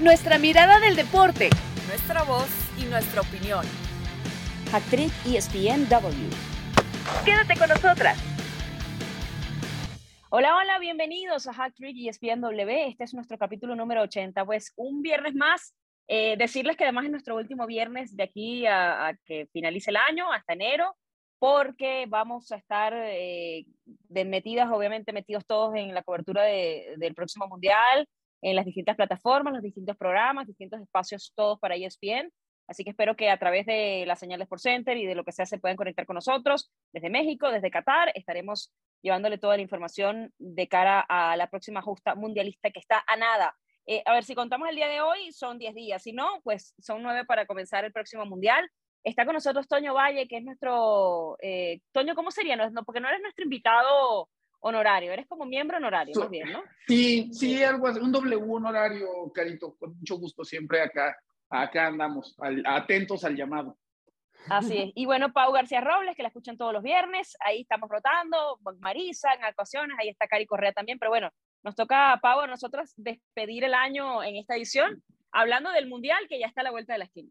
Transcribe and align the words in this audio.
nuestra 0.00 0.38
mirada 0.38 0.80
del 0.80 0.96
deporte, 0.96 1.50
nuestra 1.86 2.22
voz 2.22 2.48
y 2.78 2.84
nuestra 2.84 3.20
opinión. 3.20 3.66
Actriz 4.72 5.12
ESPNW. 5.26 6.30
Quédate 7.24 7.58
con 7.58 7.68
nosotras. 7.68 8.18
Hola, 10.30 10.56
hola, 10.56 10.78
bienvenidos 10.78 11.46
a 11.48 11.52
Hack 11.52 11.74
Trick 11.74 11.96
ESPNW. 11.98 12.88
Este 12.88 13.04
es 13.04 13.12
nuestro 13.12 13.36
capítulo 13.36 13.76
número 13.76 14.00
80. 14.02 14.46
Pues 14.46 14.72
un 14.76 15.02
viernes 15.02 15.34
más. 15.34 15.74
Eh, 16.08 16.36
decirles 16.38 16.76
que 16.76 16.84
además 16.84 17.04
es 17.04 17.10
nuestro 17.10 17.36
último 17.36 17.66
viernes 17.66 18.16
de 18.16 18.22
aquí 18.22 18.66
a, 18.66 19.14
que 19.26 19.48
finalice 19.52 19.90
el 19.90 19.96
año, 19.96 20.32
hasta 20.32 20.54
enero, 20.54 20.96
porque 21.38 22.06
vamos 22.08 22.50
a 22.52 22.56
estar 22.56 22.94
eh, 22.96 23.66
metidas, 24.08 24.70
obviamente 24.72 25.12
metidos 25.12 25.46
todos 25.46 25.74
en 25.76 25.94
la 25.94 26.02
cobertura 26.02 26.42
del 26.44 27.14
próximo 27.14 27.46
mundial, 27.46 28.08
en 28.42 28.56
las 28.56 28.64
distintas 28.64 28.96
plataformas, 28.96 29.52
los 29.54 29.62
distintos 29.62 29.96
programas, 29.96 30.46
distintos 30.46 30.80
espacios, 30.80 31.32
todos 31.34 31.58
para 31.58 31.76
ESPN. 31.76 32.32
Así 32.66 32.84
que 32.84 32.90
espero 32.90 33.16
que 33.16 33.30
a 33.30 33.38
través 33.38 33.66
de 33.66 34.04
las 34.06 34.20
señales 34.20 34.46
por 34.46 34.60
Center 34.60 34.96
y 34.96 35.04
de 35.04 35.16
lo 35.16 35.24
que 35.24 35.32
sea 35.32 35.44
se 35.44 35.58
puedan 35.58 35.76
conectar 35.76 36.06
con 36.06 36.14
nosotros 36.14 36.70
desde 36.92 37.10
México, 37.10 37.50
desde 37.50 37.70
Qatar. 37.70 38.12
Estaremos 38.14 38.72
llevándole 39.02 39.38
toda 39.38 39.56
la 39.56 39.62
información 39.62 40.32
de 40.38 40.68
cara 40.68 41.00
a 41.00 41.36
la 41.36 41.48
próxima 41.48 41.82
justa 41.82 42.14
mundialista 42.14 42.70
que 42.70 42.78
está 42.78 43.02
a 43.08 43.16
nada. 43.16 43.56
Eh, 43.86 44.02
a 44.06 44.12
ver, 44.12 44.22
si 44.22 44.36
contamos 44.36 44.68
el 44.68 44.76
día 44.76 44.86
de 44.86 45.00
hoy, 45.00 45.32
son 45.32 45.58
10 45.58 45.74
días. 45.74 46.02
Si 46.02 46.12
no, 46.12 46.40
pues 46.44 46.74
son 46.78 47.02
9 47.02 47.24
para 47.24 47.44
comenzar 47.44 47.84
el 47.84 47.92
próximo 47.92 48.24
mundial. 48.24 48.70
Está 49.02 49.24
con 49.24 49.34
nosotros 49.34 49.66
Toño 49.66 49.94
Valle, 49.94 50.28
que 50.28 50.36
es 50.36 50.44
nuestro... 50.44 51.36
Eh, 51.42 51.80
Toño, 51.90 52.14
¿cómo 52.14 52.30
sería? 52.30 52.54
No, 52.54 52.84
porque 52.84 53.00
no 53.00 53.08
eres 53.08 53.20
nuestro 53.20 53.42
invitado 53.42 54.28
honorario, 54.60 55.12
eres 55.12 55.26
como 55.26 55.44
miembro 55.44 55.78
honorario, 55.78 56.14
más 56.18 56.30
bien, 56.30 56.52
¿no? 56.52 56.62
Sí, 56.86 57.30
sí, 57.32 57.62
algo 57.62 57.88
así, 57.88 58.00
un 58.00 58.12
W 58.12 58.42
honorario, 58.48 59.30
Carito, 59.34 59.76
con 59.76 59.98
mucho 59.98 60.18
gusto 60.18 60.44
siempre 60.44 60.82
acá, 60.82 61.16
acá 61.48 61.86
andamos, 61.86 62.36
atentos 62.64 63.24
al 63.24 63.36
llamado. 63.36 63.76
Así 64.48 64.78
es. 64.78 64.92
Y 64.94 65.04
bueno, 65.04 65.32
Pau 65.32 65.52
García 65.52 65.80
Robles, 65.80 66.16
que 66.16 66.22
la 66.22 66.28
escuchan 66.28 66.56
todos 66.56 66.72
los 66.72 66.82
viernes, 66.82 67.36
ahí 67.40 67.62
estamos 67.62 67.90
rotando, 67.90 68.58
Marisa 68.78 69.32
en 69.34 69.44
actuaciones, 69.44 69.96
ahí 69.98 70.08
está 70.08 70.26
Cari 70.26 70.46
Correa 70.46 70.72
también, 70.72 70.98
pero 70.98 71.10
bueno, 71.10 71.30
nos 71.62 71.74
toca, 71.74 72.18
Pau, 72.22 72.40
a 72.40 72.46
nosotros 72.46 72.92
despedir 72.96 73.64
el 73.64 73.74
año 73.74 74.22
en 74.22 74.36
esta 74.36 74.56
edición, 74.56 75.02
hablando 75.30 75.70
del 75.72 75.88
Mundial 75.88 76.26
que 76.28 76.38
ya 76.38 76.46
está 76.46 76.62
a 76.62 76.64
la 76.64 76.70
vuelta 76.70 76.94
de 76.94 77.00
la 77.00 77.04
esquina. 77.04 77.30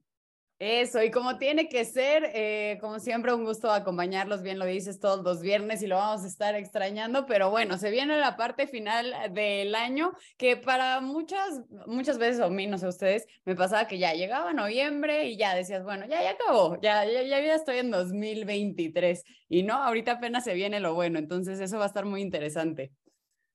Eso, 0.60 1.02
y 1.02 1.10
como 1.10 1.38
tiene 1.38 1.70
que 1.70 1.86
ser, 1.86 2.32
eh, 2.34 2.80
como 2.82 3.00
siempre, 3.00 3.34
un 3.34 3.46
gusto 3.46 3.72
acompañarlos, 3.72 4.42
bien 4.42 4.60
lo 4.60 4.66
dices, 4.66 5.00
todos 5.00 5.24
los 5.24 5.42
viernes 5.42 5.82
y 5.82 5.88
lo 5.88 5.96
vamos 5.96 6.26
a 6.26 6.28
estar 6.28 6.54
extrañando, 6.54 7.26
pero 7.26 7.50
bueno, 7.50 7.78
se 7.78 7.90
viene 7.90 8.18
la 8.18 8.36
parte 8.36 8.68
final 8.68 9.34
del 9.34 9.74
año 9.74 10.12
que 10.38 10.58
para 10.58 11.00
muchas, 11.00 11.62
muchas 11.88 12.18
veces, 12.18 12.42
o 12.42 12.46
a 12.46 12.50
mí, 12.50 12.68
no 12.68 12.78
sé 12.78 12.90
ustedes, 12.90 13.26
me 13.46 13.56
pasaba 13.56 13.88
que 13.88 14.00
ya 14.00 14.14
llegaba 14.14 14.52
noviembre 14.52 15.30
y 15.30 15.38
ya 15.38 15.56
decías, 15.56 15.86
bueno, 15.86 16.06
ya, 16.08 16.22
ya 16.22 16.32
acabó, 16.32 16.78
ya, 16.82 17.06
ya, 17.06 17.24
ya 17.24 17.56
estoy 17.56 17.78
en 17.78 17.90
2023 17.90 19.24
y 19.48 19.64
no, 19.64 19.76
ahorita 19.76 20.14
apenas 20.14 20.44
se 20.44 20.56
viene 20.56 20.82
lo 20.82 20.94
bueno, 20.94 21.20
entonces 21.20 21.62
eso 21.62 21.78
va 21.78 21.86
a 21.86 21.88
estar 21.88 22.04
muy 22.04 22.22
interesante. 22.22 22.92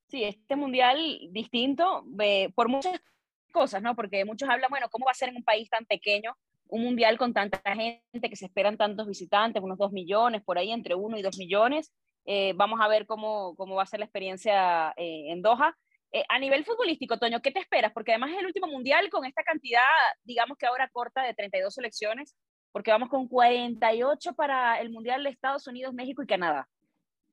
Sí, 0.08 0.24
este 0.24 0.56
mundial 0.56 1.20
distinto 1.32 2.06
eh, 2.18 2.50
por 2.54 2.70
muchas 2.70 2.98
cosas, 3.52 3.82
¿no? 3.82 3.94
Porque 3.94 4.24
muchos 4.24 4.48
hablan, 4.48 4.70
bueno, 4.70 4.88
¿cómo 4.90 5.04
va 5.04 5.10
a 5.10 5.14
ser 5.14 5.28
en 5.28 5.36
un 5.36 5.44
país 5.44 5.68
tan 5.68 5.84
pequeño? 5.84 6.34
Un 6.68 6.82
mundial 6.82 7.18
con 7.18 7.32
tanta 7.32 7.60
gente, 7.74 8.28
que 8.28 8.36
se 8.36 8.46
esperan 8.46 8.76
tantos 8.76 9.06
visitantes, 9.06 9.62
unos 9.62 9.78
dos 9.78 9.92
millones, 9.92 10.42
por 10.42 10.58
ahí 10.58 10.70
entre 10.70 10.94
uno 10.94 11.16
y 11.18 11.22
dos 11.22 11.38
millones. 11.38 11.92
Eh, 12.26 12.52
vamos 12.56 12.80
a 12.80 12.88
ver 12.88 13.06
cómo, 13.06 13.54
cómo 13.56 13.74
va 13.74 13.82
a 13.82 13.86
ser 13.86 14.00
la 14.00 14.06
experiencia 14.06 14.92
eh, 14.96 15.30
en 15.30 15.42
Doha. 15.42 15.76
Eh, 16.12 16.24
a 16.28 16.38
nivel 16.38 16.64
futbolístico, 16.64 17.18
Toño, 17.18 17.42
¿qué 17.42 17.50
te 17.50 17.58
esperas? 17.58 17.92
Porque 17.92 18.12
además 18.12 18.30
es 18.30 18.38
el 18.38 18.46
último 18.46 18.68
mundial 18.68 19.10
con 19.10 19.24
esta 19.24 19.42
cantidad, 19.42 19.82
digamos 20.22 20.56
que 20.56 20.66
ahora 20.66 20.88
corta, 20.88 21.22
de 21.22 21.34
32 21.34 21.74
selecciones, 21.74 22.36
porque 22.70 22.92
vamos 22.92 23.08
con 23.08 23.26
48 23.28 24.34
para 24.34 24.80
el 24.80 24.90
mundial 24.90 25.24
de 25.24 25.30
Estados 25.30 25.66
Unidos, 25.66 25.92
México 25.92 26.22
y 26.22 26.26
Canadá. 26.26 26.68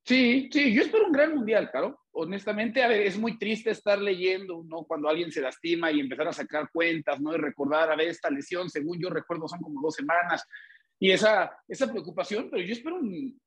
Sí, 0.04 0.50
sí, 0.52 0.74
yo 0.74 0.82
espero 0.82 1.06
un 1.06 1.12
gran 1.12 1.34
mundial, 1.34 1.70
claro. 1.70 1.98
Honestamente, 2.10 2.82
a 2.82 2.88
ver, 2.88 3.02
es 3.02 3.16
muy 3.18 3.38
triste 3.38 3.70
estar 3.70 3.98
leyendo, 4.00 4.64
¿no? 4.66 4.82
Cuando 4.84 5.08
alguien 5.08 5.30
se 5.30 5.40
lastima 5.40 5.92
y 5.92 6.00
empezar 6.00 6.28
a 6.28 6.32
sacar 6.32 6.70
cuentas, 6.72 7.20
¿no? 7.20 7.32
Y 7.34 7.38
recordar, 7.38 7.90
a 7.90 7.96
ver, 7.96 8.08
esta 8.08 8.28
lesión, 8.28 8.68
según 8.68 9.00
yo 9.00 9.10
recuerdo, 9.10 9.46
son 9.46 9.60
como 9.60 9.80
dos 9.80 9.94
semanas. 9.94 10.44
Y 10.98 11.10
esa, 11.10 11.56
esa 11.68 11.90
preocupación, 11.90 12.48
pero 12.50 12.62
yo 12.62 12.72
espero 12.72 12.96
un, 12.96 13.40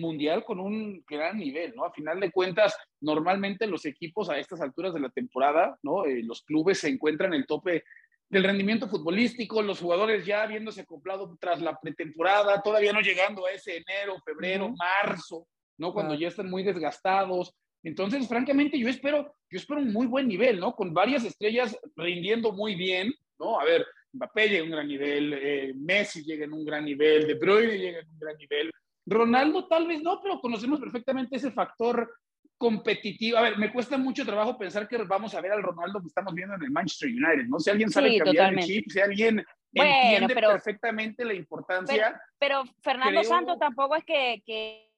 mundial 0.00 0.44
con 0.44 0.60
un 0.60 1.04
gran 1.06 1.38
nivel, 1.38 1.74
¿no? 1.76 1.84
A 1.84 1.92
final 1.92 2.20
de 2.20 2.30
cuentas, 2.30 2.76
normalmente 3.00 3.66
los 3.66 3.84
equipos 3.84 4.30
a 4.30 4.38
estas 4.38 4.60
alturas 4.60 4.94
de 4.94 5.00
la 5.00 5.10
temporada, 5.10 5.78
¿no? 5.82 6.04
Eh, 6.06 6.22
los 6.22 6.42
clubes 6.42 6.80
se 6.80 6.88
encuentran 6.88 7.34
en 7.34 7.40
el 7.40 7.46
tope 7.46 7.84
del 8.28 8.44
rendimiento 8.44 8.88
futbolístico, 8.88 9.62
los 9.62 9.80
jugadores 9.80 10.24
ya 10.24 10.42
habiéndose 10.42 10.82
acoplado 10.82 11.36
tras 11.38 11.60
la 11.60 11.78
pretemporada, 11.78 12.62
todavía 12.62 12.92
no 12.92 13.00
llegando 13.00 13.46
a 13.46 13.52
ese 13.52 13.76
enero, 13.76 14.16
febrero, 14.24 14.70
marzo, 14.70 15.46
¿no? 15.78 15.92
Cuando 15.92 16.14
ya 16.14 16.28
están 16.28 16.50
muy 16.50 16.62
desgastados. 16.62 17.54
Entonces, 17.82 18.28
francamente, 18.28 18.78
yo 18.78 18.88
espero, 18.88 19.34
yo 19.50 19.58
espero 19.58 19.80
un 19.80 19.92
muy 19.92 20.06
buen 20.06 20.28
nivel, 20.28 20.60
¿no? 20.60 20.74
Con 20.74 20.94
varias 20.94 21.24
estrellas 21.24 21.78
rindiendo 21.96 22.52
muy 22.52 22.74
bien, 22.74 23.12
¿no? 23.38 23.58
A 23.58 23.64
ver, 23.64 23.84
Mbappé 24.12 24.48
llega 24.48 24.62
a 24.62 24.64
un 24.64 24.70
gran 24.70 24.88
nivel, 24.88 25.32
eh, 25.32 25.72
Messi 25.74 26.22
llega 26.22 26.44
en 26.44 26.52
un 26.52 26.64
gran 26.64 26.84
nivel, 26.84 27.26
De 27.26 27.34
Bruyne 27.34 27.78
llega 27.78 28.00
en 28.00 28.08
un 28.08 28.18
gran 28.18 28.36
nivel, 28.36 28.70
Ronaldo 29.06 29.66
tal 29.66 29.86
vez 29.86 30.02
no, 30.02 30.20
pero 30.22 30.40
conocemos 30.40 30.78
perfectamente 30.78 31.36
ese 31.36 31.50
factor 31.50 32.08
competitivo. 32.56 33.38
A 33.38 33.42
ver, 33.42 33.58
me 33.58 33.72
cuesta 33.72 33.98
mucho 33.98 34.24
trabajo 34.24 34.56
pensar 34.56 34.86
que 34.86 34.96
vamos 34.98 35.34
a 35.34 35.40
ver 35.40 35.52
al 35.52 35.62
Ronaldo 35.62 36.00
que 36.00 36.06
estamos 36.06 36.32
viendo 36.34 36.54
en 36.54 36.62
el 36.62 36.70
Manchester 36.70 37.08
United, 37.08 37.48
¿no? 37.48 37.58
Si 37.58 37.70
alguien 37.70 37.90
sabe 37.90 38.16
cambiar 38.18 38.54
el 38.54 38.64
chip, 38.64 38.88
si 38.88 39.00
alguien 39.00 39.44
entiende 39.72 40.34
perfectamente 40.34 41.24
la 41.24 41.34
importancia. 41.34 42.20
Pero, 42.38 42.62
Fernando 42.80 43.24
Santos 43.24 43.58
tampoco 43.58 43.96
es 43.96 44.04
que, 44.04 44.42
que 44.46 44.91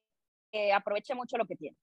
aproveche 0.73 1.15
mucho 1.15 1.37
lo 1.37 1.45
que 1.45 1.55
tiene. 1.55 1.77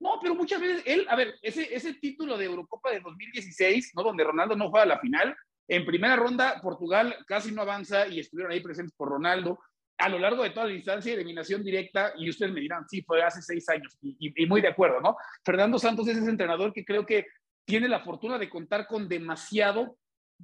No, 0.00 0.18
pero 0.20 0.34
muchas 0.34 0.60
veces 0.60 0.82
él, 0.86 1.06
a 1.08 1.16
ver, 1.16 1.34
ese, 1.42 1.74
ese 1.74 1.94
título 1.94 2.36
de 2.38 2.44
Eurocopa 2.44 2.90
de 2.90 3.00
2016, 3.00 3.92
¿no? 3.96 4.02
Donde 4.02 4.24
Ronaldo 4.24 4.54
no 4.56 4.70
juega 4.70 4.84
a 4.84 4.88
la 4.88 5.00
final, 5.00 5.36
en 5.66 5.84
primera 5.84 6.16
ronda 6.16 6.60
Portugal 6.62 7.14
casi 7.26 7.52
no 7.52 7.62
avanza 7.62 8.06
y 8.06 8.20
estuvieron 8.20 8.52
ahí 8.52 8.60
presentes 8.60 8.94
por 8.96 9.08
Ronaldo. 9.08 9.58
A 9.98 10.08
lo 10.08 10.18
largo 10.18 10.44
de 10.44 10.50
toda 10.50 10.66
la 10.66 10.72
distancia, 10.72 11.12
eliminación 11.12 11.64
directa, 11.64 12.12
y 12.16 12.30
ustedes 12.30 12.52
me 12.52 12.60
dirán, 12.60 12.88
sí, 12.88 13.02
fue 13.02 13.20
hace 13.22 13.42
seis 13.42 13.68
años, 13.68 13.98
y, 14.00 14.32
y 14.42 14.46
muy 14.46 14.60
de 14.60 14.68
acuerdo, 14.68 15.00
¿no? 15.00 15.16
Fernando 15.44 15.78
Santos 15.78 16.06
es 16.06 16.16
ese 16.16 16.30
entrenador 16.30 16.72
que 16.72 16.84
creo 16.84 17.04
que 17.04 17.26
tiene 17.66 17.88
la 17.88 18.00
fortuna 18.00 18.38
de 18.38 18.48
contar 18.48 18.86
con 18.86 19.08
demasiado 19.08 19.98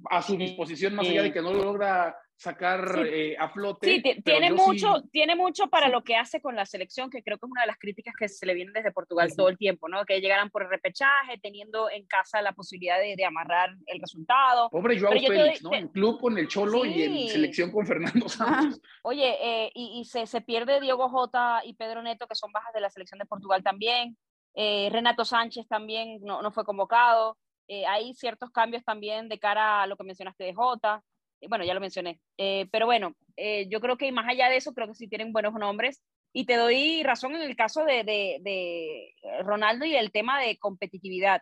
a 0.09 0.21
su 0.21 0.35
disposición, 0.35 0.95
más 0.95 1.07
allá 1.07 1.23
de 1.23 1.31
que 1.31 1.41
no 1.41 1.53
lo 1.53 1.63
logra 1.63 2.15
sacar 2.37 3.05
eh, 3.07 3.35
a 3.39 3.49
flote. 3.49 3.87
Sí, 3.87 4.21
tiene 4.23 4.51
mucho, 4.51 5.01
tiene 5.11 5.35
mucho 5.35 5.67
para 5.67 5.87
lo 5.87 6.03
que 6.03 6.15
hace 6.15 6.41
con 6.41 6.55
la 6.55 6.65
selección, 6.65 7.09
que 7.09 7.23
creo 7.23 7.37
que 7.37 7.45
es 7.45 7.51
una 7.51 7.61
de 7.61 7.67
las 7.67 7.77
críticas 7.77 8.13
que 8.17 8.27
se 8.27 8.45
le 8.45 8.53
vienen 8.53 8.73
desde 8.73 8.91
Portugal 8.91 9.33
todo 9.35 9.47
el 9.49 9.57
tiempo, 9.57 9.87
¿no? 9.87 10.03
Que 10.05 10.19
llegaran 10.19 10.49
por 10.49 10.63
el 10.63 10.69
repechaje, 10.69 11.37
teniendo 11.41 11.89
en 11.89 12.05
casa 12.05 12.41
la 12.41 12.53
posibilidad 12.53 12.99
de, 12.99 13.15
de 13.15 13.25
amarrar 13.25 13.69
el 13.85 13.99
resultado. 13.99 14.69
Pobre 14.69 14.99
Joao 14.99 15.13
Félix, 15.13 15.63
¿no? 15.63 15.73
En 15.73 15.87
club 15.87 16.19
con 16.19 16.37
el 16.37 16.47
Cholo 16.47 16.85
y 16.85 17.03
en 17.03 17.29
selección 17.29 17.71
con 17.71 17.85
Fernando 17.85 18.27
Santos. 18.27 18.81
Oye, 19.03 19.37
eh, 19.41 19.71
y, 19.73 19.99
y 20.01 20.05
se, 20.05 20.27
se, 20.27 20.41
pierde 20.41 20.81
Diego 20.81 21.09
Jota 21.09 21.61
y 21.63 21.73
Pedro 21.75 22.01
Neto, 22.01 22.27
que 22.27 22.35
son 22.35 22.51
bajas 22.51 22.73
de 22.73 22.81
la 22.81 22.89
selección 22.89 23.19
de 23.19 23.25
Portugal 23.25 23.63
también. 23.63 24.17
Eh, 24.55 24.89
Renato 24.91 25.25
Sánchez 25.25 25.67
también 25.67 26.19
no, 26.21 26.41
no 26.41 26.51
fue 26.51 26.65
convocado. 26.65 27.37
hay 27.87 28.13
ciertos 28.13 28.51
cambios 28.51 28.83
también 28.83 29.29
de 29.29 29.39
cara 29.39 29.81
a 29.81 29.87
lo 29.87 29.95
que 29.95 30.03
mencionaste 30.03 30.43
de 30.43 30.53
Jota 30.53 31.01
bueno, 31.49 31.65
ya 31.65 31.73
lo 31.73 31.79
mencioné, 31.79 32.19
eh, 32.37 32.67
pero 32.71 32.85
bueno, 32.85 33.15
eh, 33.37 33.67
yo 33.69 33.79
creo 33.81 33.97
que 33.97 34.11
más 34.11 34.27
allá 34.27 34.49
de 34.49 34.57
eso, 34.57 34.73
creo 34.73 34.87
que 34.87 34.95
sí 34.95 35.07
tienen 35.07 35.33
buenos 35.33 35.53
nombres. 35.53 36.01
Y 36.33 36.45
te 36.45 36.57
doy 36.57 37.01
razón 37.03 37.33
en 37.35 37.41
el 37.43 37.55
caso 37.55 37.85
de, 37.85 38.03
de, 38.03 39.13
Ronaldo 39.43 39.85
y 39.85 39.95
el 39.95 40.11
tema 40.11 40.41
de 40.41 40.57
competitividad. 40.57 41.41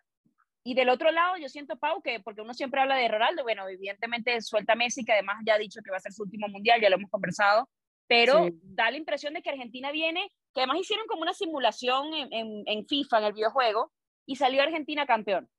Y 0.63 0.75
del 0.75 0.89
otro 0.89 1.11
lado, 1.11 1.35
yo 1.37 1.49
siento, 1.49 1.77
Pau, 1.77 2.01
que 2.03 2.19
porque 2.19 2.41
uno 2.41 2.53
siempre 2.53 2.79
habla 2.79 2.95
de 2.95 3.07
Ronaldo, 3.07 3.41
bueno, 3.41 3.67
evidentemente 3.67 4.39
suelta 4.41 4.75
Messi, 4.75 5.03
que 5.03 5.13
además 5.13 5.37
ya 5.45 5.55
ha 5.55 5.57
dicho 5.57 5.81
que 5.83 5.89
va 5.89 5.97
a 5.97 5.99
ser 5.99 6.13
su 6.13 6.21
último 6.21 6.47
mundial, 6.47 6.79
ya 6.79 6.89
lo 6.89 6.97
hemos 6.97 7.09
conversado, 7.09 7.67
pero 8.07 8.49
da 8.61 8.91
la 8.91 8.97
impresión 8.97 9.33
de 9.33 9.41
que 9.41 9.49
Argentina 9.49 9.91
viene, 9.91 10.31
que 10.53 10.61
además 10.61 10.77
hicieron 10.81 11.07
como 11.07 11.23
una 11.23 11.33
simulación 11.33 12.13
en, 12.13 12.31
en, 12.31 12.63
en 12.67 12.85
FIFA, 12.85 13.17
en 13.17 13.23
el 13.25 13.33
videojuego, 13.33 13.91
y 14.27 14.35
salió 14.35 14.61
Argentina 14.61 15.07
campeón. 15.07 15.49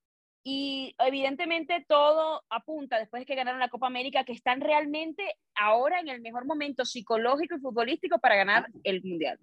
Y 0.47 0.95
evidentemente 0.99 1.85
todo 1.89 2.43
apunta, 2.51 2.99
después 2.99 3.23
de 3.23 3.27
que 3.27 3.35
ganaron 3.35 3.61
la 3.61 3.71
Copa 3.71 3.87
América, 3.87 4.25
que 4.25 4.33
están 4.33 4.61
realmente 4.61 5.23
ahora 5.55 6.01
en 6.01 6.09
el 6.09 6.21
mejor 6.21 6.45
momento 6.45 6.85
psicológico 6.85 7.57
y 7.57 7.61
futbolístico 7.61 8.19
para 8.19 8.37
ganar 8.37 8.67
el 8.83 9.03
Mundial. 9.03 9.39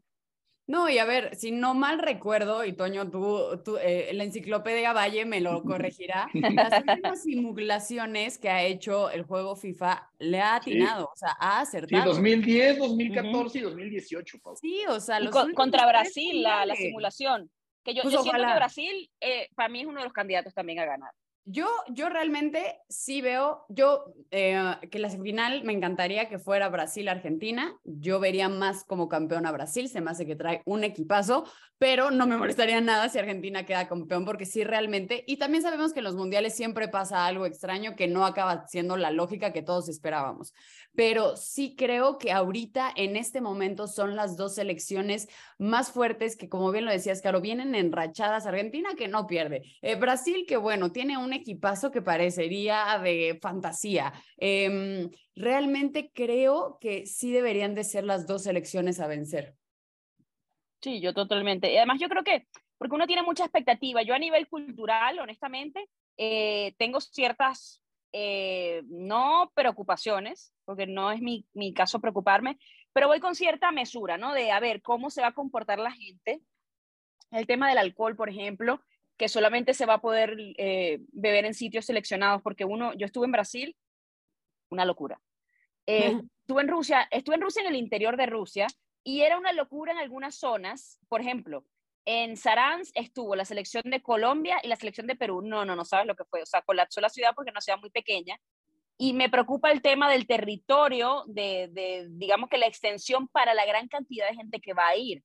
No, 0.68 0.88
y 0.88 1.00
a 1.00 1.06
ver, 1.06 1.36
si 1.36 1.52
no 1.52 1.74
mal 1.74 2.00
recuerdo, 2.00 2.64
y 2.64 2.74
Toño, 2.74 3.10
tú, 3.10 3.62
tú 3.66 3.78
eh, 3.78 4.12
la 4.14 4.24
enciclopedia 4.24 4.94
Valle 4.94 5.26
me 5.26 5.42
lo 5.42 5.64
corregirá, 5.64 6.30
las 6.34 6.84
últimas 6.84 7.24
simulaciones 7.24 8.38
que 8.38 8.50
ha 8.50 8.64
hecho 8.64 9.10
el 9.10 9.24
juego 9.24 9.56
FIFA 9.56 10.10
le 10.20 10.40
ha 10.40 10.56
atinado, 10.56 11.06
o 11.06 11.18
sea, 11.18 11.36
ha 11.40 11.62
acertado. 11.62 12.04
Sí, 12.04 12.08
2010, 12.08 12.78
2014 12.78 13.58
y 13.58 13.62
2018. 13.62 14.38
Sí, 14.62 14.84
o 14.88 15.00
sea, 15.00 15.20
los 15.20 15.36
contra 15.56 15.86
Brasil 15.88 16.42
la, 16.42 16.66
la 16.66 16.76
simulación. 16.76 17.50
Que 17.84 17.94
yo, 17.94 18.04
pues 18.04 18.14
siento 18.22 18.32
que 18.32 18.56
Brasil, 18.56 19.12
eh, 19.20 19.50
para 19.56 19.70
mí, 19.70 19.82
es 19.82 19.88
uno 19.88 20.00
de 20.00 20.06
los 20.06 20.14
candidatos 20.14 20.54
también 20.54 20.80
a 20.80 20.86
ganar. 20.86 21.12
Yo, 21.46 21.68
yo 21.90 22.08
realmente 22.08 22.80
sí 22.88 23.22
veo, 23.22 23.66
yo 23.68 24.14
eh, 24.30 24.76
que 24.92 25.00
la 25.00 25.10
final 25.10 25.64
me 25.64 25.74
encantaría 25.74 26.30
que 26.30 26.38
fuera 26.38 26.70
Brasil-Argentina. 26.70 27.76
Yo 27.84 28.20
vería 28.20 28.48
más 28.48 28.84
como 28.84 29.10
campeón 29.10 29.48
a 29.48 29.52
Brasil, 29.52 29.90
se 29.90 30.02
me 30.02 30.12
hace 30.12 30.28
que 30.28 30.36
trae 30.36 30.62
un 30.66 30.84
equipazo, 30.84 31.46
pero 31.80 32.12
no 32.12 32.28
me 32.28 32.38
molestaría 32.38 32.80
nada 32.80 33.10
si 33.10 33.18
Argentina 33.18 33.66
queda 33.66 33.88
campeón, 33.88 34.24
porque 34.24 34.46
sí 34.46 34.64
realmente, 34.64 35.24
y 35.26 35.38
también 35.38 35.64
sabemos 35.64 35.94
que 35.94 36.00
en 36.00 36.04
los 36.06 36.16
mundiales 36.16 36.56
siempre 36.56 36.88
pasa 36.88 37.26
algo 37.26 37.48
extraño 37.48 37.96
que 37.96 38.08
no 38.08 38.24
acaba 38.24 38.68
siendo 38.68 38.96
la 38.98 39.10
lógica 39.10 39.52
que 39.52 39.64
todos 39.64 39.90
esperábamos. 39.90 40.54
Pero 40.94 41.38
sí 41.38 41.76
creo 41.76 42.20
que 42.20 42.32
ahorita, 42.32 42.92
en 42.96 43.16
este 43.16 43.42
momento, 43.42 43.88
son 43.88 44.16
las 44.16 44.38
dos 44.38 44.56
selecciones 44.56 45.28
más 45.58 45.92
fuertes 45.92 46.36
que, 46.36 46.50
como 46.50 46.72
bien 46.72 46.86
lo 46.86 46.92
decías, 46.92 47.22
Caro, 47.22 47.42
vienen 47.42 47.74
enrachadas. 47.74 48.46
Argentina 48.46 48.90
que 48.96 49.08
no 49.08 49.26
pierde. 49.26 49.64
Eh, 49.82 49.96
Brasil 49.96 50.46
que, 50.48 50.58
bueno, 50.58 50.92
tiene 50.92 51.18
un 51.18 51.31
equipazo 51.34 51.92
que 51.92 52.02
parecería 52.02 53.00
de 53.02 53.38
fantasía. 53.42 54.14
Em, 54.38 55.10
realmente 55.36 56.12
creo 56.14 56.78
que 56.80 57.06
sí 57.06 57.32
deberían 57.32 57.76
de 57.76 57.84
ser 57.84 58.04
las 58.04 58.28
dos 58.28 58.44
selecciones 58.44 59.00
a 59.00 59.08
vencer. 59.08 59.56
Sí, 60.82 61.00
yo 61.00 61.14
totalmente. 61.14 61.72
Y 61.72 61.78
además 61.78 62.00
yo 62.00 62.10
creo 62.10 62.24
que, 62.24 62.48
porque 62.78 62.96
uno 62.96 63.08
tiene 63.08 63.24
mucha 63.24 63.44
expectativa, 63.44 64.02
yo 64.02 64.16
a 64.16 64.20
nivel 64.20 64.48
cultural, 64.48 65.20
honestamente, 65.20 65.88
eh, 66.18 66.74
tengo 66.78 67.00
ciertas, 67.00 67.84
eh, 68.12 68.82
no 68.86 69.52
preocupaciones, 69.54 70.54
porque 70.66 70.88
no 70.88 71.12
es 71.12 71.22
mi, 71.22 71.46
mi 71.54 71.74
caso 71.74 72.00
preocuparme, 72.00 72.58
pero 72.94 73.08
voy 73.08 73.20
con 73.20 73.36
cierta 73.36 73.72
mesura, 73.72 74.18
¿no? 74.18 74.34
De 74.34 74.52
a 74.52 74.60
ver 74.60 74.82
cómo 74.82 75.10
se 75.10 75.22
va 75.22 75.28
a 75.28 75.34
comportar 75.34 75.80
la 75.80 75.92
gente. 75.92 76.42
El 77.30 77.48
tema 77.48 77.70
del 77.70 77.78
alcohol, 77.78 78.16
por 78.16 78.30
ejemplo, 78.30 78.82
que 79.22 79.30
solamente 79.30 79.76
se 79.76 79.86
va 79.86 79.94
a 79.94 80.02
poder 80.02 80.36
eh, 80.58 80.98
beber 81.12 81.46
en 81.46 81.54
sitios 81.54 81.86
seleccionados, 81.86 82.42
porque 82.42 82.66
uno, 82.66 82.92
yo 82.96 83.06
estuve 83.06 83.28
en 83.28 83.32
Brasil, 83.32 83.78
una 84.72 84.84
locura. 84.84 85.22
Eh, 85.86 86.20
estuve 86.42 86.64
en 86.64 86.68
Rusia, 86.68 87.08
estuve 87.12 87.36
en 87.36 87.42
Rusia 87.42 87.62
en 87.62 87.68
el 87.68 87.76
interior 87.76 88.18
de 88.18 88.26
Rusia 88.26 88.66
y 89.04 89.22
era 89.22 89.38
una 89.38 89.54
locura 89.54 89.92
en 89.92 90.00
algunas 90.00 90.40
zonas. 90.40 90.98
Por 91.08 91.22
ejemplo, 91.22 91.68
en 92.04 92.36
Saransk 92.36 92.98
estuvo 92.98 93.36
la 93.36 93.46
selección 93.46 93.84
de 93.86 94.02
Colombia 94.02 94.60
y 94.64 94.68
la 94.68 94.76
selección 94.76 95.06
de 95.06 95.16
Perú. 95.16 95.44
No, 95.44 95.66
no, 95.66 95.76
no 95.76 95.86
sabes 95.86 96.08
lo 96.08 96.16
que 96.16 96.26
fue. 96.26 96.42
O 96.42 96.48
sea, 96.48 96.64
colapsó 96.64 97.00
la 97.00 97.10
ciudad 97.10 97.34
porque 97.36 97.52
es 97.52 97.54
una 97.54 97.62
ciudad 97.62 97.80
muy 97.80 97.92
pequeña. 97.92 98.40
Y 98.98 99.14
me 99.14 99.30
preocupa 99.30 99.70
el 99.70 99.84
tema 99.84 100.10
del 100.10 100.26
territorio, 100.26 101.26
de, 101.28 101.70
de, 101.72 102.08
digamos 102.10 102.50
que 102.50 102.58
la 102.58 102.66
extensión 102.66 103.28
para 103.28 103.54
la 103.54 103.68
gran 103.68 103.88
cantidad 103.88 104.28
de 104.28 104.36
gente 104.36 104.60
que 104.60 104.74
va 104.74 104.88
a 104.88 104.96
ir. 104.96 105.22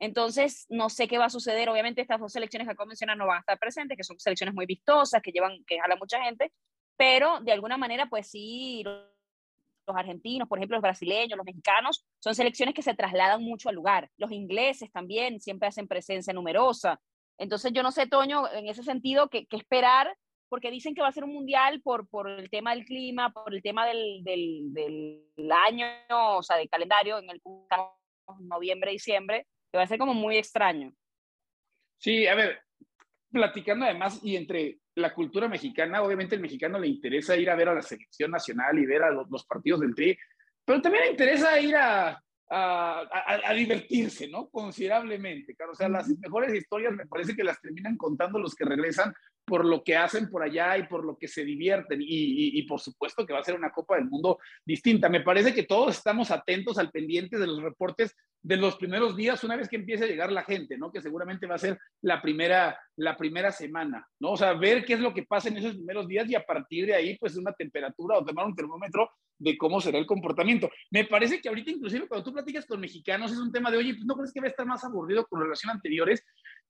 Entonces, 0.00 0.66
no 0.70 0.88
sé 0.88 1.06
qué 1.06 1.18
va 1.18 1.26
a 1.26 1.30
suceder. 1.30 1.68
Obviamente, 1.68 2.00
estas 2.00 2.18
dos 2.18 2.32
selecciones 2.32 2.66
que 2.66 2.72
acabo 2.72 2.86
de 2.86 2.92
mencionar 2.92 3.18
no 3.18 3.26
van 3.26 3.36
a 3.36 3.40
estar 3.40 3.58
presentes, 3.58 3.96
que 3.98 4.02
son 4.02 4.18
selecciones 4.18 4.54
muy 4.54 4.64
vistosas, 4.64 5.20
que 5.20 5.30
llevan, 5.30 5.62
que 5.66 5.78
jala 5.78 5.96
mucha 5.96 6.22
gente, 6.24 6.52
pero 6.96 7.40
de 7.40 7.52
alguna 7.52 7.76
manera, 7.76 8.06
pues 8.08 8.30
sí, 8.30 8.82
los 8.82 9.96
argentinos, 9.96 10.48
por 10.48 10.58
ejemplo, 10.58 10.76
los 10.76 10.82
brasileños, 10.82 11.36
los 11.36 11.44
mexicanos, 11.44 12.06
son 12.18 12.34
selecciones 12.34 12.74
que 12.74 12.82
se 12.82 12.94
trasladan 12.94 13.42
mucho 13.42 13.68
al 13.68 13.74
lugar. 13.74 14.10
Los 14.16 14.32
ingleses 14.32 14.90
también 14.90 15.38
siempre 15.38 15.68
hacen 15.68 15.86
presencia 15.86 16.32
numerosa. 16.32 16.98
Entonces, 17.36 17.70
yo 17.72 17.82
no 17.82 17.92
sé, 17.92 18.06
Toño, 18.06 18.50
en 18.52 18.68
ese 18.68 18.82
sentido, 18.82 19.28
qué, 19.28 19.46
esperar, 19.50 20.16
porque 20.48 20.70
dicen 20.70 20.94
que 20.94 21.02
va 21.02 21.08
a 21.08 21.12
ser 21.12 21.24
un 21.24 21.34
mundial 21.34 21.82
por, 21.82 22.08
por 22.08 22.28
el 22.28 22.48
tema 22.48 22.74
del 22.74 22.86
clima, 22.86 23.32
por 23.32 23.54
el 23.54 23.62
tema 23.62 23.86
del, 23.86 24.24
del, 24.24 24.72
del 24.72 25.52
año, 25.52 25.86
o 26.36 26.42
sea, 26.42 26.56
del 26.56 26.70
calendario, 26.70 27.18
en 27.18 27.28
el 27.28 27.42
noviembre, 28.40 28.92
diciembre, 28.92 29.46
que 29.70 29.78
va 29.78 29.84
a 29.84 29.86
ser 29.86 29.98
como 29.98 30.14
muy 30.14 30.36
extraño. 30.36 30.92
Sí, 31.98 32.26
a 32.26 32.34
ver, 32.34 32.62
platicando 33.30 33.84
además 33.84 34.20
y 34.22 34.36
entre 34.36 34.78
la 34.96 35.14
cultura 35.14 35.48
mexicana, 35.48 36.02
obviamente 36.02 36.34
el 36.34 36.40
mexicano 36.40 36.78
le 36.78 36.88
interesa 36.88 37.36
ir 37.36 37.50
a 37.50 37.54
ver 37.54 37.68
a 37.68 37.74
la 37.74 37.82
selección 37.82 38.30
nacional 38.30 38.78
y 38.78 38.86
ver 38.86 39.02
a 39.02 39.10
los, 39.10 39.44
partidos 39.46 39.80
del 39.80 39.94
Tri, 39.94 40.16
pero 40.64 40.80
también 40.82 41.04
le 41.04 41.10
interesa 41.10 41.60
ir 41.60 41.76
a, 41.76 42.22
a, 42.52 43.08
a, 43.44 43.54
divertirse, 43.54 44.26
¿no? 44.28 44.48
Considerablemente, 44.48 45.54
claro. 45.54 45.72
O 45.72 45.74
sea, 45.76 45.88
las 45.88 46.08
mejores 46.08 46.52
historias 46.52 46.92
me 46.92 47.06
parece 47.06 47.36
que 47.36 47.44
las 47.44 47.60
terminan 47.60 47.96
contando 47.96 48.40
los 48.40 48.56
que 48.56 48.64
regresan 48.64 49.14
por 49.44 49.64
lo 49.64 49.84
que 49.84 49.96
hacen 49.96 50.28
por 50.28 50.42
allá 50.42 50.76
y 50.76 50.86
por 50.88 51.04
lo 51.04 51.16
que 51.16 51.28
se 51.28 51.44
divierten. 51.44 52.02
Y, 52.02 52.58
y, 52.58 52.62
por 52.64 52.80
supuesto 52.80 53.24
que 53.24 53.32
va 53.32 53.38
a 53.38 53.44
ser 53.44 53.54
una 53.54 53.70
Copa 53.70 53.96
del 53.96 54.06
Mundo 54.06 54.38
distinta. 54.64 55.08
Me 55.08 55.20
parece 55.20 55.54
que 55.54 55.62
todos 55.62 55.96
estamos 55.96 56.32
atentos 56.32 56.76
al 56.78 56.90
pendiente 56.90 57.38
de 57.38 57.46
los 57.46 57.62
reportes 57.62 58.16
de 58.42 58.56
los 58.56 58.76
primeros 58.76 59.16
días, 59.16 59.44
una 59.44 59.56
vez 59.56 59.68
que 59.68 59.76
empiece 59.76 60.04
a 60.04 60.08
llegar 60.08 60.32
la 60.32 60.44
gente, 60.44 60.76
¿no? 60.76 60.90
Que 60.90 61.02
seguramente 61.02 61.46
va 61.46 61.54
a 61.54 61.58
ser 61.58 61.78
la 62.00 62.20
primera, 62.22 62.78
la 62.96 63.16
primera 63.16 63.52
semana, 63.52 64.06
¿no? 64.18 64.32
O 64.32 64.36
sea, 64.36 64.54
ver 64.54 64.84
qué 64.84 64.94
es 64.94 65.00
lo 65.00 65.12
que 65.14 65.24
pasa 65.24 65.48
en 65.48 65.58
esos 65.58 65.74
primeros 65.74 66.08
días 66.08 66.28
y 66.28 66.34
a 66.34 66.44
partir 66.44 66.86
de 66.86 66.94
ahí, 66.94 67.18
pues 67.18 67.36
una 67.36 67.52
temperatura 67.52 68.18
o 68.18 68.24
tomar 68.24 68.46
un 68.46 68.56
termómetro 68.56 69.10
de 69.40 69.56
cómo 69.56 69.80
será 69.80 69.98
el 69.98 70.06
comportamiento. 70.06 70.70
Me 70.90 71.04
parece 71.04 71.40
que 71.40 71.48
ahorita, 71.48 71.70
inclusive, 71.70 72.06
cuando 72.06 72.24
tú 72.24 72.32
platicas 72.32 72.66
con 72.66 72.78
mexicanos, 72.78 73.32
es 73.32 73.38
un 73.38 73.50
tema 73.50 73.70
de, 73.70 73.78
oye, 73.78 73.94
pues 73.94 74.04
no 74.04 74.14
crees 74.14 74.32
que 74.32 74.40
va 74.40 74.46
a 74.46 74.50
estar 74.50 74.66
más 74.66 74.84
aburrido 74.84 75.26
con 75.26 75.40
relación 75.40 75.70
a 75.70 75.74
anteriores. 75.74 76.24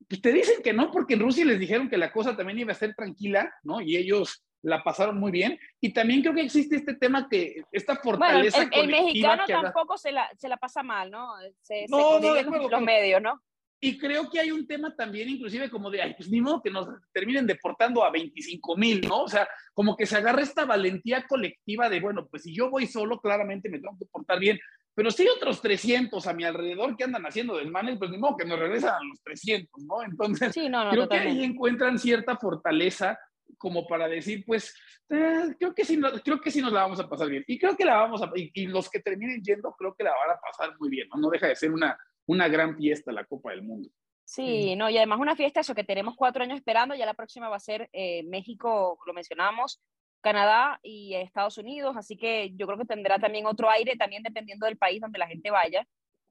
Pues 0.08 0.22
te 0.22 0.32
dicen 0.32 0.62
que 0.62 0.72
no, 0.72 0.90
porque 0.90 1.14
en 1.14 1.20
Rusia 1.20 1.44
les 1.44 1.58
dijeron 1.58 1.90
que 1.90 1.99
la 1.99 2.12
cosa 2.12 2.37
también 2.37 2.61
iba 2.61 2.72
a 2.72 2.76
ser 2.76 2.94
tranquila, 2.94 3.52
¿no? 3.64 3.81
Y 3.81 3.96
ellos 3.96 4.44
la 4.62 4.84
pasaron 4.84 5.19
muy 5.19 5.32
bien. 5.32 5.58
Y 5.81 5.93
también 5.93 6.22
creo 6.22 6.34
que 6.34 6.43
existe 6.43 6.76
este 6.76 6.94
tema 6.94 7.28
que, 7.28 7.62
esta 7.72 7.96
fortaleza. 7.96 8.58
Bueno, 8.58 8.82
el, 8.82 8.88
mexicano 8.88 9.43
tampoco 9.46 9.99
se, 9.99 10.12
la, 10.12 10.31
se 10.37 10.49
la 10.49 10.56
pasa 10.56 10.82
mal, 10.82 11.11
¿no? 11.11 11.32
Se, 11.61 11.87
no, 11.88 12.20
no, 12.20 12.34
los 12.34 12.82
medios, 12.82 13.20
¿no? 13.20 13.43
Y 13.82 13.96
creo 13.96 14.28
que 14.28 14.38
hay 14.38 14.50
un 14.50 14.66
tema 14.66 14.94
también, 14.94 15.30
inclusive, 15.30 15.70
como 15.70 15.90
de, 15.90 16.02
ay, 16.02 16.14
pues 16.14 16.28
ni 16.28 16.42
modo 16.42 16.60
que 16.62 16.70
nos 16.70 16.86
terminen 17.12 17.46
deportando 17.46 18.04
a 18.04 18.10
25 18.10 18.76
mil, 18.76 19.00
¿no? 19.08 19.22
O 19.22 19.28
sea, 19.28 19.48
como 19.72 19.96
que 19.96 20.04
se 20.04 20.16
agarra 20.16 20.42
esta 20.42 20.66
valentía 20.66 21.26
colectiva 21.26 21.88
de, 21.88 21.98
bueno, 21.98 22.26
pues 22.26 22.42
si 22.42 22.54
yo 22.54 22.68
voy 22.68 22.86
solo, 22.86 23.20
claramente 23.20 23.70
me 23.70 23.78
tengo 23.78 23.96
que 23.98 24.04
portar 24.04 24.38
bien. 24.38 24.60
Pero 24.94 25.10
si 25.10 25.22
hay 25.22 25.28
otros 25.28 25.62
300 25.62 26.26
a 26.26 26.34
mi 26.34 26.44
alrededor 26.44 26.94
que 26.94 27.04
andan 27.04 27.24
haciendo 27.24 27.56
desmanes, 27.56 27.96
pues 27.98 28.10
ni 28.10 28.18
modo 28.18 28.36
que 28.36 28.44
nos 28.44 28.58
regresan 28.58 28.96
a 28.96 29.04
los 29.04 29.22
300, 29.22 29.82
¿no? 29.84 30.02
Entonces, 30.02 30.52
creo 30.52 31.08
que 31.08 31.16
ahí 31.16 31.42
encuentran 31.42 31.98
cierta 31.98 32.36
fortaleza 32.36 33.18
como 33.56 33.86
para 33.86 34.08
decir, 34.08 34.44
pues, 34.46 34.74
eh, 35.08 35.54
creo, 35.58 35.74
que 35.74 35.84
sí, 35.84 36.00
creo 36.24 36.40
que 36.40 36.50
sí 36.50 36.60
nos 36.60 36.72
la 36.72 36.82
vamos 36.82 37.00
a 37.00 37.08
pasar 37.08 37.28
bien. 37.28 37.44
Y 37.46 37.58
creo 37.58 37.76
que 37.76 37.84
la 37.84 37.96
vamos 37.96 38.22
a, 38.22 38.30
y, 38.34 38.50
y, 38.54 38.66
los 38.66 38.88
que 38.88 39.00
terminen 39.00 39.42
yendo, 39.42 39.74
creo 39.76 39.94
que 39.94 40.04
la 40.04 40.10
van 40.10 40.36
a 40.36 40.40
pasar 40.40 40.76
muy 40.78 40.88
bien, 40.88 41.08
¿no? 41.08 41.20
No 41.20 41.30
deja 41.30 41.48
de 41.48 41.56
ser 41.56 41.70
una, 41.72 41.98
una 42.30 42.48
gran 42.48 42.76
fiesta 42.76 43.12
la 43.12 43.24
Copa 43.24 43.50
del 43.50 43.62
Mundo. 43.62 43.88
Sí, 44.24 44.76
no, 44.76 44.88
y 44.88 44.96
además 44.96 45.18
una 45.18 45.34
fiesta, 45.34 45.60
eso 45.60 45.74
que 45.74 45.82
tenemos 45.82 46.14
cuatro 46.14 46.44
años 46.44 46.56
esperando, 46.56 46.94
ya 46.94 47.04
la 47.04 47.14
próxima 47.14 47.48
va 47.48 47.56
a 47.56 47.60
ser 47.60 47.88
eh, 47.92 48.22
México, 48.22 48.96
lo 49.04 49.12
mencionamos, 49.12 49.80
Canadá 50.20 50.78
y 50.84 51.14
Estados 51.16 51.58
Unidos, 51.58 51.96
así 51.96 52.16
que 52.16 52.52
yo 52.54 52.66
creo 52.66 52.78
que 52.78 52.84
tendrá 52.84 53.18
también 53.18 53.46
otro 53.46 53.68
aire, 53.68 53.96
también 53.96 54.22
dependiendo 54.22 54.66
del 54.66 54.78
país 54.78 55.00
donde 55.00 55.18
la 55.18 55.26
gente 55.26 55.50
vaya, 55.50 55.84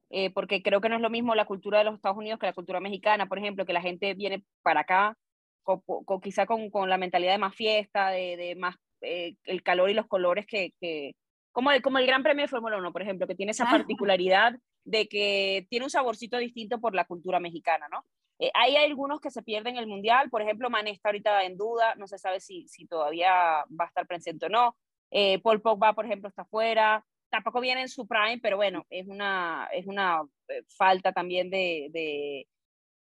eh, 0.08 0.30
porque 0.30 0.62
creo 0.62 0.80
que 0.80 0.88
no 0.88 0.96
es 0.96 1.02
lo 1.02 1.10
mismo 1.10 1.34
la 1.34 1.44
cultura 1.44 1.78
de 1.78 1.84
los 1.84 1.96
Estados 1.96 2.16
Unidos 2.16 2.40
que 2.40 2.46
la 2.46 2.54
cultura 2.54 2.80
mexicana, 2.80 3.26
por 3.26 3.38
ejemplo, 3.38 3.66
que 3.66 3.74
la 3.74 3.82
gente 3.82 4.14
viene 4.14 4.42
para 4.62 4.80
acá 4.80 5.18
con, 5.62 5.82
quizá 6.22 6.46
con, 6.46 6.70
con, 6.70 6.88
la 6.88 6.96
mentalidad 6.96 7.32
de 7.32 7.38
más 7.38 7.54
fiesta, 7.54 8.08
de, 8.08 8.38
de 8.38 8.56
más 8.56 8.76
eh, 9.02 9.34
el 9.44 9.62
calor 9.62 9.90
y 9.90 9.94
los 9.94 10.06
colores 10.06 10.46
que, 10.46 10.72
que 10.80 11.14
como, 11.52 11.70
el, 11.70 11.82
como 11.82 11.98
el 11.98 12.06
Gran 12.06 12.22
Premio 12.22 12.44
de 12.44 12.48
Fórmula 12.48 12.78
1, 12.78 12.92
por 12.92 13.02
ejemplo, 13.02 13.26
que 13.26 13.34
tiene 13.34 13.52
esa 13.52 13.66
particularidad 13.70 14.54
de 14.90 15.08
que 15.08 15.66
tiene 15.70 15.86
un 15.86 15.90
saborcito 15.90 16.36
distinto 16.38 16.80
por 16.80 16.94
la 16.94 17.04
cultura 17.04 17.38
mexicana, 17.38 17.88
¿no? 17.88 18.04
Eh, 18.40 18.50
hay 18.54 18.76
algunos 18.76 19.20
que 19.20 19.30
se 19.30 19.42
pierden 19.42 19.76
el 19.76 19.86
mundial, 19.86 20.30
por 20.30 20.42
ejemplo, 20.42 20.70
Mané 20.70 20.90
está 20.90 21.10
ahorita 21.10 21.44
en 21.44 21.56
duda, 21.56 21.94
no 21.94 22.06
se 22.06 22.18
sabe 22.18 22.40
si, 22.40 22.66
si 22.68 22.86
todavía 22.86 23.30
va 23.68 23.84
a 23.84 23.86
estar 23.86 24.06
presente 24.06 24.46
o 24.46 24.48
no. 24.48 24.76
Eh, 25.10 25.38
Paul 25.40 25.60
Pogba, 25.60 25.92
por 25.92 26.06
ejemplo, 26.06 26.28
está 26.28 26.44
fuera, 26.44 27.04
tampoco 27.28 27.60
viene 27.60 27.82
en 27.82 27.88
su 27.88 28.08
prime, 28.08 28.40
pero 28.42 28.56
bueno, 28.56 28.86
es 28.90 29.06
una, 29.06 29.68
es 29.72 29.86
una 29.86 30.22
eh, 30.48 30.62
falta 30.76 31.12
también 31.12 31.50
de, 31.50 31.88
de 31.90 32.48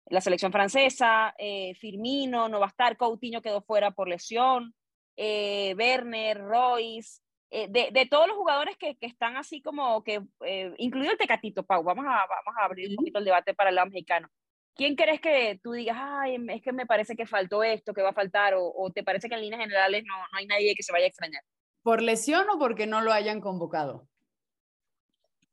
la 0.07 0.21
selección 0.21 0.53
francesa. 0.53 1.35
Eh, 1.39 1.75
Firmino 1.77 2.49
no 2.49 2.61
va 2.61 2.67
a 2.67 2.71
estar, 2.71 2.97
Coutinho 2.97 3.41
quedó 3.41 3.63
fuera 3.63 3.93
por 3.93 4.09
lesión, 4.09 4.75
Werner, 5.17 6.39
Royce. 6.39 7.21
Eh, 7.51 7.67
de, 7.71 7.89
de, 7.93 8.07
todos 8.07 8.29
los 8.29 8.37
jugadores 8.37 8.77
que, 8.77 8.97
que 8.97 9.07
están 9.07 9.37
así 9.37 9.63
como 9.63 10.05
que, 10.05 10.23
eh, 10.45 10.75
incluido 10.77 11.13
el 11.13 11.19
Tecatito, 11.19 11.65
Pau, 11.65 11.83
vamos 11.83 12.05
a, 12.05 12.27
vamos 12.27 12.55
a 12.61 12.65
abrir 12.65 12.91
un 12.91 12.97
poquito 12.97 13.19
el 13.19 13.25
debate 13.25 13.55
para 13.55 13.71
el 13.71 13.77
lado 13.77 13.89
mexicano. 13.89 14.29
¿Quién 14.75 14.95
crees 14.95 15.21
que 15.21 15.59
tú 15.63 15.73
digas, 15.73 15.97
ay, 15.99 16.37
es 16.51 16.63
que 16.63 16.73
me 16.73 16.87
parece 16.87 17.17
que 17.17 17.27
faltó 17.27 17.65
esto, 17.65 17.95
que 17.95 18.03
va 18.03 18.11
a 18.11 18.15
faltar, 18.15 18.55
o, 18.55 18.71
o 18.71 18.91
te 18.91 19.03
parece 19.03 19.29
que 19.29 19.35
en 19.35 19.41
líneas 19.41 19.63
generales 19.63 20.05
no, 20.07 20.17
no, 20.17 20.39
hay 20.39 20.47
nadie 20.47 20.75
que 20.75 20.83
se 20.83 20.93
vaya 20.93 21.07
a 21.07 21.09
extrañar? 21.09 21.43
¿Por 21.83 22.03
lesión 22.03 22.49
o 22.51 22.59
porque 22.59 22.87
no 22.87 23.01
lo 23.01 23.13
hayan 23.13 23.41
convocado? 23.41 24.07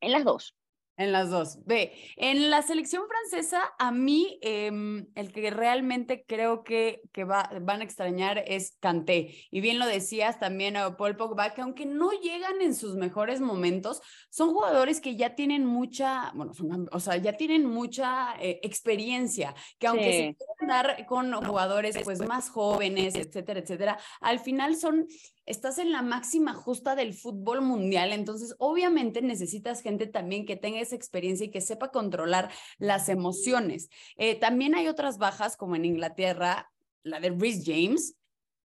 En 0.01 0.11
las 0.11 0.25
dos. 0.25 0.53
En 0.97 1.11
las 1.11 1.29
dos. 1.29 1.59
Ve, 1.65 1.91
en 2.15 2.49
la 2.49 2.61
selección 2.61 3.03
francesa, 3.07 3.73
a 3.77 3.91
mí 3.91 4.39
em, 4.41 5.07
el 5.15 5.33
que 5.33 5.49
realmente 5.49 6.23
creo 6.25 6.63
que, 6.63 7.01
que 7.11 7.25
va, 7.25 7.49
van 7.61 7.81
a 7.81 7.83
extrañar 7.83 8.43
es 8.47 8.77
Kanté. 8.79 9.35
Y 9.51 9.59
bien 9.59 9.77
lo 9.77 9.87
decías 9.87 10.39
también 10.39 10.77
a 10.77 10.95
Paul 10.95 11.17
Pogba, 11.17 11.53
que 11.53 11.61
aunque 11.61 11.85
no 11.85 12.11
llegan 12.11 12.61
en 12.61 12.73
sus 12.73 12.95
mejores 12.95 13.41
momentos, 13.41 14.01
son 14.29 14.53
jugadores 14.53 15.01
que 15.01 15.17
ya 15.17 15.35
tienen 15.35 15.65
mucha, 15.65 16.31
bueno, 16.33 16.53
o 16.91 16.99
sea, 17.01 17.17
ya 17.17 17.33
tienen 17.33 17.65
mucha 17.65 18.33
eh, 18.39 18.61
experiencia, 18.63 19.53
que 19.77 19.87
aunque 19.87 20.11
se 20.11 20.37
pueden 20.37 20.67
dar 20.69 21.05
con 21.07 21.33
jugadores 21.33 21.97
pues 22.05 22.25
más 22.25 22.49
jóvenes, 22.49 23.15
etcétera, 23.15 23.59
etcétera, 23.59 23.99
al 24.21 24.39
final 24.39 24.77
son 24.77 25.07
estás 25.45 25.77
en 25.77 25.91
la 25.91 26.01
máxima 26.01 26.53
justa 26.53 26.95
del 26.95 27.13
fútbol 27.13 27.61
mundial, 27.61 28.11
entonces 28.13 28.55
obviamente 28.57 29.21
necesitas 29.21 29.81
gente 29.81 30.07
también 30.07 30.45
que 30.45 30.55
tenga 30.55 30.79
esa 30.79 30.95
experiencia 30.95 31.45
y 31.45 31.51
que 31.51 31.61
sepa 31.61 31.91
controlar 31.91 32.51
las 32.77 33.09
emociones. 33.09 33.89
Eh, 34.17 34.35
también 34.35 34.75
hay 34.75 34.87
otras 34.87 35.17
bajas 35.17 35.57
como 35.57 35.75
en 35.75 35.85
Inglaterra, 35.85 36.71
la 37.03 37.19
de 37.19 37.29
Rhys 37.29 37.63
James. 37.65 38.15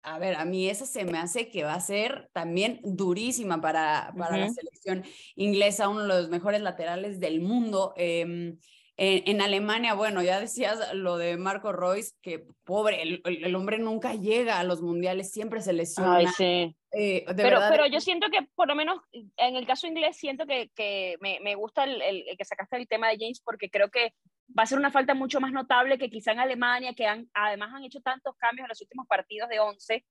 A 0.02 0.18
ver, 0.18 0.36
a 0.36 0.46
mí 0.46 0.68
esa 0.68 0.86
se 0.86 1.04
me 1.04 1.18
hace 1.18 1.50
que 1.50 1.62
va 1.62 1.74
a 1.74 1.80
ser 1.80 2.30
también 2.32 2.80
durísima 2.82 3.60
para, 3.60 4.14
para 4.16 4.38
la 4.38 4.48
selección 4.48 5.04
inglesa, 5.34 5.90
uno 5.90 6.02
de 6.02 6.08
los 6.08 6.30
mejores 6.30 6.62
laterales 6.62 7.20
del 7.20 7.42
mundo. 7.42 7.92
Em, 7.96 8.56
en, 9.02 9.40
Alemania, 9.40 9.94
bueno, 9.94 10.22
ya 10.22 10.38
decías 10.38 10.92
lo 10.92 11.16
de 11.16 11.38
Marco 11.38 11.72
Royce, 11.72 12.12
que 12.20 12.44
pobre, 12.64 13.22
el, 13.24 13.54
hombre 13.54 13.78
nunca 13.78 14.12
llega 14.12 14.58
a 14.58 14.64
los 14.64 14.82
mundiales, 14.82 15.30
siempre 15.30 15.62
se 15.62 15.72
lesiona. 15.72 16.16
Ay, 16.16 16.26
sí. 16.36 16.76
Eh, 16.92 17.24
pero, 17.34 17.60
pero 17.70 17.86
yo 17.86 17.98
siento 18.00 18.26
que, 18.30 18.46
por 18.54 18.68
lo 18.68 18.74
menos 18.74 19.00
en 19.12 19.56
el 19.56 19.66
caso 19.66 19.86
inglés, 19.86 20.18
siento 20.18 20.44
que, 20.44 20.70
que 20.74 21.16
me, 21.20 21.40
me, 21.40 21.54
gusta 21.54 21.84
el, 21.84 22.02
el, 22.02 22.36
que 22.36 22.44
sacaste 22.44 22.76
el 22.76 22.88
tema 22.88 23.08
de 23.08 23.16
James, 23.18 23.40
porque 23.42 23.70
creo 23.70 23.88
que 23.88 24.12
va 24.58 24.64
a 24.64 24.66
ser 24.66 24.76
una 24.76 24.90
falta 24.90 25.14
mucho 25.14 25.40
más 25.40 25.52
notable 25.52 25.96
que 25.96 26.10
quizá 26.10 26.32
en 26.32 26.40
Alemania, 26.40 26.92
que 26.92 27.06
han, 27.06 27.26
además 27.32 27.72
han 27.72 27.84
hecho 27.84 28.02
tantos 28.02 28.36
cambios 28.36 28.66
en 28.66 28.68
los 28.68 28.82
últimos 28.82 29.06
partidos 29.06 29.48
de 29.48 29.60
11, 29.60 30.04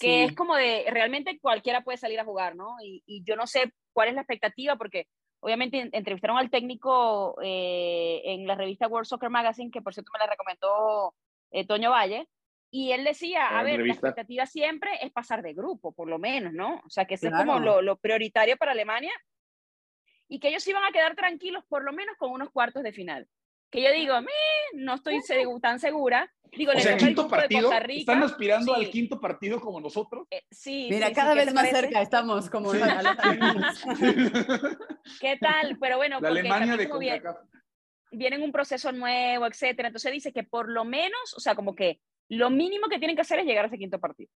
que 0.00 0.24
es 0.24 0.34
como 0.34 0.56
de 0.56 0.86
realmente 0.90 1.38
cualquiera 1.38 1.84
puede 1.84 1.98
salir 1.98 2.18
a 2.18 2.24
jugar, 2.24 2.56
¿no? 2.56 2.74
Y, 2.82 3.04
y 3.06 3.22
yo 3.22 3.36
no 3.36 3.46
sé 3.46 3.72
cuál 3.92 4.08
es 4.08 4.14
la 4.14 4.22
expectativa, 4.22 4.74
porque 4.74 5.06
obviamente 5.42 5.90
entrevistaron 5.92 6.38
al 6.38 6.50
técnico 6.50 7.36
eh, 7.42 8.22
en 8.24 8.46
la 8.46 8.54
revista 8.54 8.86
World 8.86 9.06
Soccer 9.06 9.28
Magazine, 9.28 9.72
que 9.72 9.82
por 9.82 9.92
cierto 9.92 10.12
me 10.12 10.20
la 10.20 10.30
recomendó 10.30 11.14
eh, 11.50 11.66
Toño 11.66 11.90
Valle, 11.90 12.28
y 12.70 12.92
él 12.92 13.04
decía, 13.04 13.58
a 13.58 13.62
ver, 13.64 13.80
la 13.80 13.92
expectativa 13.92 14.46
siempre 14.46 14.90
es 15.02 15.10
pasar 15.12 15.42
de 15.42 15.52
grupo, 15.52 15.92
por 15.92 16.08
lo 16.08 16.18
menos, 16.18 16.52
¿no? 16.52 16.80
O 16.86 16.88
sea, 16.88 17.04
que 17.04 17.14
eso 17.14 17.26
es 17.26 17.34
como 17.34 17.58
lo, 17.58 17.96
prioritario 17.96 18.56
para 18.56 18.70
Alemania, 18.70 19.12
y 20.28 20.38
que 20.38 20.48
ellos 20.48 20.66
iban 20.68 20.84
a 20.84 20.92
quedar 20.92 21.16
tranquilos 21.16 21.64
por 21.68 21.82
lo 21.82 21.92
menos 21.92 22.16
con 22.16 22.30
unos 22.30 22.50
cuartos 22.50 22.82
de 22.84 22.92
final. 22.92 23.28
Que 23.72 23.82
yo 23.82 23.90
digo, 23.90 24.14
no 24.74 24.94
estoy 24.94 25.18
tan 25.60 25.80
segura, 25.80 26.30
Digo, 26.54 26.72
o 26.76 26.78
sea, 26.78 26.98
quinto 26.98 27.26
partido, 27.28 27.72
¿están 27.72 28.22
aspirando 28.22 28.74
al 28.74 28.90
quinto 28.90 29.18
partido 29.18 29.58
como 29.58 29.80
nosotros? 29.80 30.26
Eh, 30.30 30.42
sí. 30.50 30.88
Mira, 30.90 31.10
cada 31.12 31.32
vez 31.32 31.54
más 31.54 31.70
cerca 31.70 32.02
estamos 32.02 32.50
como 32.50 32.72
¿Qué 35.20 35.38
tal? 35.40 35.78
Pero 35.80 35.96
bueno, 35.96 36.20
la 36.20 36.28
Alemania 36.28 36.76
de 36.76 36.90
viene, 36.98 37.22
viene 38.10 38.36
en 38.36 38.42
un 38.42 38.52
proceso 38.52 38.92
nuevo, 38.92 39.46
etcétera. 39.46 39.88
Entonces 39.88 40.12
dice 40.12 40.30
que 40.30 40.42
por 40.42 40.68
lo 40.68 40.84
menos, 40.84 41.32
o 41.34 41.40
sea, 41.40 41.54
como 41.54 41.74
que 41.74 42.02
lo 42.28 42.50
mínimo 42.50 42.88
que 42.88 42.98
tienen 42.98 43.16
que 43.16 43.22
hacer 43.22 43.38
es 43.38 43.46
llegar 43.46 43.64
a 43.64 43.68
ese 43.68 43.78
quinto 43.78 43.98
partido. 43.98 44.30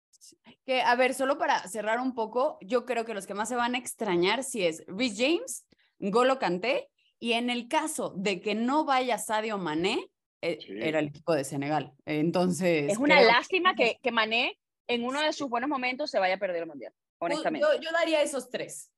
Que, 0.64 0.82
a 0.82 0.94
ver, 0.94 1.14
solo 1.14 1.36
para 1.36 1.66
cerrar 1.66 1.98
un 1.98 2.14
poco, 2.14 2.58
yo 2.60 2.84
creo 2.84 3.04
que 3.04 3.14
los 3.14 3.26
que 3.26 3.34
más 3.34 3.48
se 3.48 3.56
van 3.56 3.74
a 3.74 3.78
extrañar 3.78 4.44
si 4.44 4.64
es 4.64 4.84
Rhys 4.86 5.16
James, 5.18 5.66
Golo 5.98 6.38
Kanté, 6.38 6.90
y 7.21 7.33
en 7.33 7.50
el 7.50 7.68
caso 7.68 8.12
de 8.16 8.40
que 8.40 8.54
no 8.54 8.85
vaya 8.85 9.18
Sadio 9.18 9.59
Mané, 9.59 10.11
eh, 10.42 10.59
era 10.68 10.99
el 10.99 11.09
equipo 11.09 11.33
de 11.35 11.44
Senegal. 11.44 11.92
Entonces. 12.04 12.92
Es 12.92 12.99
una 12.99 13.21
lástima 13.23 13.75
que, 13.75 13.99
que 14.02 14.12
Mané 14.12 14.59
en 14.87 15.04
uno 15.04 15.21
de 15.21 15.33
sus 15.33 15.49
buenos 15.49 15.71
momentos 15.71 16.11
se 16.11 16.18
vaya 16.18 16.35
a 16.35 16.38
perder 16.38 16.62
el 16.62 16.68
mundial, 16.68 16.92
honestamente. 17.18 17.66
Yo, 17.80 17.90
daría 17.92 18.23
esos 18.23 18.50
tres. 18.50 18.90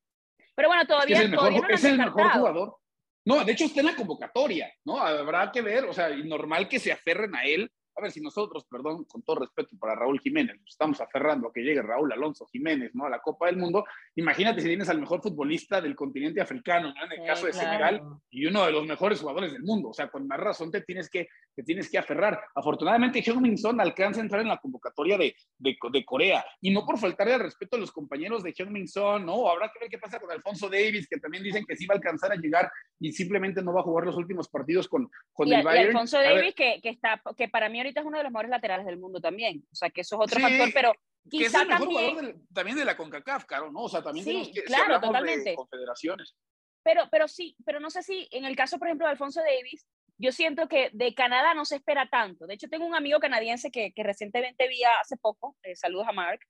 Pero 0.55 0.69
bueno, 0.69 0.87
todavía. 0.87 1.19
Es, 1.19 1.23
el 1.23 1.31
mejor, 1.31 1.73
es 1.73 1.85
el 1.85 1.99
mejor 1.99 2.33
jugador. 2.33 2.77
No, 3.25 3.45
de 3.45 3.53
hecho 3.53 3.65
está 3.65 3.81
en 3.81 3.87
la 3.87 3.97
convocatoria, 3.97 4.73
¿no? 4.85 4.99
Habrá 5.01 5.51
que 5.51 5.61
ver, 5.61 5.85
o 5.85 5.93
sea, 5.93 6.09
normal 6.09 6.69
que 6.69 6.79
se 6.79 6.93
aferren 6.93 7.35
a 7.35 7.45
él 7.45 7.71
a 7.97 8.03
ver 8.03 8.13
si 8.13 8.21
nosotros, 8.21 8.67
perdón, 8.71 9.05
con 9.05 9.23
todo 9.23 9.41
respeto 9.41 9.77
para 9.79 9.95
Raúl 9.95 10.21
Jiménez, 10.21 10.59
nos 10.61 10.69
estamos 10.69 11.01
aferrando 11.01 11.49
a 11.49 11.53
que 11.53 11.63
llegue 11.63 11.81
Raúl 11.81 12.13
Alonso 12.13 12.47
Jiménez, 12.47 12.95
¿no? 12.95 13.07
A 13.07 13.11
la 13.11 13.21
Copa 13.21 13.47
del 13.47 13.57
Mundo. 13.57 13.85
Imagínate 14.17 14.61
si 14.61 14.69
tienes 14.69 14.91
al 14.91 15.01
mejor 15.01 15.23
futbolista 15.23 15.81
del 15.81 15.97
continente 15.97 16.41
africano, 16.43 16.93
¿no? 16.93 17.05
En 17.07 17.21
el 17.21 17.27
caso 17.27 17.47
de 17.47 17.55
Senegal, 17.55 18.03
y 18.31 18.45
uno 18.45 18.67
de 18.67 18.73
los 18.73 18.87
mejores 18.87 19.21
jugadores 19.21 19.53
del 19.53 19.63
mundo. 19.63 19.89
O 19.89 19.95
sea, 19.95 20.09
con 20.09 20.27
más 20.27 20.39
razón 20.39 20.71
te 20.71 20.83
tienes 20.83 21.09
que, 21.09 21.29
te 21.55 21.63
tienes 21.63 21.91
que 21.91 21.97
aferrar. 21.97 22.39
Afortunadamente, 22.55 23.23
Heung-Min 23.23 23.57
alcanza 23.81 24.21
a 24.21 24.25
entrar 24.25 24.43
en 24.43 24.49
la 24.49 24.59
convocatoria 24.59 25.17
de, 25.17 25.35
de, 25.57 25.77
de, 25.91 26.05
Corea. 26.05 26.45
Y 26.61 26.71
no 26.71 26.85
por 26.85 26.99
faltarle 26.99 27.33
al 27.33 27.41
respeto 27.41 27.77
a 27.77 27.81
los 27.81 27.93
compañeros 27.93 28.43
de 28.43 28.53
Heung-Min 28.53 28.87
¿no? 29.25 29.49
Habrá 29.49 29.71
que 29.73 29.81
ver 29.81 29.89
qué 29.89 29.99
pasa 29.99 30.21
con 30.21 30.31
Alfonso 30.31 30.69
Davis, 30.69 31.09
que 31.09 31.19
también 31.19 31.43
dicen 31.43 31.65
que 31.65 31.77
sí 31.77 31.87
va 31.87 31.95
a 31.95 31.97
alcanzar 31.97 32.33
a 32.33 32.37
llegar 32.37 32.71
y 33.01 33.13
simplemente 33.13 33.63
no 33.63 33.73
va 33.73 33.81
a 33.81 33.85
jugar 33.85 34.05
los 34.05 34.17
últimos 34.17 34.49
partidos 34.49 34.87
con, 34.87 35.11
con 35.33 35.51
el 35.51 35.63
Bayern. 35.63 35.87
Y 35.87 35.89
Alfonso 35.89 36.19
Davis, 36.19 36.55
que, 36.55 36.81
que, 36.83 36.91
está, 36.91 37.23
que 37.37 37.49
para 37.49 37.71
mí 37.71 37.86
ahorita 37.87 38.01
es 38.01 38.07
uno 38.07 38.19
de 38.19 38.25
los 38.25 38.33
mejores 38.33 38.51
laterales 38.51 38.87
del 38.87 38.99
mundo 38.99 39.21
también. 39.21 39.65
O 39.73 39.75
sea, 39.75 39.91
que 39.91 40.03
eso 40.03 40.17
es 40.17 40.23
otro 40.23 40.41
factor, 40.41 40.71
pero 40.73 40.93
quizá 41.29 41.47
es 41.47 41.55
el 41.55 41.69
mejor 41.69 41.89
también... 41.89 42.11
Jugador 42.15 42.37
también 42.53 42.77
de 42.79 42.85
la 42.85 42.97
CONCACAF, 42.97 43.45
claro, 43.45 43.71
¿no? 43.73 43.83
O 43.83 43.89
sea, 43.89 44.03
también 44.03 44.25
sí, 44.25 44.53
que, 44.53 44.63
claro, 44.65 45.01
totalmente. 45.01 45.55
confederaciones. 45.55 46.35
Pero, 46.83 47.09
pero 47.11 47.27
sí, 47.27 47.57
pero 47.65 47.81
no 47.81 47.91
sé 47.91 48.03
si 48.03 48.29
en 48.31 48.45
el 48.45 48.55
caso, 48.55 48.79
por 48.79 48.89
ejemplo, 48.89 49.07
de 49.07 49.13
Alfonso 49.13 49.41
Davis, 49.41 49.87
yo 50.19 50.33
siento 50.33 50.69
que 50.69 50.91
de 50.93 51.15
Canadá 51.15 51.55
no 51.55 51.65
se 51.65 51.77
espera 51.77 52.09
tanto. 52.09 52.47
De 52.47 52.55
hecho, 52.55 52.69
tengo 52.69 52.87
un 52.87 52.95
amigo 52.95 53.19
canadiense 53.19 53.71
que, 53.71 53.93
que 53.93 54.03
recientemente 54.03 54.69
vi 54.69 54.83
hace 55.01 55.17
poco, 55.17 55.57
eh, 55.63 55.77
saludos 55.77 56.07
a 56.09 56.13
Mark, 56.13 56.41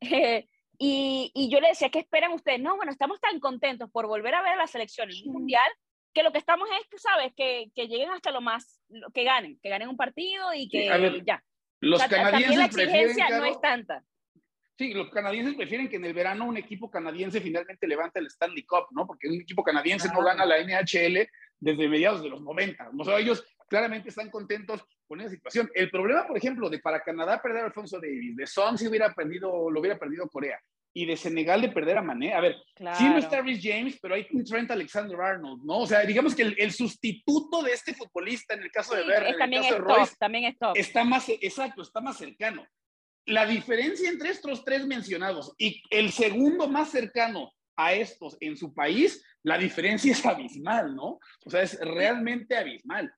eh, 0.00 0.48
y, 0.78 1.30
y, 1.34 1.50
yo 1.50 1.60
le 1.60 1.68
decía, 1.68 1.90
¿qué 1.90 1.98
esperan 1.98 2.32
ustedes? 2.32 2.60
No, 2.60 2.76
bueno, 2.76 2.92
estamos 2.92 3.20
tan 3.20 3.38
contentos 3.40 3.90
por 3.90 4.06
volver 4.06 4.34
a 4.34 4.42
ver 4.42 4.52
a 4.52 4.56
la 4.56 4.66
selección 4.66 5.10
en 5.10 5.28
un 5.28 5.34
mundial 5.34 5.70
que 6.12 6.22
lo 6.22 6.32
que 6.32 6.38
estamos 6.38 6.68
es, 6.80 7.00
¿sabes? 7.00 7.32
Que, 7.36 7.70
que 7.74 7.86
lleguen 7.86 8.10
hasta 8.10 8.30
lo 8.30 8.40
más, 8.40 8.80
que 9.14 9.24
ganen, 9.24 9.58
que 9.62 9.68
ganen 9.68 9.88
un 9.88 9.96
partido 9.96 10.52
y 10.54 10.68
que 10.68 10.86
ya. 11.24 11.42
Los 11.80 12.02
canadienses 12.04 12.56
la 12.56 12.64
exigencia 12.66 13.28
no 13.30 13.44
es 13.44 13.60
tanta. 13.60 14.04
Sí, 14.76 14.94
los 14.94 15.10
canadienses 15.10 15.54
prefieren 15.54 15.88
que 15.88 15.96
en 15.96 16.04
el 16.06 16.14
verano 16.14 16.46
un 16.46 16.56
equipo 16.56 16.90
canadiense 16.90 17.40
finalmente 17.40 17.86
levante 17.86 18.18
el 18.18 18.26
Stanley 18.26 18.64
Cup, 18.64 18.86
¿no? 18.92 19.06
Porque 19.06 19.28
un 19.28 19.40
equipo 19.40 19.62
canadiense 19.62 20.08
no 20.12 20.22
gana 20.22 20.46
la 20.46 20.58
NHL 20.58 21.28
desde 21.58 21.88
mediados 21.88 22.22
de 22.22 22.30
los 22.30 22.40
90. 22.40 22.90
O 22.98 23.04
sea, 23.04 23.18
ellos 23.18 23.44
claramente 23.68 24.08
están 24.08 24.30
contentos 24.30 24.82
con 25.06 25.20
esa 25.20 25.30
situación. 25.30 25.70
El 25.74 25.90
problema, 25.90 26.26
por 26.26 26.36
ejemplo, 26.36 26.70
de 26.70 26.78
para 26.78 27.02
Canadá 27.02 27.40
perder 27.42 27.62
a 27.62 27.66
Alfonso 27.66 28.00
Davis, 28.00 28.36
de 28.36 28.46
Son 28.46 28.78
si 28.78 28.88
hubiera 28.88 29.12
perdido, 29.14 29.70
lo 29.70 29.80
hubiera 29.80 29.98
perdido 29.98 30.28
Corea, 30.28 30.58
y 30.92 31.06
de 31.06 31.16
Senegal 31.16 31.60
de 31.62 31.68
perder 31.68 31.98
a 31.98 32.02
Mané. 32.02 32.34
A 32.34 32.40
ver, 32.40 32.56
sí 32.96 33.04
no 33.04 33.18
está 33.18 33.40
Rhys 33.40 33.60
James, 33.62 33.98
pero 34.00 34.14
hay 34.14 34.26
un 34.32 34.44
Trent 34.44 34.70
Alexander 34.70 35.20
Arnold, 35.20 35.62
¿no? 35.64 35.78
O 35.78 35.86
sea, 35.86 36.00
digamos 36.00 36.34
que 36.34 36.42
el, 36.42 36.72
sustituto 36.72 37.62
de 37.62 37.72
este 37.72 37.94
futbolista 37.94 38.54
en 38.54 38.62
el 38.62 38.70
caso 38.70 38.94
de 38.94 39.02
Werner, 39.02 39.34
en 39.34 39.52
el 39.52 39.60
caso 39.60 39.74
de 39.74 39.80
Royce, 39.80 40.16
también 40.18 40.44
es 40.44 40.58
top. 40.58 40.76
está 40.76 41.04
más, 41.04 41.28
exacto, 41.28 41.82
está 41.82 42.00
más 42.00 42.16
cercano. 42.16 42.66
La 43.26 43.46
diferencia 43.46 44.08
entre 44.08 44.30
estos 44.30 44.64
tres 44.64 44.86
mencionados 44.86 45.54
y 45.58 45.82
el 45.90 46.10
segundo 46.10 46.68
más 46.68 46.90
cercano 46.90 47.52
a 47.76 47.94
estos 47.94 48.36
en 48.40 48.56
su 48.56 48.74
país, 48.74 49.24
la 49.42 49.56
diferencia 49.56 50.12
es 50.12 50.24
abismal, 50.26 50.94
¿no? 50.94 51.18
O 51.44 51.50
sea, 51.50 51.62
es 51.62 51.78
realmente 51.80 52.56
abismal. 52.56 53.12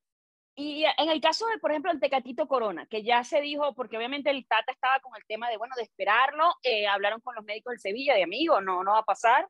Y 0.54 0.84
en 0.84 1.08
el 1.08 1.20
caso 1.20 1.46
de, 1.46 1.58
por 1.58 1.70
ejemplo, 1.70 1.90
el 1.90 2.00
Tecatito 2.00 2.46
Corona, 2.46 2.86
que 2.86 3.02
ya 3.02 3.24
se 3.24 3.40
dijo, 3.40 3.74
porque 3.74 3.96
obviamente 3.96 4.28
el 4.28 4.46
Tata 4.46 4.70
estaba 4.72 5.00
con 5.00 5.12
el 5.16 5.24
tema 5.26 5.48
de, 5.48 5.56
bueno, 5.56 5.74
de 5.76 5.82
esperarlo, 5.82 6.56
eh, 6.62 6.86
hablaron 6.86 7.20
con 7.20 7.34
los 7.34 7.44
médicos 7.44 7.72
del 7.72 7.80
Sevilla, 7.80 8.14
de 8.14 8.22
amigo, 8.22 8.60
no, 8.60 8.84
no 8.84 8.92
va 8.92 8.98
a 8.98 9.04
pasar, 9.04 9.48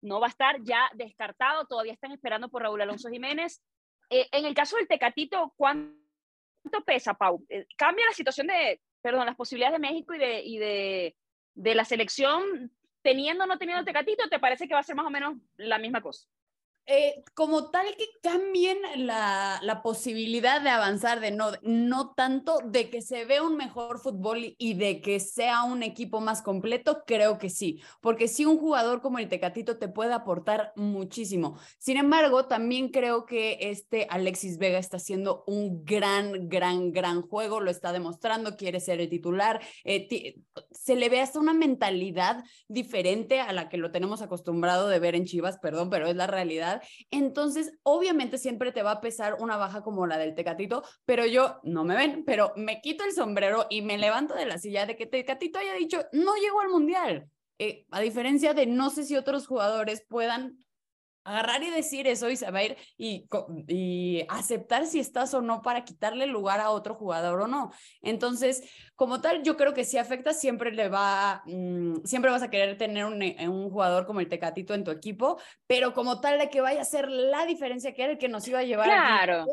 no 0.00 0.20
va 0.20 0.26
a 0.26 0.30
estar 0.30 0.62
ya 0.62 0.88
descartado, 0.94 1.66
todavía 1.66 1.92
están 1.92 2.12
esperando 2.12 2.48
por 2.48 2.62
Raúl 2.62 2.80
Alonso 2.80 3.08
Jiménez. 3.08 3.62
Eh, 4.10 4.28
en 4.30 4.44
el 4.44 4.54
caso 4.54 4.76
del 4.76 4.86
Tecatito, 4.86 5.52
¿cuánto 5.56 5.96
pesa, 6.86 7.14
Pau? 7.14 7.44
Eh, 7.48 7.66
¿Cambia 7.76 8.06
la 8.06 8.12
situación 8.12 8.46
de, 8.46 8.80
perdón, 9.02 9.26
las 9.26 9.36
posibilidades 9.36 9.80
de 9.80 9.86
México 9.88 10.14
y 10.14 10.18
de, 10.18 10.40
y 10.40 10.58
de, 10.58 11.16
de 11.54 11.74
la 11.74 11.84
selección 11.84 12.70
teniendo 13.02 13.42
o 13.42 13.46
no 13.48 13.58
teniendo 13.58 13.84
Tecatito? 13.84 14.28
¿Te 14.28 14.38
parece 14.38 14.68
que 14.68 14.74
va 14.74 14.80
a 14.80 14.84
ser 14.84 14.94
más 14.94 15.06
o 15.06 15.10
menos 15.10 15.34
la 15.56 15.78
misma 15.78 16.00
cosa? 16.00 16.28
Eh, 16.86 17.24
como 17.32 17.70
tal 17.70 17.86
que 17.96 18.04
cambien 18.22 18.76
la, 18.96 19.58
la, 19.62 19.82
posibilidad 19.82 20.60
de 20.60 20.68
avanzar, 20.68 21.18
de 21.18 21.30
no, 21.30 21.52
no 21.62 22.12
tanto 22.12 22.58
de 22.62 22.90
que 22.90 23.00
se 23.00 23.24
vea 23.24 23.42
un 23.42 23.56
mejor 23.56 24.00
fútbol 24.00 24.54
y 24.58 24.74
de 24.74 25.00
que 25.00 25.18
sea 25.18 25.62
un 25.62 25.82
equipo 25.82 26.20
más 26.20 26.42
completo, 26.42 27.02
creo 27.06 27.38
que 27.38 27.48
sí, 27.48 27.82
porque 28.02 28.28
sí 28.28 28.44
un 28.44 28.58
jugador 28.58 29.00
como 29.00 29.18
el 29.18 29.30
Tecatito 29.30 29.78
te 29.78 29.88
puede 29.88 30.12
aportar 30.12 30.74
muchísimo. 30.76 31.58
Sin 31.78 31.96
embargo, 31.96 32.48
también 32.48 32.90
creo 32.90 33.24
que 33.24 33.56
este 33.60 34.06
Alexis 34.10 34.58
Vega 34.58 34.78
está 34.78 34.98
haciendo 34.98 35.42
un 35.46 35.86
gran, 35.86 36.50
gran, 36.50 36.92
gran 36.92 37.22
juego, 37.22 37.60
lo 37.60 37.70
está 37.70 37.92
demostrando, 37.92 38.56
quiere 38.56 38.78
ser 38.80 39.00
el 39.00 39.08
titular, 39.08 39.62
eh, 39.84 40.36
se 40.70 40.96
le 40.96 41.08
ve 41.08 41.22
hasta 41.22 41.38
una 41.38 41.54
mentalidad 41.54 42.44
diferente 42.68 43.40
a 43.40 43.54
la 43.54 43.70
que 43.70 43.78
lo 43.78 43.90
tenemos 43.90 44.20
acostumbrado 44.20 44.88
de 44.88 44.98
ver 44.98 45.14
en 45.14 45.24
Chivas, 45.24 45.58
perdón, 45.58 45.88
pero 45.88 46.08
es 46.08 46.16
la 46.16 46.26
realidad 46.26 46.73
Entonces, 47.10 47.72
obviamente 47.82 48.38
siempre 48.38 48.72
te 48.72 48.82
va 48.82 48.92
a 48.92 49.00
pesar 49.00 49.36
una 49.40 49.56
baja 49.56 49.82
como 49.82 50.06
la 50.06 50.18
del 50.18 50.34
Tecatito, 50.34 50.82
pero 51.04 51.26
yo, 51.26 51.60
no 51.62 51.84
me 51.84 51.96
ven, 51.96 52.24
pero 52.24 52.52
me 52.56 52.80
quito 52.80 53.04
el 53.04 53.12
sombrero 53.12 53.66
y 53.70 53.82
me 53.82 53.98
levanto 53.98 54.34
de 54.34 54.46
la 54.46 54.58
silla 54.58 54.86
de 54.86 54.96
que 54.96 55.06
Tecatito 55.06 55.58
haya 55.58 55.74
dicho, 55.74 56.04
no 56.12 56.34
llegó 56.36 56.60
al 56.60 56.68
Mundial. 56.68 57.28
Eh, 57.58 57.86
a 57.90 58.00
diferencia 58.00 58.52
de 58.52 58.66
no 58.66 58.90
sé 58.90 59.04
si 59.04 59.16
otros 59.16 59.46
jugadores 59.46 60.04
puedan 60.08 60.58
agarrar 61.24 61.62
y 61.62 61.70
decir 61.70 62.06
eso 62.06 62.30
y 62.30 62.36
saber 62.36 62.76
y, 62.96 63.26
y 63.66 64.24
aceptar 64.28 64.86
si 64.86 65.00
estás 65.00 65.32
o 65.34 65.40
no 65.40 65.62
para 65.62 65.84
quitarle 65.84 66.26
lugar 66.26 66.60
a 66.60 66.70
otro 66.70 66.94
jugador 66.94 67.40
o 67.40 67.46
no. 67.48 67.72
Entonces, 68.02 68.62
como 68.94 69.20
tal, 69.20 69.42
yo 69.42 69.56
creo 69.56 69.74
que 69.74 69.84
si 69.84 69.98
afecta, 69.98 70.32
siempre 70.32 70.72
le 70.72 70.88
va, 70.88 71.42
mm, 71.46 72.04
siempre 72.04 72.30
vas 72.30 72.42
a 72.42 72.50
querer 72.50 72.76
tener 72.76 73.06
un, 73.06 73.22
eh, 73.22 73.48
un, 73.48 73.70
jugador 73.70 74.06
como 74.06 74.20
el 74.20 74.28
Tecatito 74.28 74.74
en 74.74 74.84
tu 74.84 74.90
equipo, 74.90 75.40
pero 75.66 75.94
como 75.94 76.20
tal 76.20 76.38
de 76.38 76.50
que 76.50 76.60
vaya 76.60 76.82
a 76.82 76.84
ser 76.84 77.08
la 77.10 77.46
diferencia 77.46 77.94
que 77.94 78.02
era 78.02 78.12
el 78.12 78.18
que 78.18 78.28
nos 78.28 78.46
iba 78.46 78.58
a 78.58 78.64
llevar. 78.64 78.86
Claro. 78.86 79.46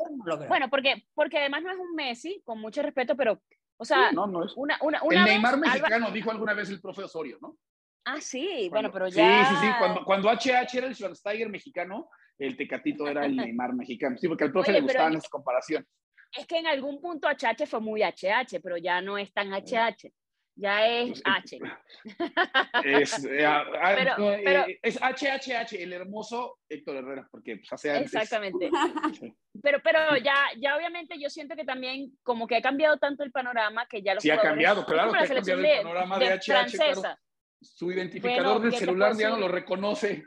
bueno, 0.47 0.69
porque, 0.69 1.05
porque 1.13 1.39
además 1.39 1.63
no 1.63 1.71
es 1.71 1.77
un 1.77 1.95
Messi, 1.95 2.41
con 2.43 2.59
mucho 2.59 2.81
respeto, 2.81 3.15
pero, 3.15 3.41
o 3.77 3.85
sea, 3.85 4.11
no, 4.11 4.27
no 4.27 4.45
es. 4.45 4.53
Una, 4.55 4.77
una, 4.81 5.01
una 5.03 5.19
el 5.21 5.25
Neymar 5.25 5.57
mexicano 5.57 6.11
dijo 6.11 6.31
alguna 6.31 6.53
vez 6.53 6.69
el 6.69 6.81
profe 6.81 7.03
Osorio, 7.03 7.37
¿no? 7.41 7.57
Ah, 8.05 8.19
sí, 8.19 8.67
bueno, 8.69 8.91
pero 8.91 9.07
ya. 9.07 9.45
Sí, 9.45 9.55
sí, 9.55 9.61
sí. 9.61 9.71
Cuando, 9.77 10.03
cuando 10.03 10.29
HH 10.29 10.77
era 10.77 10.87
el 10.87 10.95
Schwarzenegger 10.95 11.49
mexicano, 11.49 12.09
el 12.37 12.57
Tecatito 12.57 13.07
era 13.07 13.25
el 13.25 13.35
Neymar 13.35 13.73
mexicano. 13.73 14.17
Sí, 14.17 14.27
porque 14.27 14.45
al 14.45 14.51
profe 14.51 14.71
le 14.71 14.81
gustaban 14.81 15.13
esas 15.13 15.29
comparaciones. 15.29 15.87
Es 16.35 16.47
que 16.47 16.57
en 16.57 16.67
algún 16.67 17.01
punto 17.01 17.27
HH 17.27 17.67
fue 17.67 17.81
muy 17.81 18.01
HH, 18.01 18.59
pero 18.63 18.77
ya 18.77 19.01
no 19.01 19.17
es 19.17 19.31
tan 19.33 19.51
HH. 19.51 20.11
Ya 20.55 20.85
es 20.85 21.21
H. 21.23 21.59
Es, 22.83 23.25
eh, 23.25 23.45
ah, 23.45 23.65
ah, 23.81 23.95
eh, 23.95 24.79
es 24.81 24.99
HHH, 24.99 25.73
el 25.81 25.93
hermoso 25.93 26.59
Héctor 26.67 26.97
Herrera, 26.97 27.27
porque 27.31 27.57
pues, 27.57 27.71
hace 27.71 27.97
Exactamente. 27.97 28.69
Pero, 29.63 29.79
pero 29.83 30.17
ya, 30.17 30.33
ya 30.59 30.77
obviamente 30.77 31.19
yo 31.19 31.29
siento 31.29 31.55
que 31.55 31.65
también 31.65 32.17
como 32.23 32.47
que 32.47 32.55
ha 32.55 32.61
cambiado 32.61 32.97
tanto 32.97 33.23
el 33.23 33.31
panorama 33.31 33.85
que 33.85 34.01
ya 34.01 34.15
los 34.15 34.23
Sí, 34.23 34.31
ha 34.31 34.39
cambiado, 34.39 34.85
claro 34.85 35.11
que 35.11 35.19
ha 35.19 35.27
cambiado 35.27 35.61
el 35.61 35.77
panorama 35.83 36.17
de, 36.17 36.39
HH 36.39 37.17
su 37.61 37.91
identificador 37.91 38.61
del 38.61 38.73
celular 38.73 39.15
ya 39.15 39.29
no 39.29 39.37
lo 39.37 39.47
reconoce. 39.47 40.23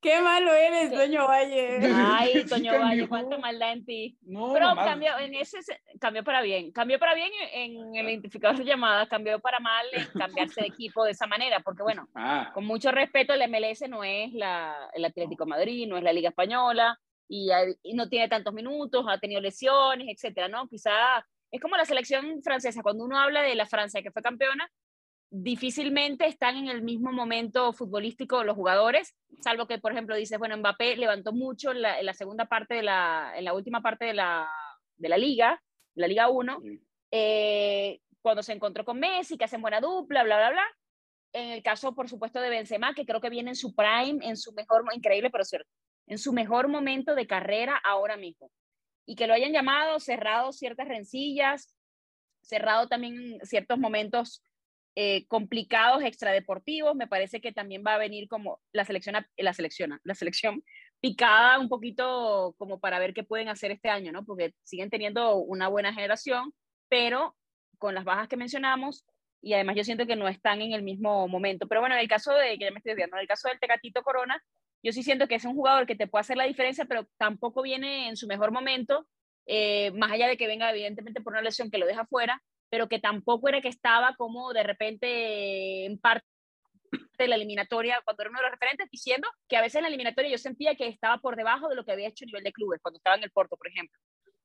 Qué 0.00 0.20
malo 0.20 0.52
eres, 0.52 0.92
Toño 0.92 1.26
Valle. 1.26 1.78
Ay, 1.94 2.44
Toño 2.44 2.78
Valle, 2.78 3.08
cuánta 3.08 3.38
maldad 3.38 3.72
en 3.72 3.84
ti. 3.84 4.18
No, 4.22 4.52
Pero 4.52 4.74
cambió, 4.74 5.18
en 5.18 5.34
ese, 5.34 5.58
cambió 5.98 6.22
para 6.22 6.42
bien. 6.42 6.72
Cambió 6.72 6.98
para 6.98 7.14
bien 7.14 7.30
en 7.52 7.96
el 7.96 8.10
identificador 8.10 8.58
de 8.58 8.64
llamadas, 8.64 9.08
cambió 9.08 9.40
para 9.40 9.60
mal 9.60 9.86
en 9.92 10.06
cambiarse 10.18 10.60
de 10.60 10.66
equipo 10.66 11.04
de 11.04 11.12
esa 11.12 11.26
manera, 11.26 11.60
porque 11.60 11.82
bueno, 11.82 12.08
ah. 12.14 12.50
con 12.52 12.64
mucho 12.66 12.90
respeto, 12.92 13.32
el 13.32 13.48
MLS 13.48 13.88
no 13.88 14.04
es 14.04 14.32
la, 14.32 14.90
el 14.92 15.04
Atlético 15.04 15.46
Madrid, 15.46 15.88
no 15.88 15.96
es 15.96 16.02
la 16.02 16.12
Liga 16.12 16.28
Española, 16.28 16.98
y, 17.28 17.48
y 17.82 17.94
no 17.94 18.08
tiene 18.08 18.28
tantos 18.28 18.52
minutos, 18.52 19.06
ha 19.08 19.18
tenido 19.18 19.40
lesiones, 19.40 20.06
etcétera, 20.08 20.48
¿no? 20.48 20.68
Quizá 20.68 21.24
es 21.50 21.60
como 21.60 21.76
la 21.76 21.84
selección 21.84 22.42
francesa, 22.42 22.82
cuando 22.82 23.04
uno 23.04 23.18
habla 23.18 23.42
de 23.42 23.54
la 23.54 23.66
Francia 23.66 24.02
que 24.02 24.10
fue 24.10 24.22
campeona, 24.22 24.68
difícilmente 25.36 26.28
están 26.28 26.56
en 26.56 26.68
el 26.68 26.82
mismo 26.82 27.10
momento 27.10 27.72
futbolístico 27.72 28.44
los 28.44 28.54
jugadores, 28.54 29.16
salvo 29.40 29.66
que, 29.66 29.80
por 29.80 29.90
ejemplo, 29.90 30.14
dices, 30.14 30.38
bueno, 30.38 30.56
Mbappé 30.56 30.96
levantó 30.96 31.32
mucho 31.32 31.72
en 31.72 31.82
la, 31.82 32.14
segunda 32.14 32.44
parte 32.44 32.74
de 32.74 32.84
la, 32.84 33.32
en 33.34 33.44
la 33.44 33.52
última 33.52 33.82
parte 33.82 34.04
de 34.04 34.14
la, 34.14 34.48
de 34.96 35.08
la 35.08 35.18
liga, 35.18 35.60
la 35.96 36.06
Liga 36.06 36.28
1, 36.28 36.60
eh, 37.10 37.98
cuando 38.22 38.44
se 38.44 38.52
encontró 38.52 38.84
con 38.84 39.00
Messi, 39.00 39.36
que 39.36 39.44
hacen 39.44 39.60
buena 39.60 39.80
dupla, 39.80 40.22
bla, 40.22 40.36
bla, 40.36 40.50
bla. 40.50 40.66
En 41.32 41.50
el 41.50 41.64
caso, 41.64 41.96
por 41.96 42.08
supuesto, 42.08 42.40
de 42.40 42.50
Benzema, 42.50 42.94
que 42.94 43.04
creo 43.04 43.20
que 43.20 43.28
viene 43.28 43.50
en 43.50 43.56
su 43.56 43.74
prime, 43.74 44.24
en 44.24 44.36
su 44.36 44.52
mejor, 44.52 44.84
increíble, 44.94 45.30
pero 45.30 45.42
cierto, 45.42 45.68
en 46.06 46.18
su 46.18 46.32
mejor 46.32 46.68
momento 46.68 47.16
de 47.16 47.26
carrera 47.26 47.80
ahora 47.84 48.16
mismo. 48.16 48.52
Y 49.04 49.16
que 49.16 49.26
lo 49.26 49.34
hayan 49.34 49.52
llamado, 49.52 49.98
cerrado 49.98 50.52
ciertas 50.52 50.86
rencillas, 50.86 51.74
cerrado 52.40 52.86
también 52.86 53.40
ciertos 53.42 53.78
momentos 53.78 54.40
eh, 54.96 55.26
complicados 55.26 56.02
extradeportivos. 56.02 56.94
Me 56.94 57.06
parece 57.06 57.40
que 57.40 57.52
también 57.52 57.82
va 57.86 57.94
a 57.94 57.98
venir 57.98 58.28
como 58.28 58.60
la 58.72 58.84
selección, 58.84 59.16
la 59.36 59.52
selección, 59.52 60.00
la 60.04 60.14
selección 60.14 60.64
picada 61.00 61.58
un 61.58 61.68
poquito 61.68 62.54
como 62.58 62.80
para 62.80 62.98
ver 62.98 63.12
qué 63.12 63.24
pueden 63.24 63.48
hacer 63.48 63.70
este 63.70 63.90
año, 63.90 64.12
¿no? 64.12 64.24
Porque 64.24 64.54
siguen 64.62 64.90
teniendo 64.90 65.36
una 65.36 65.68
buena 65.68 65.92
generación, 65.92 66.52
pero 66.88 67.36
con 67.78 67.94
las 67.94 68.04
bajas 68.04 68.28
que 68.28 68.36
mencionamos 68.36 69.04
y 69.44 69.52
además 69.52 69.76
yo 69.76 69.84
siento 69.84 70.06
que 70.06 70.16
no 70.16 70.26
están 70.26 70.62
en 70.62 70.72
el 70.72 70.82
mismo 70.82 71.28
momento. 71.28 71.68
Pero 71.68 71.82
bueno, 71.82 71.94
en 71.94 72.00
el 72.00 72.08
caso 72.08 72.32
de, 72.32 72.56
que 72.58 72.64
ya 72.64 72.70
me 72.70 72.78
estoy 72.78 72.94
viendo, 72.94 73.16
en 73.16 73.22
el 73.22 73.28
caso 73.28 73.48
del 73.48 73.60
Tecatito 73.60 74.02
Corona, 74.02 74.42
yo 74.82 74.92
sí 74.92 75.02
siento 75.02 75.28
que 75.28 75.34
es 75.34 75.44
un 75.44 75.54
jugador 75.54 75.86
que 75.86 75.94
te 75.94 76.06
puede 76.06 76.22
hacer 76.22 76.36
la 76.36 76.44
diferencia, 76.44 76.86
pero 76.86 77.06
tampoco 77.18 77.62
viene 77.62 78.08
en 78.08 78.16
su 78.16 78.26
mejor 78.26 78.52
momento, 78.52 79.06
eh, 79.46 79.90
más 79.92 80.12
allá 80.12 80.28
de 80.28 80.38
que 80.38 80.46
venga 80.46 80.70
evidentemente 80.70 81.20
por 81.20 81.34
una 81.34 81.42
lesión 81.42 81.70
que 81.70 81.78
lo 81.78 81.86
deja 81.86 82.06
fuera, 82.06 82.42
pero 82.74 82.88
que 82.88 82.98
tampoco 82.98 83.48
era 83.48 83.60
que 83.60 83.68
estaba 83.68 84.16
como 84.16 84.52
de 84.52 84.64
repente 84.64 85.84
en 85.84 85.96
parte 85.96 86.26
de 87.16 87.28
la 87.28 87.36
eliminatoria, 87.36 88.02
cuando 88.04 88.24
era 88.24 88.30
uno 88.30 88.40
de 88.40 88.46
los 88.46 88.50
referentes, 88.50 88.90
diciendo 88.90 89.28
que 89.48 89.56
a 89.56 89.60
veces 89.60 89.76
en 89.76 89.82
la 89.82 89.88
eliminatoria 89.90 90.28
yo 90.28 90.38
sentía 90.38 90.74
que 90.74 90.88
estaba 90.88 91.18
por 91.18 91.36
debajo 91.36 91.68
de 91.68 91.76
lo 91.76 91.84
que 91.84 91.92
había 91.92 92.08
hecho 92.08 92.24
a 92.24 92.26
nivel 92.26 92.42
de 92.42 92.52
clubes, 92.52 92.80
cuando 92.82 92.96
estaba 92.96 93.14
en 93.14 93.22
el 93.22 93.30
Porto, 93.30 93.56
por 93.56 93.68
ejemplo. 93.68 93.96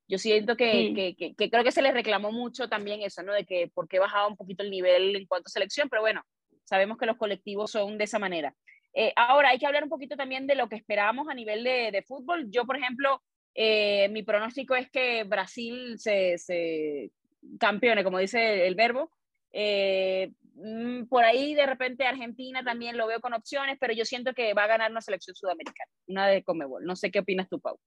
Yo 0.08 0.20
siento 0.20 0.56
que, 0.56 1.16
que, 1.18 1.34
que, 1.36 1.50
creo 1.50 1.64
que 1.64 1.72
se 1.72 1.82
le 1.82 1.92
reclamó 1.92 2.32
mucho 2.32 2.70
también 2.70 3.02
eso, 3.02 3.24
¿no? 3.24 3.34
De 3.34 3.46
que 3.46 3.68
por 3.74 3.88
qué 3.88 3.98
bajaba 3.98 4.28
un 4.28 4.38
poquito 4.38 4.62
el 4.62 4.70
nivel 4.70 5.16
en 5.16 5.26
cuanto 5.26 5.48
a 5.48 5.50
selección, 5.50 5.90
pero 5.90 6.04
bueno, 6.04 6.22
sabemos 6.66 7.00
que 7.00 7.08
los 7.08 7.18
colectivos 7.18 7.72
son 7.72 7.98
de 7.98 8.04
esa 8.04 8.20
manera. 8.20 8.54
Eh, 8.94 9.12
ahora, 9.16 9.50
hay 9.50 9.58
que 9.58 9.66
hablar 9.66 9.84
un 9.84 9.90
poquito 9.90 10.16
también 10.16 10.46
de 10.46 10.54
lo 10.54 10.70
que 10.70 10.76
esperábamos 10.76 11.28
a 11.30 11.34
nivel 11.34 11.64
de, 11.64 11.90
de 11.92 12.04
fútbol. 12.04 12.46
Yo, 12.52 12.68
por 12.68 12.78
ejemplo, 12.78 13.24
eh, 13.56 14.08
mi 14.10 14.22
pronóstico 14.22 14.76
es 14.76 14.90
que 14.92 15.24
Brasil 15.24 15.98
se, 15.98 16.38
se, 16.38 17.12
campeones, 17.60 18.04
como 18.04 18.20
dice 18.20 18.68
el 18.68 18.76
verbo. 18.76 19.12
Eh, 19.52 20.32
mm, 20.56 21.06
por 21.06 21.24
ahí 21.24 21.56
de 21.56 21.66
repente 21.66 22.06
Argentina 22.06 22.64
también 22.64 22.98
lo 22.98 23.08
veo 23.08 23.20
con 23.20 23.34
opciones, 23.34 23.78
pero 23.80 23.94
yo 23.94 24.06
siento 24.06 24.34
que 24.34 24.54
va 24.54 24.64
a 24.64 24.68
ganar 24.68 24.92
una 24.92 25.02
selección 25.02 25.36
sudamericana, 25.36 25.92
una 26.08 26.28
de 26.28 26.44
Comebol. 26.44 26.86
No 26.86 26.96
sé 26.96 27.12
qué 27.12 27.20
opinas 27.20 27.48
tú, 27.50 27.60
Pau. 27.60 27.78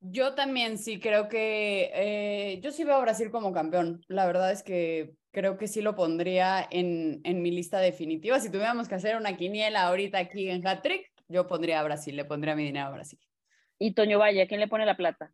Yo 0.00 0.34
también 0.34 0.78
sí 0.78 1.00
creo 1.00 1.28
que 1.28 1.90
eh, 1.92 2.60
yo 2.62 2.70
sí 2.70 2.84
veo 2.84 2.94
a 2.94 3.00
Brasil 3.00 3.30
como 3.30 3.52
campeón. 3.52 4.00
La 4.06 4.26
verdad 4.26 4.52
es 4.52 4.62
que 4.62 5.14
creo 5.32 5.58
que 5.58 5.66
sí 5.66 5.82
lo 5.82 5.96
pondría 5.96 6.66
en, 6.70 7.20
en 7.24 7.42
mi 7.42 7.50
lista 7.50 7.80
definitiva. 7.80 8.38
Si 8.38 8.50
tuviéramos 8.50 8.88
que 8.88 8.94
hacer 8.94 9.16
una 9.16 9.36
quiniela 9.36 9.82
ahorita 9.86 10.18
aquí 10.18 10.48
en 10.48 10.66
Hat-Trick, 10.66 11.10
yo 11.28 11.46
pondría 11.46 11.80
a 11.80 11.84
Brasil, 11.84 12.16
le 12.16 12.24
pondría 12.24 12.54
mi 12.54 12.64
dinero 12.64 12.86
a 12.86 12.92
Brasil. 12.92 13.18
Y 13.78 13.92
Toño 13.94 14.18
Valle, 14.18 14.46
¿quién 14.46 14.60
le 14.60 14.68
pone 14.68 14.86
la 14.86 14.96
plata? 14.96 15.32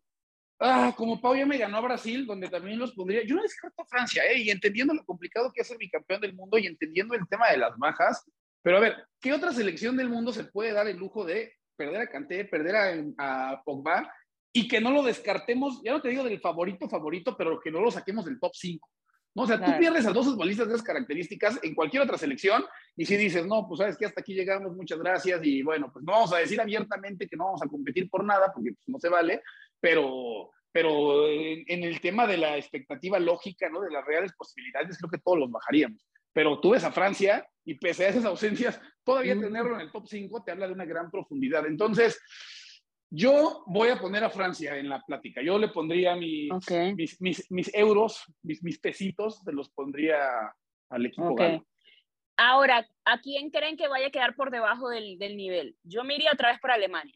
Ah, 0.59 0.93
como 0.95 1.19
Pau 1.19 1.35
ya 1.35 1.45
me 1.45 1.57
ganó 1.57 1.77
a 1.77 1.81
Brasil, 1.81 2.25
donde 2.25 2.47
también 2.47 2.79
los 2.79 2.93
pondría. 2.93 3.23
Yo 3.25 3.35
no 3.35 3.41
descarto 3.41 3.81
a 3.81 3.85
Francia, 3.85 4.23
¿eh? 4.23 4.39
Y 4.39 4.49
entendiendo 4.49 4.93
lo 4.93 5.03
complicado 5.03 5.51
que 5.53 5.61
es 5.61 5.67
ser 5.67 5.77
campeón 5.91 6.21
del 6.21 6.33
mundo 6.33 6.57
y 6.57 6.65
entendiendo 6.65 7.13
el 7.13 7.27
tema 7.27 7.49
de 7.49 7.57
las 7.57 7.77
bajas. 7.77 8.23
Pero 8.61 8.77
a 8.77 8.79
ver, 8.79 9.05
¿qué 9.19 9.33
otra 9.33 9.51
selección 9.51 9.97
del 9.97 10.09
mundo 10.09 10.31
se 10.31 10.45
puede 10.45 10.71
dar 10.71 10.87
el 10.87 10.97
lujo 10.97 11.25
de 11.25 11.53
perder 11.75 12.01
a 12.01 12.07
Kanté, 12.07 12.45
perder 12.45 12.75
a, 13.17 13.51
a 13.51 13.63
Pogba 13.63 14.09
y 14.53 14.67
que 14.67 14.79
no 14.79 14.91
lo 14.91 15.03
descartemos? 15.03 15.81
Ya 15.83 15.91
no 15.91 16.01
te 16.01 16.09
digo 16.09 16.23
del 16.23 16.39
favorito, 16.39 16.87
favorito, 16.87 17.35
pero 17.37 17.59
que 17.59 17.69
no 17.69 17.81
lo 17.81 17.91
saquemos 17.91 18.23
del 18.23 18.39
top 18.39 18.53
5. 18.55 18.89
¿no? 19.35 19.43
O 19.43 19.47
sea, 19.47 19.63
tú 19.63 19.71
pierdes 19.77 20.05
a 20.05 20.13
dos 20.13 20.25
futbolistas 20.25 20.67
de 20.67 20.73
esas 20.73 20.85
características 20.85 21.59
en 21.61 21.75
cualquier 21.75 22.03
otra 22.03 22.17
selección 22.17 22.63
y 22.95 23.05
si 23.05 23.17
dices, 23.17 23.45
no, 23.45 23.67
pues 23.67 23.79
sabes 23.79 23.97
que 23.97 24.05
hasta 24.05 24.21
aquí 24.21 24.33
llegamos, 24.33 24.75
muchas 24.75 24.97
gracias 24.97 25.41
y 25.43 25.61
bueno, 25.61 25.91
pues 25.91 26.03
no 26.05 26.13
vamos 26.13 26.33
a 26.33 26.37
decir 26.37 26.59
abiertamente 26.59 27.27
que 27.27 27.35
no 27.35 27.45
vamos 27.45 27.61
a 27.61 27.67
competir 27.67 28.09
por 28.09 28.23
nada 28.23 28.51
porque 28.53 28.71
pues, 28.71 28.87
no 28.87 28.97
se 28.97 29.09
vale, 29.09 29.43
pero, 29.79 30.51
pero 30.71 31.27
en, 31.29 31.83
el 31.83 31.99
tema 32.01 32.27
de 32.27 32.37
la 32.37 32.57
expectativa 32.57 33.19
lógica, 33.19 33.69
¿no? 33.69 33.81
De 33.81 33.91
las 33.91 34.05
reales 34.05 34.33
posibilidades, 34.37 34.97
creo 34.97 35.09
que 35.09 35.19
todos 35.19 35.39
los 35.39 35.51
bajaríamos. 35.51 36.01
Pero 36.33 36.59
tú 36.59 36.71
ves 36.71 36.83
a 36.83 36.91
Francia 36.91 37.47
y 37.63 37.75
pese 37.75 38.05
a 38.05 38.09
esas 38.09 38.25
ausencias, 38.25 38.79
todavía 39.03 39.39
tenerlo 39.39 39.75
en 39.75 39.81
el 39.81 39.91
top 39.91 40.07
5 40.07 40.43
te 40.43 40.51
habla 40.51 40.67
de 40.67 40.73
una 40.73 40.85
gran 40.85 41.09
profundidad. 41.09 41.65
Entonces, 41.65 42.21
yo 43.09 43.63
voy 43.67 43.89
a 43.89 43.99
poner 43.99 44.23
a 44.23 44.29
Francia 44.29 44.77
en 44.77 44.89
la 44.89 45.01
plática. 45.01 45.41
Yo 45.41 45.57
le 45.57 45.69
pondría 45.69 46.15
mis, 46.15 46.49
mis, 47.21 47.51
mis, 47.51 47.73
euros, 47.73 48.25
mis, 48.43 48.61
mis 48.63 48.79
pesitos, 48.79 49.41
se 49.43 49.53
los 49.53 49.69
pondría 49.69 50.29
al 50.89 51.05
equipo 51.05 51.29
okay. 51.29 51.61
Ahora, 52.37 52.85
¿a 53.05 53.21
quién 53.21 53.49
creen 53.49 53.77
que 53.77 53.87
vaya 53.87 54.07
a 54.07 54.11
quedar 54.11 54.35
por 54.35 54.51
debajo 54.51 54.89
del, 54.89 55.17
del 55.17 55.37
nivel? 55.37 55.77
Yo 55.83 56.03
me 56.03 56.15
iría 56.15 56.31
otra 56.33 56.49
vez 56.49 56.59
por 56.59 56.71
Alemania 56.71 57.15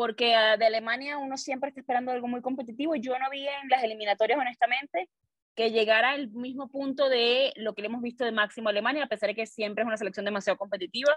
porque 0.00 0.34
ah, 0.34 0.56
de 0.56 0.64
Alemania 0.64 1.18
uno 1.18 1.36
siempre 1.36 1.68
está 1.68 1.82
esperando 1.82 2.10
algo 2.10 2.26
muy 2.26 2.40
competitivo. 2.40 2.94
Yo 2.94 3.18
no 3.18 3.28
vi 3.30 3.46
en 3.46 3.68
las 3.68 3.84
eliminatorias, 3.84 4.38
honestamente, 4.38 5.10
que 5.54 5.72
llegara 5.72 6.12
al 6.12 6.30
mismo 6.30 6.70
punto 6.70 7.10
de 7.10 7.52
lo 7.56 7.74
que 7.74 7.82
le 7.82 7.88
hemos 7.88 8.00
visto 8.00 8.24
de 8.24 8.32
máximo 8.32 8.70
Alemania, 8.70 9.04
a 9.04 9.08
pesar 9.08 9.28
de 9.28 9.34
que 9.34 9.44
siempre 9.44 9.82
es 9.82 9.86
una 9.86 9.98
selección 9.98 10.24
demasiado 10.24 10.56
competitiva. 10.56 11.14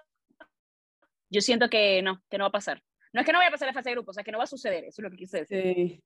Yo 1.30 1.40
siento 1.40 1.70
que 1.70 2.02
no, 2.02 2.22
que 2.30 2.38
no 2.38 2.44
va 2.44 2.50
a 2.50 2.52
pasar. 2.52 2.84
No 3.14 3.22
es 3.22 3.26
que 3.26 3.32
no 3.32 3.38
vaya 3.38 3.48
a 3.48 3.52
pasar 3.52 3.70
la 3.70 3.74
fase 3.74 3.88
de 3.88 3.96
grupos, 3.96 4.12
o 4.12 4.16
sea, 4.16 4.26
que 4.26 4.34
no 4.34 4.38
va 4.40 4.44
a 4.44 4.48
suceder, 4.48 4.84
eso 4.84 5.02
es 5.02 5.04
lo 5.04 5.12
que 5.12 5.16
quise 5.16 5.38
decir. 5.38 5.64
Sí. 5.76 6.04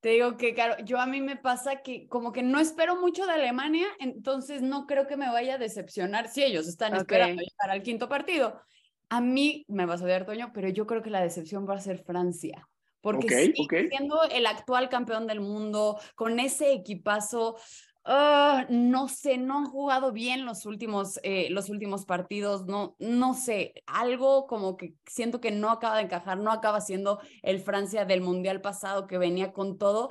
Te 0.00 0.10
digo 0.10 0.36
que, 0.36 0.52
claro, 0.52 0.84
yo 0.84 1.00
a 1.00 1.06
mí 1.06 1.22
me 1.22 1.36
pasa 1.36 1.76
que 1.76 2.08
como 2.08 2.30
que 2.32 2.42
no 2.42 2.60
espero 2.60 3.00
mucho 3.00 3.24
de 3.24 3.32
Alemania, 3.32 3.86
entonces 4.00 4.60
no 4.60 4.86
creo 4.86 5.06
que 5.06 5.16
me 5.16 5.30
vaya 5.30 5.54
a 5.54 5.58
decepcionar 5.58 6.28
si 6.28 6.44
ellos 6.44 6.68
están 6.68 6.94
esperando 6.94 7.40
llegar 7.40 7.70
al 7.70 7.82
quinto 7.82 8.06
partido 8.06 8.60
A 9.08 9.20
mí 9.20 9.64
me 9.68 9.86
vas 9.86 10.02
a 10.02 10.04
odiar, 10.04 10.26
Toño, 10.26 10.50
pero 10.52 10.68
yo 10.68 10.86
creo 10.86 11.02
que 11.02 11.10
la 11.10 11.22
decepción 11.22 11.68
va 11.68 11.74
a 11.74 11.80
ser 11.80 11.98
Francia. 11.98 12.68
Porque 13.00 13.26
Ok, 13.26 13.32
sí, 13.32 13.54
ok. 13.64 13.74
siendo 13.88 14.22
el 14.24 14.46
actual 14.46 14.88
campeón 14.88 15.26
del 15.26 15.40
mundo, 15.40 15.98
con 16.14 16.40
ese 16.40 16.72
equipazo, 16.72 17.56
ah, 18.04 18.66
no 18.68 19.08
sé, 19.08 19.38
no 19.38 19.58
han 19.58 19.66
jugado 19.66 20.12
bien 20.12 20.44
los 20.44 20.66
últimos, 20.66 21.20
eh, 21.22 21.48
los 21.50 21.68
últimos 21.68 22.04
partidos, 22.06 22.66
no, 22.66 22.96
no 22.98 23.34
sé, 23.34 23.74
algo 23.86 24.46
como 24.46 24.76
que 24.76 24.94
siento 25.06 25.40
que 25.40 25.52
no 25.52 25.70
acaba 25.70 25.96
de 25.96 26.02
encajar, 26.02 26.38
no 26.38 26.50
acaba 26.50 26.80
siendo 26.80 27.20
el 27.42 27.60
Francia 27.60 28.04
del 28.04 28.20
Mundial 28.20 28.60
pasado 28.60 29.06
que 29.06 29.18
venía 29.18 29.52
con 29.52 29.78
todo. 29.78 30.10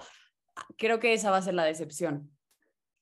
Creo 0.77 0.99
que 0.99 1.13
esa 1.13 1.29
va 1.29 1.37
a 1.37 1.41
ser 1.41 1.55
la 1.55 1.65
decepción. 1.65 2.31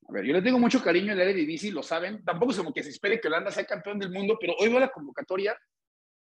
A 0.07 0.11
ver, 0.11 0.25
yo 0.25 0.33
le 0.33 0.41
tengo 0.41 0.59
mucho 0.59 0.83
cariño 0.83 1.13
al 1.13 1.19
Eredivisie, 1.19 1.71
lo 1.71 1.81
saben. 1.81 2.23
Tampoco 2.23 2.51
es 2.51 2.57
como 2.57 2.73
que 2.73 2.83
se 2.83 2.89
espere 2.89 3.19
que 3.19 3.27
Holanda 3.27 3.51
sea 3.51 3.65
campeón 3.65 3.97
del 3.97 4.11
mundo, 4.11 4.37
pero 4.39 4.53
hoy 4.59 4.69
veo 4.69 4.79
la 4.79 4.89
convocatoria. 4.89 5.57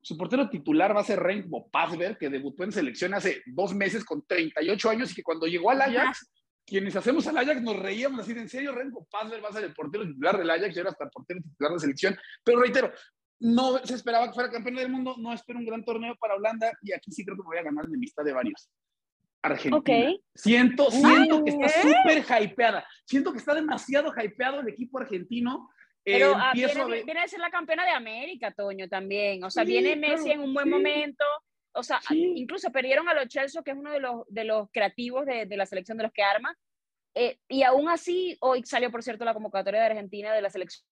Su 0.02 0.18
portero 0.18 0.50
titular 0.50 0.96
va 0.96 1.02
a 1.02 1.06
ser 1.06 1.20
Renko 1.20 1.70
Pasver, 1.70 2.18
que 2.18 2.30
debutó 2.30 2.64
en 2.64 2.72
selección 2.72 3.14
hace 3.14 3.42
dos 3.46 3.74
meses 3.74 4.06
con 4.06 4.26
38 4.26 4.90
años 4.90 5.12
y 5.12 5.16
que 5.16 5.24
cuando 5.24 5.48
llegó 5.48 5.72
al 5.72 5.82
Ajax, 5.82 6.32
quienes 6.66 6.96
hacemos 6.96 7.28
al 7.28 7.38
Ajax 7.38 7.62
nos 7.62 7.78
reíamos 7.78 8.20
así 8.20 8.34
de 8.34 8.42
en 8.42 8.50
serio, 8.50 8.74
Renko 8.74 9.08
Pasver 9.10 9.44
va 9.44 9.50
a 9.50 9.54
ser 9.54 9.66
el 9.66 9.74
portero 9.74 10.06
titular 10.06 10.38
del 10.38 10.50
Ajax 10.50 10.76
y 10.76 10.80
ahora 10.80 10.92
hasta 10.92 11.10
portero 11.10 11.42
titular 11.42 11.74
de 11.74 11.80
selección. 11.80 12.18
Pero 12.44 12.60
reitero, 12.60 12.92
no 13.40 13.78
se 13.80 13.96
esperaba 13.96 14.28
que 14.28 14.34
fuera 14.34 14.52
campeón 14.52 14.76
del 14.76 14.90
mundo, 14.90 15.16
no 15.18 15.34
espero 15.34 15.60
un 15.60 15.66
gran 15.66 15.84
torneo 15.84 16.16
para 16.20 16.36
Holanda 16.36 16.72
y 16.82 16.94
aquí 16.94 17.12
sí 17.12 17.24
creo 17.24 17.38
que 17.38 17.44
voy 17.44 17.58
a 17.58 17.64
ganar 17.64 17.86
la 17.88 17.96
amistad 17.96 18.24
de 18.24 18.34
varios. 18.34 18.70
Argentina. 19.42 19.78
Ok. 19.78 20.20
Siento, 20.34 20.90
siento 20.92 21.44
que 21.44 21.52
está 21.52 21.68
¿qué? 21.68 21.82
súper 21.82 22.44
hypeada. 22.44 22.88
Siento 23.06 23.32
que 23.32 23.38
está 23.40 23.54
demasiado 23.54 24.12
hypeado 24.16 24.60
el 24.60 24.68
equipo 24.68 25.00
argentino. 25.00 25.70
Pero 26.14 26.34
ah, 26.36 26.52
viene, 26.54 26.82
a 26.82 26.86
ver- 26.86 27.04
viene 27.06 27.20
a 27.22 27.28
ser 27.28 27.40
la 27.40 27.50
campeona 27.50 27.84
de 27.84 27.92
América, 27.92 28.52
Toño, 28.52 28.88
también. 28.88 29.44
O 29.44 29.50
sea, 29.52 29.64
Sí, 29.66 29.72
viene 29.72 29.96
Messi 29.96 30.26
claro, 30.26 30.32
en 30.42 30.48
un 30.48 30.54
buen 30.54 30.66
sí. 30.66 30.70
momento. 30.72 31.26
O 31.74 31.84
sea, 31.84 32.00
Sí. 32.02 32.34
incluso 32.38 32.72
perdieron 32.72 33.08
a 33.10 33.14
los 33.14 33.28
Chelsea, 33.28 33.62
que 33.62 33.72
es 33.72 33.78
uno 33.78 33.92
de 33.92 34.00
los, 34.00 34.24
de 34.28 34.44
los 34.46 34.70
creativos 34.72 35.26
de, 35.26 35.46
de 35.46 35.58
la 35.58 35.66
selección 35.66 35.98
de 35.98 36.04
los 36.06 36.14
que 36.14 36.24
arma. 36.24 36.58
Eh, 37.14 37.40
y 37.50 37.64
aún 37.64 37.90
así, 37.90 38.38
hoy 38.42 38.64
salió, 38.64 38.90
por 38.92 39.04
cierto, 39.04 39.26
la 39.26 39.34
convocatoria 39.34 39.82
de 39.82 39.88
Argentina 39.88 40.34
de 40.34 40.42
la 40.42 40.50
selección. 40.50 40.84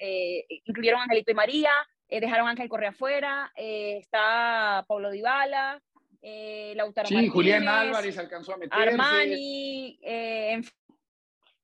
eh, 0.00 0.46
incluyeron 0.64 1.00
a 1.00 1.02
Angelito 1.04 1.30
y 1.32 1.34
María, 1.34 1.70
eh, 2.08 2.20
dejaron 2.20 2.46
a 2.48 2.50
Ángel 2.52 2.68
Correa 2.68 2.90
afuera, 2.90 3.52
eh, 3.54 3.98
está 3.98 4.84
Paulo 4.88 5.10
Dybala, 5.10 5.82
eh, 6.22 6.72
Lautaro 6.76 7.08
Sí, 7.08 7.14
Martínez, 7.14 7.32
Julián 7.34 7.68
Álvarez 7.68 8.16
alcanzó 8.18 8.54
a 8.54 8.56
meterse. 8.56 8.82
Armani, 8.88 9.98
eh, 10.02 10.52
en 10.52 10.64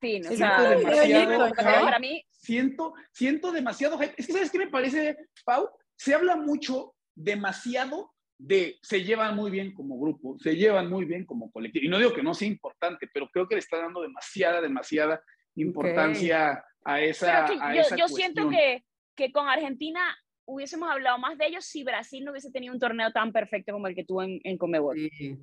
fin, 0.01 0.27
o 0.27 0.29
Sí, 0.29 0.37
sea, 0.37 0.57
convocatoria 0.57 1.21
hype. 1.25 1.85
para 1.85 1.99
mí 1.99 2.26
Siento, 2.47 2.95
siento 3.11 3.51
demasiado 3.51 3.99
hype. 3.99 4.15
Es 4.17 4.29
que, 4.29 4.33
¿sabes 4.33 4.53
qué 4.53 4.59
me 4.59 4.69
parece, 4.69 5.17
Pau? 5.45 5.69
Se 5.97 6.15
habla 6.15 6.37
mucho, 6.37 6.95
demasiado, 7.13 8.15
de 8.39 8.79
se 8.83 9.03
llevan 9.03 9.35
muy 9.35 9.51
bien 9.51 9.75
como 9.75 9.99
grupo, 9.99 10.39
se 10.39 10.55
llevan 10.55 10.89
muy 10.89 11.07
bien 11.07 11.27
como 11.27 11.51
colectivo. 11.51 11.85
Y 11.85 11.89
no 11.89 11.99
digo 11.99 12.13
que 12.13 12.23
no 12.23 12.35
sea 12.35 12.47
importante, 12.47 13.09
pero 13.13 13.29
creo 13.31 13.49
que 13.49 13.57
le 13.57 13.59
está 13.59 13.79
dando 13.79 14.01
demasiada, 14.01 14.61
demasiada 14.61 15.21
importancia 15.57 16.65
a 16.85 17.01
esa, 17.01 17.47
Pero 17.49 17.63
a 17.65 17.75
yo, 17.75 17.81
esa 17.81 17.97
yo 17.97 18.07
siento 18.07 18.49
que, 18.49 18.85
que 19.17 19.33
con 19.33 19.49
Argentina 19.49 20.01
hubiésemos 20.45 20.89
hablado 20.89 21.19
más 21.19 21.37
de 21.39 21.47
ellos 21.47 21.65
si 21.65 21.83
Brasil 21.83 22.25
no 22.25 22.31
hubiese 22.31 22.53
tenido 22.53 22.73
un 22.73 22.79
torneo 22.79 23.11
tan 23.11 23.33
perfecto 23.33 23.73
como 23.73 23.89
el 23.89 23.97
que 23.97 24.05
tuvo 24.05 24.23
en, 24.23 24.39
en 24.45 24.57
Conmebol. 24.57 24.97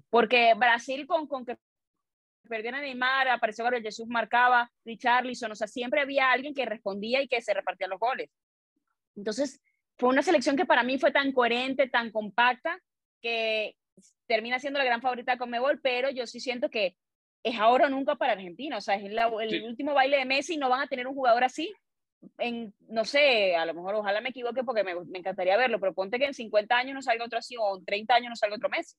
Porque 0.09 0.53
Brasil 0.53 1.05
con, 1.05 1.27
con 1.27 1.45
que 1.45 1.57
perdieron 2.47 2.79
a 2.79 2.83
Neymar, 2.83 3.27
apareció 3.29 3.63
Gabriel 3.63 3.83
Jesús, 3.83 4.07
marcaba, 4.07 4.69
Richarlison, 4.85 5.51
o 5.51 5.55
sea, 5.55 5.67
siempre 5.67 6.01
había 6.01 6.31
alguien 6.31 6.53
que 6.53 6.65
respondía 6.65 7.21
y 7.21 7.27
que 7.27 7.41
se 7.41 7.53
repartían 7.53 7.89
los 7.89 7.99
goles. 7.99 8.29
Entonces, 9.15 9.61
fue 9.97 10.09
una 10.09 10.21
selección 10.23 10.55
que 10.57 10.65
para 10.65 10.83
mí 10.83 10.97
fue 10.97 11.11
tan 11.11 11.31
coherente, 11.31 11.87
tan 11.89 12.11
compacta, 12.11 12.79
que 13.21 13.75
termina 14.27 14.59
siendo 14.59 14.79
la 14.79 14.85
gran 14.85 15.01
favorita 15.01 15.33
de 15.33 15.37
Conmebol, 15.37 15.79
pero 15.81 16.09
yo 16.09 16.25
sí 16.27 16.39
siento 16.39 16.69
que 16.69 16.95
es 17.43 17.59
ahora 17.59 17.87
o 17.87 17.89
nunca 17.89 18.15
para 18.15 18.33
Argentina, 18.33 18.77
o 18.77 18.81
sea, 18.81 18.95
es 18.95 19.11
la- 19.11 19.31
el 19.41 19.49
Sí. 19.49 19.59
último 19.61 19.93
baile 19.93 20.17
de 20.17 20.25
Messi, 20.25 20.57
no 20.57 20.69
van 20.69 20.81
a 20.81 20.87
tener 20.87 21.07
un 21.07 21.13
jugador 21.13 21.43
así, 21.43 21.71
en, 22.37 22.73
no 22.87 23.03
sé, 23.05 23.55
a 23.55 23.65
lo 23.65 23.73
mejor 23.73 23.95
ojalá 23.95 24.21
me 24.21 24.29
equivoque 24.29 24.63
porque 24.63 24.83
me, 24.83 24.95
me 25.05 25.19
encantaría 25.19 25.57
verlo, 25.57 25.79
pero 25.79 25.93
ponte 25.93 26.17
que 26.17 26.25
en 26.25 26.33
50 26.33 26.77
años 26.77 26.95
no 26.95 27.01
salga 27.01 27.25
otro 27.25 27.37
así 27.39 27.55
o 27.59 27.77
en 27.77 27.85
30 27.85 28.15
años 28.15 28.29
no 28.29 28.35
salga 28.35 28.55
otro 28.55 28.69
Messi. 28.69 28.95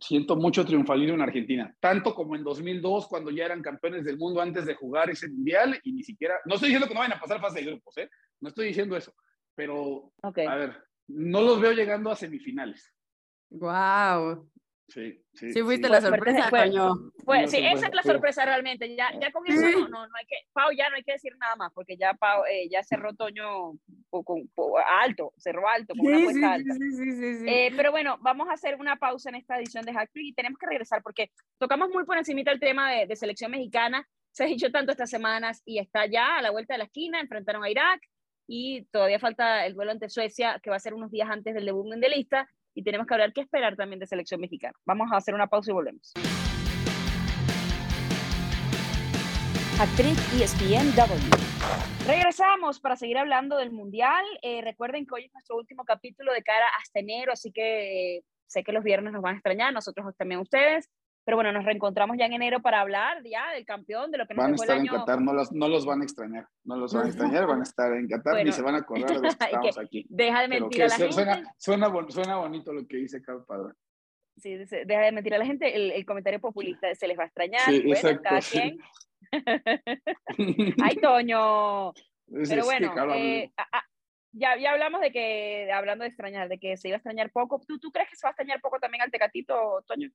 Siento 0.00 0.36
mucho 0.36 0.64
triunfalismo 0.64 1.14
en 1.14 1.22
Argentina, 1.22 1.74
tanto 1.80 2.14
como 2.14 2.36
en 2.36 2.44
2002 2.44 3.08
cuando 3.08 3.30
ya 3.30 3.46
eran 3.46 3.62
campeones 3.62 4.04
del 4.04 4.18
mundo 4.18 4.40
antes 4.40 4.66
de 4.66 4.74
jugar 4.74 5.10
ese 5.10 5.28
mundial 5.28 5.78
y 5.82 5.92
ni 5.92 6.02
siquiera, 6.02 6.34
no 6.44 6.54
estoy 6.54 6.68
diciendo 6.68 6.88
que 6.88 6.94
no 6.94 7.00
vayan 7.00 7.16
a 7.16 7.20
pasar 7.20 7.40
fase 7.40 7.60
de 7.60 7.70
grupos, 7.70 7.96
¿eh? 7.98 8.08
no 8.40 8.48
estoy 8.48 8.68
diciendo 8.68 8.96
eso, 8.96 9.12
pero 9.54 10.12
a 10.22 10.30
ver, 10.30 10.76
no 11.08 11.40
los 11.40 11.60
veo 11.60 11.72
llegando 11.72 12.10
a 12.10 12.16
semifinales. 12.16 12.92
Wow. 13.50 14.50
Sí, 14.88 15.20
sí. 15.34 15.52
Sí, 15.52 15.60
fuiste 15.60 15.86
sí. 15.86 15.92
la 15.92 16.00
sorpresa, 16.00 16.48
fue- 16.48 16.60
Toño. 16.66 16.94
Pues 17.24 17.50
sí, 17.50 17.58
esa 17.58 17.88
es 17.88 17.94
la 17.94 18.02
sorpresa 18.02 18.44
realmente. 18.46 18.96
Ya, 18.96 19.10
ya 19.20 19.30
con 19.30 19.46
eso 19.46 19.60
no, 19.60 19.88
no, 19.88 20.06
no 20.06 20.16
hay 20.18 20.24
que, 20.26 20.36
Pau 20.52 20.70
ya 20.74 20.88
no 20.88 20.96
hay 20.96 21.02
que 21.02 21.12
decir 21.12 21.36
nada 21.38 21.56
más, 21.56 21.70
porque 21.74 21.98
ya 21.98 22.14
Pau 22.14 22.44
eh, 22.50 22.68
ya 22.70 22.82
cerró 22.82 23.12
Toño 23.14 23.72
po- 24.08 24.24
con- 24.24 24.48
po- 24.54 24.78
alto, 24.78 25.34
cerró 25.36 25.68
alto, 25.68 25.94
con 25.94 26.06
una 26.06 26.16
Sí, 26.16 26.22
apuesta 26.22 26.40
sí, 26.40 26.52
alta. 26.54 26.74
sí, 26.74 26.90
sí, 26.96 27.12
sí, 27.12 27.34
sí. 27.40 27.44
Eh, 27.46 27.72
pero 27.76 27.90
bueno, 27.90 28.16
vamos 28.22 28.48
a 28.48 28.52
hacer 28.52 28.76
una 28.80 28.96
pausa 28.96 29.28
en 29.28 29.34
esta 29.34 29.58
edición 29.58 29.84
de 29.84 29.92
Hack 29.92 30.10
y 30.14 30.32
tenemos 30.32 30.58
que 30.58 30.66
regresar 30.66 31.02
porque 31.02 31.30
tocamos 31.58 31.90
muy 31.90 32.04
por 32.06 32.16
encimita 32.16 32.50
el 32.50 32.58
tema 32.60 32.90
de, 32.92 33.06
de 33.06 33.14
selección 33.16 33.50
mexicana. 33.50 34.08
Se 34.32 34.44
ha 34.44 34.46
dicho 34.46 34.70
tanto 34.70 34.92
estas 34.92 35.10
semanas 35.10 35.60
y 35.66 35.78
está 35.80 36.06
ya 36.06 36.38
a 36.38 36.42
la 36.42 36.50
vuelta 36.50 36.72
de 36.74 36.78
la 36.78 36.84
esquina. 36.84 37.20
Enfrentaron 37.20 37.62
a 37.62 37.70
Irak 37.70 38.00
y 38.46 38.84
todavía 38.86 39.18
falta 39.18 39.66
el 39.66 39.74
duelo 39.74 39.90
ante 39.90 40.08
Suecia, 40.08 40.58
que 40.62 40.70
va 40.70 40.76
a 40.76 40.80
ser 40.80 40.94
unos 40.94 41.10
días 41.10 41.28
antes 41.28 41.54
del 41.54 41.66
debut 41.66 41.86
mundialista. 41.86 42.48
Y 42.78 42.84
tenemos 42.84 43.08
que 43.08 43.14
hablar 43.14 43.32
qué 43.32 43.40
esperar 43.40 43.74
también 43.74 43.98
de 43.98 44.06
selección 44.06 44.40
mexicana. 44.40 44.72
Vamos 44.86 45.10
a 45.10 45.16
hacer 45.16 45.34
una 45.34 45.48
pausa 45.48 45.72
y 45.72 45.74
volvemos. 45.74 46.12
Actriz 49.80 50.16
ESPNW. 50.40 52.06
Regresamos 52.06 52.78
para 52.78 52.94
seguir 52.94 53.18
hablando 53.18 53.56
del 53.56 53.72
Mundial. 53.72 54.24
Eh, 54.42 54.60
recuerden 54.62 55.06
que 55.06 55.14
hoy 55.16 55.24
es 55.24 55.32
nuestro 55.32 55.56
último 55.56 55.84
capítulo 55.84 56.32
de 56.32 56.44
cara 56.44 56.66
hasta 56.80 57.00
enero, 57.00 57.32
así 57.32 57.50
que 57.50 58.18
eh, 58.18 58.24
sé 58.46 58.62
que 58.62 58.70
los 58.70 58.84
viernes 58.84 59.12
nos 59.12 59.22
van 59.22 59.34
a 59.34 59.38
extrañar, 59.38 59.72
nosotros 59.72 60.14
también 60.16 60.38
ustedes. 60.38 60.88
Pero 61.28 61.36
bueno, 61.36 61.52
nos 61.52 61.62
reencontramos 61.66 62.16
ya 62.18 62.24
en 62.24 62.32
enero 62.32 62.62
para 62.62 62.80
hablar 62.80 63.22
ya 63.22 63.52
del 63.52 63.66
campeón, 63.66 64.10
de 64.10 64.16
lo 64.16 64.26
que 64.26 64.32
nos 64.32 64.42
Van 64.44 64.48
a 64.48 64.52
dejó 64.52 64.62
el 64.64 64.70
estar 64.70 64.80
en. 64.80 65.00
Qatar, 65.00 65.20
no 65.20 65.34
los, 65.34 65.52
no 65.52 65.68
los 65.68 65.84
van 65.84 66.00
a 66.00 66.04
extrañar, 66.04 66.48
no 66.64 66.76
los 66.78 66.94
van 66.94 67.04
a 67.04 67.08
extrañar, 67.08 67.46
van 67.46 67.60
a 67.60 67.62
estar 67.64 67.92
en 67.92 68.08
Qatar 68.08 68.32
Bueno. 68.32 68.46
ni 68.46 68.52
se 68.52 68.62
van 68.62 68.74
a 68.76 68.78
acordar 68.78 69.10
de 69.10 69.20
los 69.20 69.36
que 69.36 69.44
estamos 69.44 69.78
aquí. 69.78 70.06
Deja 70.08 70.40
de 70.40 70.48
mentir 70.48 70.82
a 70.84 70.86
la 70.88 70.96
gente. 70.96 71.12
suena, 71.12 71.42
suena, 71.58 71.88
bon- 71.88 72.10
suena 72.10 72.36
bonito 72.38 72.72
lo 72.72 72.86
que 72.86 72.96
dice 72.96 73.20
Carl 73.20 73.44
Padrón. 73.44 73.74
Sí, 74.38 74.56
deja 74.56 75.02
de 75.02 75.12
mentir 75.12 75.34
a 75.34 75.38
la 75.38 75.44
gente. 75.44 75.76
El, 75.76 75.90
el 75.92 76.06
comentario 76.06 76.40
populista 76.40 76.94
se 76.94 77.06
les 77.06 77.18
va 77.18 77.24
a 77.24 77.26
extrañar. 77.26 77.60
Sí, 77.60 77.80
bueno, 77.80 77.92
exacto, 77.94 78.22
cada 78.22 78.40
sí. 78.40 78.58
quien. 78.58 78.78
Ay, 80.82 80.96
Toño. 80.96 81.90
Es- 81.92 82.48
Pero 82.48 82.64
bueno, 82.64 82.94
eh, 83.14 83.52
a- 83.54 83.78
a- 83.78 83.84
ya, 84.32 84.56
ya 84.56 84.70
hablamos 84.72 85.02
de 85.02 85.12
que, 85.12 85.70
hablando 85.72 86.04
de 86.04 86.08
extrañar, 86.08 86.48
de 86.48 86.58
que 86.58 86.78
se 86.78 86.88
iba 86.88 86.94
a 86.96 86.98
extrañar 86.98 87.30
poco. 87.32 87.60
¿Tú, 87.66 87.78
¿Tú 87.78 87.90
crees 87.90 88.08
que 88.08 88.16
se 88.16 88.26
va 88.26 88.30
a 88.30 88.32
extrañar 88.32 88.62
poco 88.62 88.78
también 88.78 89.02
al 89.02 89.10
Tecatito, 89.10 89.82
Toño? 89.86 90.08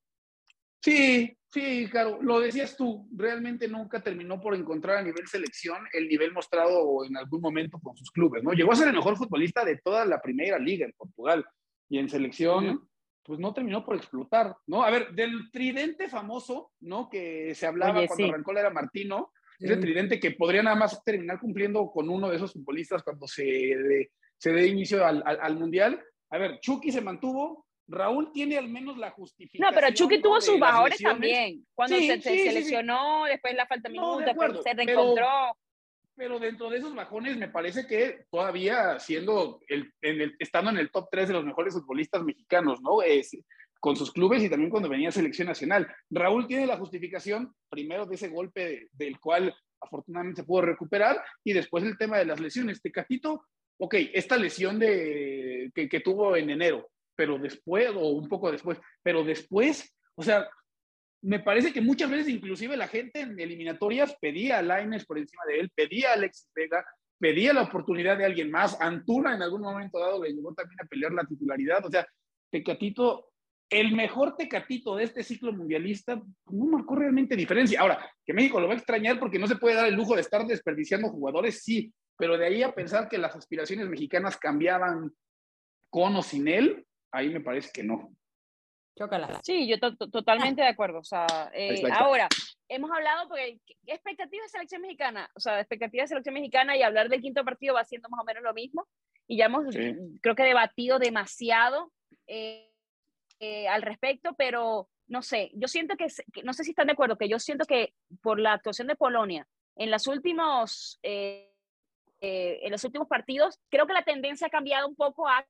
Sí, 0.83 1.37
sí, 1.47 1.87
claro, 1.89 2.19
lo 2.21 2.39
decías 2.41 2.75
tú, 2.75 3.07
realmente 3.15 3.67
nunca 3.69 4.01
terminó 4.03 4.41
por 4.41 4.53
encontrar 4.53 4.97
a 4.97 5.01
nivel 5.03 5.25
selección 5.27 5.77
el 5.93 6.09
nivel 6.09 6.33
mostrado 6.33 7.05
en 7.05 7.15
algún 7.15 7.39
momento 7.41 7.79
con 7.79 7.95
sus 7.95 8.11
clubes, 8.11 8.43
¿no? 8.43 8.51
Llegó 8.51 8.73
a 8.73 8.75
ser 8.75 8.89
el 8.89 8.95
mejor 8.95 9.15
futbolista 9.15 9.63
de 9.63 9.77
toda 9.77 10.03
la 10.05 10.21
primera 10.21 10.59
liga 10.59 10.85
en 10.85 10.91
Portugal 10.97 11.45
y 11.89 11.99
en 11.99 12.09
selección, 12.09 12.85
pues 13.23 13.39
no 13.39 13.53
terminó 13.53 13.85
por 13.85 13.95
explotar, 13.95 14.55
¿no? 14.67 14.83
A 14.83 14.91
ver, 14.91 15.11
del 15.13 15.49
tridente 15.51 16.09
famoso, 16.09 16.71
¿no? 16.81 17.07
Que 17.09 17.55
se 17.55 17.65
hablaba 17.65 17.99
Oye, 17.99 18.07
cuando 18.07 18.25
sí. 18.25 18.29
arrancó 18.29 18.51
la 18.53 18.59
era 18.59 18.69
Martino, 18.69 19.31
Sí. 19.59 19.65
ese 19.65 19.77
tridente 19.77 20.19
que 20.19 20.31
podría 20.31 20.63
nada 20.63 20.75
más 20.75 21.01
terminar 21.05 21.39
cumpliendo 21.39 21.89
con 21.91 22.09
uno 22.09 22.27
de 22.29 22.35
esos 22.37 22.51
futbolistas 22.51 23.03
cuando 23.03 23.27
se 23.27 23.43
dé, 23.43 24.11
se 24.35 24.51
dé 24.51 24.65
inicio 24.67 25.05
al, 25.05 25.21
al- 25.25 25.39
al 25.39 25.57
Mundial. 25.59 26.03
A 26.31 26.39
ver, 26.39 26.59
Chucky 26.59 26.91
se 26.91 27.01
mantuvo, 27.01 27.67
Raúl 27.87 28.31
tiene 28.31 28.57
al 28.57 28.69
menos 28.69 28.97
la 28.97 29.09
No, 29.09 29.15
justificación. 29.15 29.75
pero 29.75 29.93
Chucky 29.93 30.17
¿no? 30.17 30.21
tuvo 30.23 30.41
sus 30.41 30.59
bajones 30.59 30.99
también. 30.99 31.65
Cuando 31.75 31.95
Sí, 31.97 32.07
se, 32.07 32.15
sí, 32.17 32.21
se 32.21 32.29
sí, 32.29 32.47
sí. 32.49 32.53
lesionó, 32.55 33.25
después 33.25 33.53
la 33.55 33.67
falta 33.67 33.89
de 33.89 33.95
No, 33.95 34.17
de 34.19 34.31
acuerdo, 34.31 34.61
se 34.63 34.75
pero- 34.75 34.85
reencontró. 34.85 35.27
Pero 36.15 36.39
dentro 36.39 36.69
de 36.69 36.77
esos 36.77 36.93
bajones 36.93 37.37
me 37.37 37.47
parece 37.49 37.87
que 37.87 38.25
todavía 38.29 38.99
siendo 38.99 39.59
el, 39.67 39.91
en 40.01 40.21
el- 40.21 40.35
estando 40.37 40.69
en 40.69 40.77
el 40.77 40.91
top 40.91 41.07
3 41.11 41.27
de 41.27 41.33
los 41.33 41.43
mejores 41.43 41.73
futbolistas 41.73 42.23
mexicanos, 42.23 42.79
¿no? 42.81 43.01
Es, 43.01 43.35
con 43.79 43.95
sus 43.97 44.13
clubes 44.13 44.41
y 44.43 44.49
también 44.49 44.69
cuando 44.69 44.87
venía 44.89 45.09
a 45.09 45.11
selección 45.11 45.47
nacional. 45.47 45.87
Raúl 46.09 46.47
tiene 46.47 46.67
la 46.67 46.77
justificación, 46.77 47.53
primero 47.67 48.05
de 48.05 48.15
ese 48.15 48.29
golpe 48.29 48.87
del 48.93 49.19
cual 49.19 49.53
afortunadamente 49.81 50.41
se 50.41 50.47
pudo 50.47 50.61
recuperar 50.61 51.21
y 51.43 51.51
después 51.51 51.83
el 51.83 51.97
tema 51.97 52.17
de 52.19 52.25
las 52.25 52.39
lesiones. 52.39 52.81
Tecatito, 52.81 53.43
ok, 53.77 53.95
esta 54.13 54.37
lesión 54.37 54.79
de, 54.79 55.69
que, 55.75 55.89
que 55.89 55.99
tuvo 55.99 56.37
en 56.37 56.49
enero, 56.51 56.87
pero 57.15 57.37
después, 57.37 57.89
o 57.95 58.09
un 58.09 58.27
poco 58.27 58.51
después, 58.51 58.79
pero 59.01 59.23
después, 59.23 59.95
o 60.15 60.23
sea, 60.23 60.47
me 61.23 61.39
parece 61.39 61.71
que 61.71 61.81
muchas 61.81 62.09
veces 62.09 62.27
inclusive 62.29 62.75
la 62.75 62.87
gente 62.87 63.21
en 63.21 63.39
eliminatorias 63.39 64.15
pedía 64.19 64.59
a 64.59 64.61
Laines 64.61 65.05
por 65.05 65.17
encima 65.17 65.43
de 65.47 65.59
él, 65.59 65.71
pedía 65.73 66.09
a 66.09 66.13
Alexis 66.13 66.49
Vega, 66.53 66.85
pedía 67.17 67.53
la 67.53 67.61
oportunidad 67.61 68.17
de 68.17 68.25
alguien 68.25 68.51
más. 68.51 68.79
Antuna 68.81 69.33
en 69.33 69.41
algún 69.41 69.61
momento 69.61 69.99
dado 69.99 70.21
le 70.21 70.33
llegó 70.33 70.53
también 70.53 70.77
a 70.81 70.85
pelear 70.85 71.13
la 71.13 71.23
titularidad. 71.23 71.85
O 71.85 71.89
sea, 71.89 72.05
Tecatito, 72.51 73.29
el 73.69 73.95
mejor 73.95 74.35
Tecatito 74.35 74.97
de 74.97 75.05
este 75.05 75.23
ciclo 75.23 75.53
mundialista, 75.53 76.15
no 76.15 76.65
marcó 76.65 76.95
realmente 76.95 77.37
diferencia. 77.37 77.79
Ahora, 77.79 78.05
que 78.25 78.33
México 78.33 78.59
lo 78.59 78.67
va 78.67 78.73
a 78.73 78.77
extrañar 78.77 79.17
porque 79.17 79.39
no 79.39 79.47
se 79.47 79.55
puede 79.55 79.75
dar 79.75 79.87
el 79.87 79.95
lujo 79.95 80.15
de 80.15 80.21
estar 80.21 80.45
desperdiciando 80.45 81.07
jugadores, 81.07 81.63
sí, 81.63 81.93
pero 82.17 82.37
de 82.37 82.45
ahí 82.45 82.63
a 82.63 82.75
pensar 82.75 83.07
que 83.07 83.17
las 83.17 83.33
aspiraciones 83.33 83.87
mexicanas 83.87 84.35
cambiaban 84.35 85.09
con 85.89 86.15
o 86.17 86.21
sin 86.21 86.49
él, 86.49 86.85
ahí 87.13 87.29
me 87.29 87.39
parece 87.39 87.71
que 87.71 87.83
no. 87.83 88.13
Chócala. 88.97 89.39
Sí, 89.43 89.67
yo 89.67 89.79
totalmente 89.79 90.61
de 90.61 90.67
acuerdo. 90.67 90.99
O 90.99 91.03
sea, 91.03 91.25
eh, 91.53 91.81
ahora, 91.97 92.27
hemos 92.67 92.91
hablado 92.91 93.27
porque 93.27 93.59
expectativas 93.87 94.47
de 94.47 94.49
selección 94.49 94.81
mexicana, 94.81 95.29
o 95.35 95.39
sea, 95.39 95.59
expectativas 95.59 96.05
de 96.05 96.09
selección 96.09 96.33
mexicana 96.33 96.75
y 96.75 96.83
hablar 96.83 97.09
del 97.09 97.21
quinto 97.21 97.43
partido 97.43 97.75
va 97.75 97.85
siendo 97.85 98.09
más 98.09 98.19
o 98.21 98.23
menos 98.23 98.43
lo 98.43 98.53
mismo. 98.53 98.87
Y 99.25 99.37
ya 99.37 99.45
hemos, 99.45 99.73
creo 100.21 100.35
que 100.35 100.43
debatido 100.43 100.99
demasiado 100.99 101.91
eh, 102.27 102.71
eh, 103.39 103.67
al 103.67 103.81
respecto, 103.81 104.35
pero 104.37 104.89
no 105.07 105.21
sé, 105.21 105.49
yo 105.53 105.67
siento 105.67 105.95
que, 105.95 106.07
no 106.43 106.53
sé 106.53 106.63
si 106.63 106.71
están 106.71 106.87
de 106.87 106.93
acuerdo, 106.93 107.17
que 107.17 107.29
yo 107.29 107.39
siento 107.39 107.65
que 107.65 107.93
por 108.21 108.39
la 108.39 108.53
actuación 108.53 108.87
de 108.87 108.95
Polonia 108.95 109.47
en 109.75 109.89
los 109.89 110.07
últimos, 110.07 110.99
en 111.01 112.71
los 112.71 112.83
últimos 112.83 113.07
partidos, 113.07 113.59
creo 113.69 113.87
que 113.87 113.93
la 113.93 114.03
tendencia 114.03 114.47
ha 114.47 114.51
cambiado 114.51 114.87
un 114.87 114.95
poco 114.95 115.27
a 115.27 115.45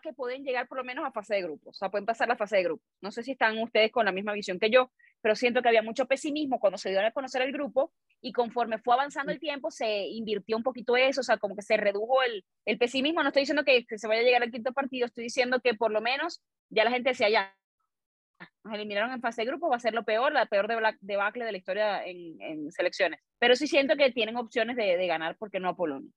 que 0.00 0.12
pueden 0.12 0.44
llegar 0.44 0.68
por 0.68 0.78
lo 0.78 0.84
menos 0.84 1.04
a 1.04 1.12
fase 1.12 1.34
de 1.34 1.42
grupos, 1.42 1.76
o 1.76 1.78
sea, 1.78 1.90
pueden 1.90 2.06
pasar 2.06 2.28
la 2.28 2.36
fase 2.36 2.56
de 2.56 2.64
grupos. 2.64 2.86
No 3.00 3.10
sé 3.10 3.22
si 3.22 3.32
están 3.32 3.58
ustedes 3.58 3.90
con 3.92 4.04
la 4.04 4.12
misma 4.12 4.32
visión 4.32 4.58
que 4.58 4.70
yo, 4.70 4.90
pero 5.20 5.36
siento 5.36 5.62
que 5.62 5.68
había 5.68 5.82
mucho 5.82 6.06
pesimismo 6.06 6.58
cuando 6.58 6.78
se 6.78 6.90
dio 6.90 7.00
a 7.00 7.10
conocer 7.10 7.42
el 7.42 7.52
grupo 7.52 7.92
y 8.20 8.32
conforme 8.32 8.78
fue 8.78 8.94
avanzando 8.94 9.32
el 9.32 9.40
tiempo 9.40 9.70
se 9.70 10.06
invirtió 10.08 10.56
un 10.56 10.62
poquito 10.62 10.96
eso, 10.96 11.20
o 11.20 11.24
sea, 11.24 11.38
como 11.38 11.56
que 11.56 11.62
se 11.62 11.76
redujo 11.76 12.22
el, 12.22 12.44
el 12.64 12.78
pesimismo. 12.78 13.22
No 13.22 13.28
estoy 13.28 13.42
diciendo 13.42 13.64
que, 13.64 13.84
se 13.96 14.08
vaya 14.08 14.20
a 14.20 14.24
llegar 14.24 14.42
al 14.42 14.50
quinto 14.50 14.72
partido, 14.72 15.06
estoy 15.06 15.24
diciendo 15.24 15.60
que 15.60 15.74
por 15.74 15.90
lo 15.90 16.00
menos 16.00 16.42
ya 16.68 16.84
la 16.84 16.90
gente 16.90 17.10
decía, 17.10 17.28
ya, 17.28 17.54
nos 18.64 18.74
eliminaron 18.74 19.12
en 19.12 19.20
fase 19.20 19.42
de 19.42 19.48
grupo, 19.48 19.68
va 19.68 19.76
a 19.76 19.80
ser 19.80 19.94
lo 19.94 20.04
peor, 20.04 20.32
la 20.32 20.46
peor 20.46 20.66
debacle 21.00 21.44
de 21.44 21.52
la 21.52 21.58
historia 21.58 22.04
en, 22.04 22.40
en 22.40 22.72
selecciones. 22.72 23.20
Pero 23.38 23.54
sí 23.56 23.66
siento 23.66 23.96
que 23.96 24.10
tienen 24.12 24.36
opciones 24.36 24.76
de, 24.76 24.96
de 24.96 25.06
ganar, 25.06 25.36
porque 25.38 25.60
no 25.60 25.68
a 25.68 25.76
Polonia. 25.76 26.10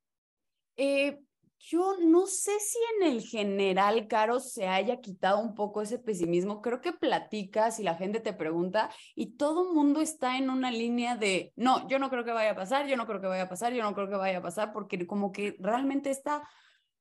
Eh, 0.78 1.20
yo 1.66 1.96
no 2.02 2.28
sé 2.28 2.60
si 2.60 2.78
en 2.98 3.08
el 3.14 3.22
general, 3.22 4.08
Caro, 4.10 4.42
se 4.42 4.68
haya 4.68 5.00
quitado 5.00 5.40
un 5.40 5.56
poco 5.56 5.82
ese 5.82 5.98
pesimismo. 5.98 6.62
Creo 6.62 6.82
que 6.82 6.92
platicas 6.92 7.80
y 7.80 7.84
la 7.84 7.96
gente 7.96 8.20
te 8.20 8.34
pregunta 8.34 8.90
y 9.16 9.38
todo 9.38 9.70
el 9.70 9.74
mundo 9.74 10.02
está 10.02 10.38
en 10.38 10.50
una 10.50 10.72
línea 10.72 11.16
de, 11.16 11.54
no, 11.56 11.88
yo 11.88 12.00
no 12.00 12.10
creo 12.10 12.26
que 12.26 12.34
vaya 12.34 12.52
a 12.52 12.56
pasar, 12.56 12.86
yo 12.88 12.98
no 12.98 13.08
creo 13.08 13.22
que 13.22 13.28
vaya 13.28 13.44
a 13.44 13.50
pasar, 13.50 13.74
yo 13.74 13.82
no 13.82 13.94
creo 13.94 14.10
que 14.10 14.18
vaya 14.18 14.40
a 14.40 14.42
pasar, 14.42 14.74
porque 14.74 15.08
como 15.08 15.32
que 15.32 15.56
realmente 15.60 16.10
está 16.10 16.44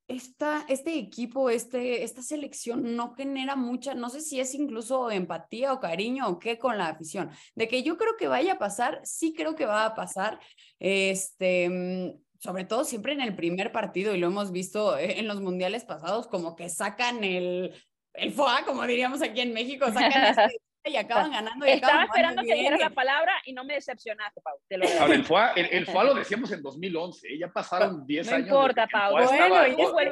esta, 0.07 0.65
este 0.67 0.97
equipo, 0.97 1.49
este, 1.49 2.03
esta 2.03 2.21
selección 2.21 2.95
no 2.95 3.13
genera 3.15 3.55
mucha, 3.55 3.95
no 3.95 4.09
sé 4.09 4.21
si 4.21 4.39
es 4.39 4.53
incluso 4.53 5.11
empatía 5.11 5.73
o 5.73 5.79
cariño 5.79 6.27
o 6.27 6.39
qué 6.39 6.57
con 6.57 6.77
la 6.77 6.87
afición. 6.87 7.31
De 7.55 7.67
que 7.67 7.83
yo 7.83 7.97
creo 7.97 8.15
que 8.17 8.27
vaya 8.27 8.53
a 8.53 8.59
pasar, 8.59 9.01
sí 9.03 9.33
creo 9.33 9.55
que 9.55 9.65
va 9.65 9.85
a 9.85 9.95
pasar. 9.95 10.39
Este, 10.79 11.69
mm, 11.69 12.22
sobre 12.43 12.65
todo 12.65 12.83
siempre 12.83 13.13
en 13.13 13.21
el 13.21 13.35
primer 13.35 13.71
partido, 13.71 14.13
y 14.13 14.17
lo 14.17 14.27
hemos 14.27 14.51
visto 14.51 14.97
eh, 14.97 15.19
en 15.19 15.29
los 15.29 15.39
mundiales 15.39 15.85
pasados, 15.85 16.27
como 16.27 16.57
que 16.57 16.67
sacan 16.67 17.23
el, 17.23 17.73
el 18.13 18.33
FOA, 18.33 18.65
como 18.65 18.85
diríamos 18.85 19.21
aquí 19.21 19.39
en 19.39 19.53
México, 19.53 19.85
sacan 19.85 20.25
este 20.25 20.59
y 20.91 20.97
acaban 20.97 21.31
ganando. 21.31 21.65
Y 21.65 21.69
Estaba 21.69 22.03
esperando 22.03 22.41
que 22.41 22.53
dijeras 22.53 22.81
la 22.81 22.89
palabra 22.89 23.31
y 23.45 23.53
no 23.53 23.63
me 23.63 23.75
decepcionaste, 23.75 24.41
Pau. 24.41 24.57
Te 24.67 24.77
lo 24.77 24.85
Ahora, 24.99 25.15
el 25.15 25.23
FOA, 25.23 25.53
el, 25.53 25.85
FOA 25.85 26.03
lo 26.03 26.13
decíamos 26.15 26.51
en 26.51 26.61
2011, 26.61 27.27
¿eh? 27.29 27.39
ya 27.39 27.47
pasaron 27.47 28.05
10 28.05 28.27
años. 28.27 28.47
No 28.49 28.55
importa, 28.55 28.87
Pau. 28.91 29.13
Bueno, 29.13 30.11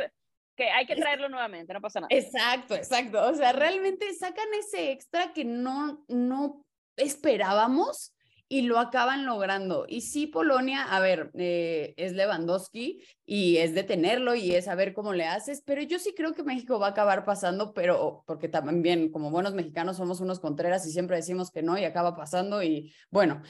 que 0.56 0.70
hay 0.70 0.86
que 0.86 0.96
traerlo 0.96 1.28
nuevamente, 1.28 1.74
no 1.74 1.82
pasa 1.82 2.00
nada. 2.00 2.08
Exacto, 2.12 2.76
exacto. 2.76 3.28
O 3.28 3.34
sea, 3.34 3.52
realmente 3.52 4.14
sacan 4.14 4.48
ese 4.58 4.92
extra 4.92 5.34
que 5.34 5.44
no, 5.44 6.06
no 6.08 6.64
esperábamos 6.96 8.14
y 8.52 8.64
lo 8.64 8.80
acaban 8.80 9.26
logrando. 9.26 9.86
Y 9.88 10.02
sí, 10.02 10.28
Polonia, 10.28 10.84
a 10.84 11.00
ver, 11.00 11.32
eh, 11.36 11.94
es 11.96 12.12
Lewandowski 12.12 13.02
y 13.26 13.56
es 13.56 13.74
detenerlo 13.74 14.36
y 14.36 14.54
es 14.56 14.66
saber 14.66 14.94
cómo 14.94 15.14
le 15.14 15.26
haces, 15.26 15.64
pero 15.66 15.82
yo 15.84 16.00
sí 16.00 16.14
creo 16.14 16.34
que 16.34 16.44
México 16.44 16.78
va 16.78 16.88
a 16.88 16.90
acabar 16.90 17.24
pasando, 17.24 17.74
pero 17.74 18.26
porque 18.28 18.50
también 18.50 19.10
como 19.10 19.32
buenos 19.32 19.54
mexicanos 19.54 19.96
somos 19.96 20.20
unos 20.20 20.42
contreras 20.42 20.86
y 20.86 20.92
siempre 20.92 21.16
decimos 21.16 21.50
que 21.50 21.64
no 21.64 21.78
y 21.78 21.86
acaba 21.86 22.14
pasando 22.14 22.62
y 22.62 22.94
bueno. 23.10 23.42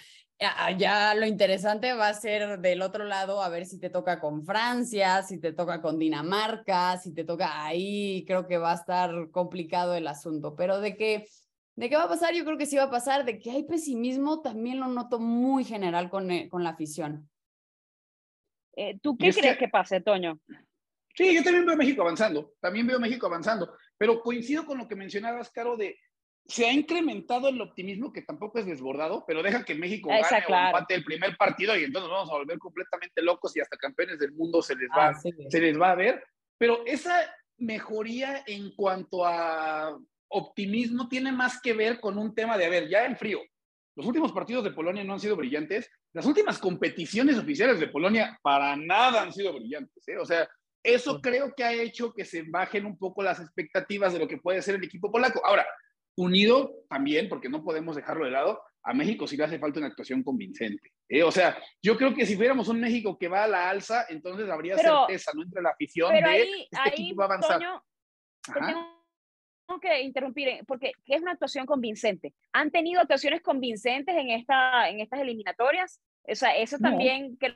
Ya 0.80 1.14
lo 1.14 1.28
interesante 1.28 1.94
va 1.94 2.08
a 2.08 2.14
ser 2.16 2.60
del 2.62 2.82
otro 2.82 3.04
lado, 3.04 3.44
a 3.44 3.50
ver 3.50 3.68
si 3.68 3.80
te 3.80 3.92
toca 3.92 4.20
con 4.20 4.44
Francia, 4.44 5.22
si 5.22 5.40
te 5.40 5.54
toca 5.54 5.82
con 5.84 6.00
Dinamarca, 6.00 6.98
si 6.98 7.14
te 7.14 7.24
toca 7.24 7.64
ahí, 7.64 8.24
creo 8.26 8.48
que 8.48 8.58
va 8.58 8.72
a 8.72 8.76
estar 8.76 9.30
complicado 9.30 9.94
el 9.94 10.08
asunto, 10.08 10.56
pero 10.56 10.80
de 10.82 10.98
que 10.98 11.28
¿De 11.76 11.90
qué 11.90 11.96
va 11.96 12.04
a 12.04 12.10
pasar? 12.10 12.34
Yo 12.34 12.44
creo 12.44 12.58
que 12.58 12.66
sí 12.66 12.76
va 12.76 12.84
a 12.84 12.92
pasar. 12.92 13.26
De 13.26 13.40
que 13.40 13.52
hay 13.52 13.64
pesimismo, 13.64 14.42
también 14.42 14.80
lo 14.80 14.88
noto 14.88 15.20
muy 15.20 15.64
general 15.64 16.10
con, 16.10 16.30
eh, 16.32 16.50
con 16.50 16.64
la 16.64 16.72
afición. 16.72 17.30
Eh, 18.76 19.00
¿Tú 19.02 19.18
qué 19.18 19.32
crees 19.32 19.58
que... 19.58 19.68
pase, 19.68 20.02
Toño? 20.02 20.40
Sí, 21.16 21.36
yo 21.36 21.44
también 21.44 21.66
veo 21.66 21.76
a 21.76 21.78
México 21.78 22.02
avanzando, 22.02 22.54
también 22.62 22.88
veo 22.88 22.98
a 22.98 23.02
México 23.02 23.28
avanzando, 23.28 23.74
pero 23.98 24.22
coincido 24.22 24.66
con 24.66 24.78
lo 24.78 24.88
que 24.88 24.96
mencionabas, 24.96 25.52
Caro, 25.52 25.76
de 25.76 25.98
se 26.46 26.66
ha 26.66 26.74
incrementado 26.74 27.50
el 27.50 27.62
optimismo, 27.62 28.12
que 28.12 28.22
tampoco 28.22 28.60
es 28.60 28.66
desbordado, 28.66 29.24
pero 29.28 29.44
deja 29.44 29.64
que 29.64 29.76
México 29.76 30.10
gane 30.10 30.24
o 30.48 30.66
empate 30.66 30.96
el 30.96 31.04
primer 31.04 31.38
partido 31.38 31.78
y 31.78 31.84
entonces 31.84 32.10
vamos 32.10 32.30
a 32.30 32.38
volver 32.38 32.58
completamente 32.58 33.22
locos 33.22 33.56
y 33.56 33.62
hasta 33.62 33.78
campeones 33.78 34.20
del 34.20 34.34
mundo 34.34 34.62
se 34.62 34.76
les 34.76 34.90
va, 34.90 35.10
ah, 35.10 35.14
se 35.14 35.60
les 35.60 35.80
va 35.80 35.92
a 35.92 35.96
ver. 35.96 36.24
Pero 36.58 36.86
esa 36.86 37.14
mejoría 37.58 38.44
en 38.48 38.76
cuanto 38.76 39.26
a 39.26 39.98
optimismo 40.32 41.08
tiene 41.08 41.32
más 41.32 41.62
que 41.62 41.74
ver 41.74 42.00
con 42.00 42.18
un 42.18 42.34
tema 42.34 42.58
de, 42.58 42.66
a 42.66 42.70
ver, 42.70 42.90
ya 42.90 43.06
en 43.06 43.18
frío, 43.18 43.40
los 43.96 44.06
últimos 44.06 44.32
partidos 44.32 44.64
de 44.64 44.72
Polonia 44.72 45.04
no 45.04 45.14
han 45.14 45.20
sido 45.20 45.36
brillantes, 45.36 45.90
las 46.14 46.26
últimas 46.26 46.58
competiciones 46.58 47.38
oficiales 47.38 47.80
de 47.80 47.88
Polonia 47.88 48.40
para 48.42 48.76
nada 48.76 49.22
han 49.22 49.34
sido 49.34 49.54
brillantes, 49.54 50.08
¿eh? 50.08 50.18
o 50.18 50.26
sea, 50.26 50.48
eso 50.84 51.22
creo 51.22 51.54
que 51.56 51.64
ha 51.64 51.74
hecho 51.74 52.14
que 52.14 52.26
se 52.26 52.44
bajen 52.44 52.86
un 52.86 52.98
poco 52.98 53.22
las 53.22 53.40
expectativas 53.40 54.14
de 54.14 54.20
lo 54.20 54.28
que 54.28 54.38
puede 54.38 54.62
ser 54.62 54.76
el 54.76 54.84
equipo 54.84 55.12
polaco. 55.12 55.46
Ahora, 55.46 55.66
unido 56.18 56.74
también, 56.90 57.30
porque 57.30 57.50
no 57.50 57.64
podemos 57.64 57.96
dejarlo 57.96 58.26
de 58.26 58.32
lado, 58.32 58.64
a 58.84 58.94
México 58.94 59.28
sí 59.28 59.38
le 59.38 59.44
hace 59.44 59.60
falta 59.60 59.80
una 59.80 59.90
actuación 59.90 60.24
convincente. 60.24 60.92
¿eh? 61.08 61.22
O 61.22 61.32
sea, 61.32 61.58
yo 61.82 61.98
creo 61.98 62.16
que 62.16 62.26
si 62.26 62.36
fuéramos 62.36 62.68
un 62.68 62.80
México 62.80 63.18
que 63.18 63.28
va 63.28 63.44
a 63.44 63.48
la 63.48 63.70
alza, 63.70 64.06
entonces 64.10 64.50
habría 64.50 64.76
certeza, 64.76 65.32
¿no? 65.36 65.44
Entre 65.44 65.62
la 65.62 65.70
afición 65.70 66.12
de 66.12 66.68
este 66.72 66.90
equipo 66.90 67.20
va 67.20 67.26
a 67.26 67.28
avanzar 67.28 67.62
que 69.80 70.02
interrumpir 70.02 70.48
eh, 70.48 70.64
porque 70.68 70.94
es 71.06 71.22
una 71.22 71.32
actuación 71.32 71.66
convincente. 71.66 72.34
¿Han 72.54 72.72
tenido 72.72 73.02
actuaciones 73.02 73.42
convincentes 73.42 74.16
en, 74.16 74.30
esta, 74.30 74.90
en 74.90 75.00
estas 75.00 75.20
eliminatorias? 75.20 76.02
O 76.28 76.36
sea, 76.36 76.56
eso 76.58 76.78
también... 76.78 77.38
Que, 77.38 77.56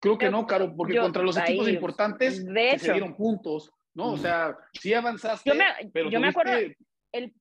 Creo 0.00 0.16
que 0.16 0.30
no, 0.30 0.46
Caro, 0.46 0.74
porque 0.76 0.96
contra 0.98 1.22
los 1.22 1.36
equipos 1.36 1.68
importantes 1.68 2.36
se 2.36 2.92
dieron 2.92 3.16
puntos, 3.16 3.72
¿no? 3.94 4.12
O 4.12 4.16
mm. 4.16 4.20
sea, 4.20 4.56
sí 4.72 4.94
avanzaste, 4.94 5.50
yo 5.50 5.56
me, 5.56 5.64
pero 5.92 6.08
yo 6.08 6.20
me 6.20 6.28
acuerdo, 6.28 6.52
el, 6.56 7.34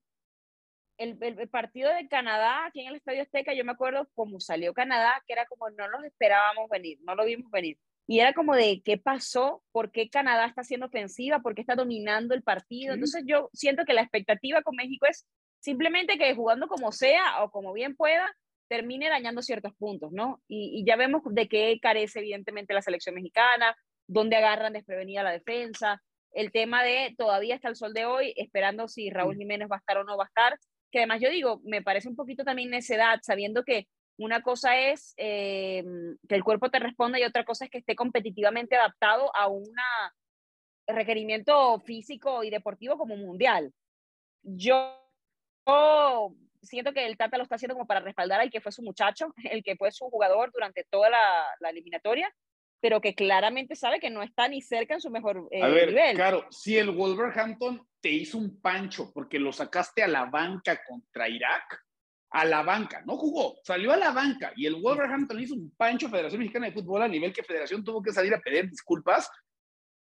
el, 0.98 1.17
el, 1.22 1.50
partido 1.50 1.93
de 1.93 2.08
Canadá 2.08 2.65
aquí 2.65 2.82
en 2.82 2.88
el 2.88 2.96
Estadio 2.96 3.22
Azteca, 3.22 3.54
yo 3.54 3.63
me 3.63 3.74
acuerdo 3.74 4.10
cómo 4.15 4.39
salió 4.39 4.74
Canadá, 4.74 5.24
que 5.28 5.34
era 5.34 5.46
como 5.46 5.70
no 5.70 5.88
los 5.88 6.04
esperábamos 6.04 6.67
venir, 6.70 6.98
no 7.04 7.13
lo 7.13 7.26
vimos 7.26 7.52
venir. 7.52 7.78
Y 8.08 8.22
era 8.22 8.34
como 8.34 8.56
de 8.56 8.82
qué 8.84 8.98
pasó, 8.98 9.62
por 9.74 9.91
qué 9.91 10.10
Canadá 10.10 10.46
está 10.46 10.63
siendo 10.63 10.86
ofensiva, 10.86 11.39
por 11.39 11.54
qué 11.54 11.62
está 11.62 11.76
dominando 11.76 12.34
el 12.34 12.41
partido. 12.41 12.93
Entonces 12.93 13.24
yo 13.28 13.50
siento 13.54 13.84
que 13.84 13.93
la 13.93 14.02
expectativa 14.02 14.62
con 14.62 14.78
México 14.78 15.06
es 15.10 15.28
simplemente 15.60 16.17
que 16.17 16.34
jugando 16.34 16.67
como 16.67 16.93
sea 16.93 17.43
o 17.43 17.52
como 17.52 17.74
bien 17.74 17.96
pueda, 17.98 18.34
termine 18.70 19.10
dañando 19.10 19.41
ciertos 19.41 19.74
puntos, 19.76 20.12
¿no? 20.12 20.41
Y, 20.48 20.84
ya 20.86 20.96
vemos 20.96 21.22
de 21.26 21.48
qué 21.48 21.80
carece 21.82 22.20
evidentemente 22.20 22.74
la 22.74 22.82
selección 22.82 23.15
mexicana, 23.15 23.76
dónde 24.08 24.36
agarran 24.36 24.74
desprevenida 24.74 25.24
la 25.24 25.32
defensa, 25.32 26.02
el 26.32 26.52
tema 26.52 26.84
de 26.84 27.15
todavía 27.17 27.56
hasta 27.56 27.70
el 27.70 27.76
sol 27.76 27.93
de 27.93 28.06
hoy, 28.06 28.34
esperando 28.38 28.88
si 28.88 29.10
Raúl 29.10 29.36
Jiménez 29.36 29.67
va 29.72 29.78
a 29.78 29.80
estar 29.80 29.98
o 29.98 30.04
no 30.04 30.17
va 30.17 30.26
a 30.26 30.28
estar, 30.28 30.60
que 30.91 31.00
además 31.00 31.22
yo 31.22 31.30
digo, 31.30 31.62
me 31.63 31.82
parece 31.82 32.08
un 32.08 32.15
poquito 32.15 32.43
también 32.43 32.70
necedad, 32.70 33.20
sabiendo 33.22 33.63
que 33.63 33.88
una 34.17 34.41
cosa 34.41 34.77
es 34.77 35.13
eh, 35.17 35.84
que 36.27 36.36
el 36.36 36.43
cuerpo 36.43 36.69
te 36.69 36.80
responda 36.80 37.19
y 37.19 37.23
otra 37.23 37.45
cosa 37.45 37.65
es 37.65 37.71
que 37.71 37.77
esté 37.77 37.95
competitivamente 37.95 38.75
adaptado 38.75 39.36
a 39.36 39.47
un 39.47 39.71
requerimiento 40.88 41.80
físico 41.80 42.43
y 42.43 42.49
deportivo 42.49 42.97
como 42.97 43.15
mundial. 43.15 43.73
Yo, 44.41 44.97
siento 46.62 46.93
que 46.93 47.06
el 47.06 47.17
Tata 47.17 47.38
lo 47.38 47.43
está 47.43 47.56
haciendo 47.56 47.75
como 47.75 47.88
para 47.88 47.99
respaldar 47.99 48.39
al 48.39 48.49
que 48.49 48.62
fue 48.62 48.71
su 48.71 48.82
muchacho, 48.82 49.34
el 49.51 49.63
que 49.63 49.75
fue 49.75 49.91
su 49.91 50.10
jugador 50.10 50.51
durante 50.51 50.86
toda 50.89 51.10
la, 51.10 51.69
eliminatoria, 51.69 52.34
pero 52.80 53.01
que 53.01 53.15
claramente 53.15 53.75
sabe 53.75 53.99
que 53.99 54.10
no 54.10 54.23
está 54.23 54.47
ni 54.47 54.62
cerca 54.62 54.93
en 54.93 55.01
su 55.01 55.10
mejor 55.10 55.47
eh, 55.51 55.62
a 55.62 55.67
ver, 55.67 55.89
nivel. 55.89 56.15
Claro, 56.15 56.47
si 56.49 56.77
el 56.77 56.91
Wolverhampton 56.91 57.86
te 58.01 58.10
hizo 58.10 58.38
un 58.38 58.62
pancho 58.62 59.12
porque 59.13 59.39
lo 59.39 59.51
sacaste 59.51 60.03
a 60.03 60.08
la 60.08 60.25
banca 60.25 60.80
contra 60.88 61.27
Irak, 61.27 61.87
a 62.29 62.45
la 62.45 62.61
banca, 62.63 63.01
no 63.05 63.15
jugó, 63.15 63.57
salió 63.63 63.93
a 63.93 63.97
la 63.97 64.11
banca 64.11 64.51
y 64.55 64.65
el 64.65 64.75
Wolverhampton 64.75 65.39
hizo 65.39 65.55
un 65.55 65.71
pancho 65.71 66.09
Federación 66.09 66.39
Mexicana 66.39 66.67
de 66.67 66.73
Fútbol 66.73 67.01
a 67.01 67.07
nivel 67.07 67.33
que 67.33 67.43
Federación 67.43 67.83
tuvo 67.83 68.01
que 68.01 68.11
salir 68.11 68.33
a 68.33 68.41
pedir 68.41 68.69
disculpas, 68.69 69.29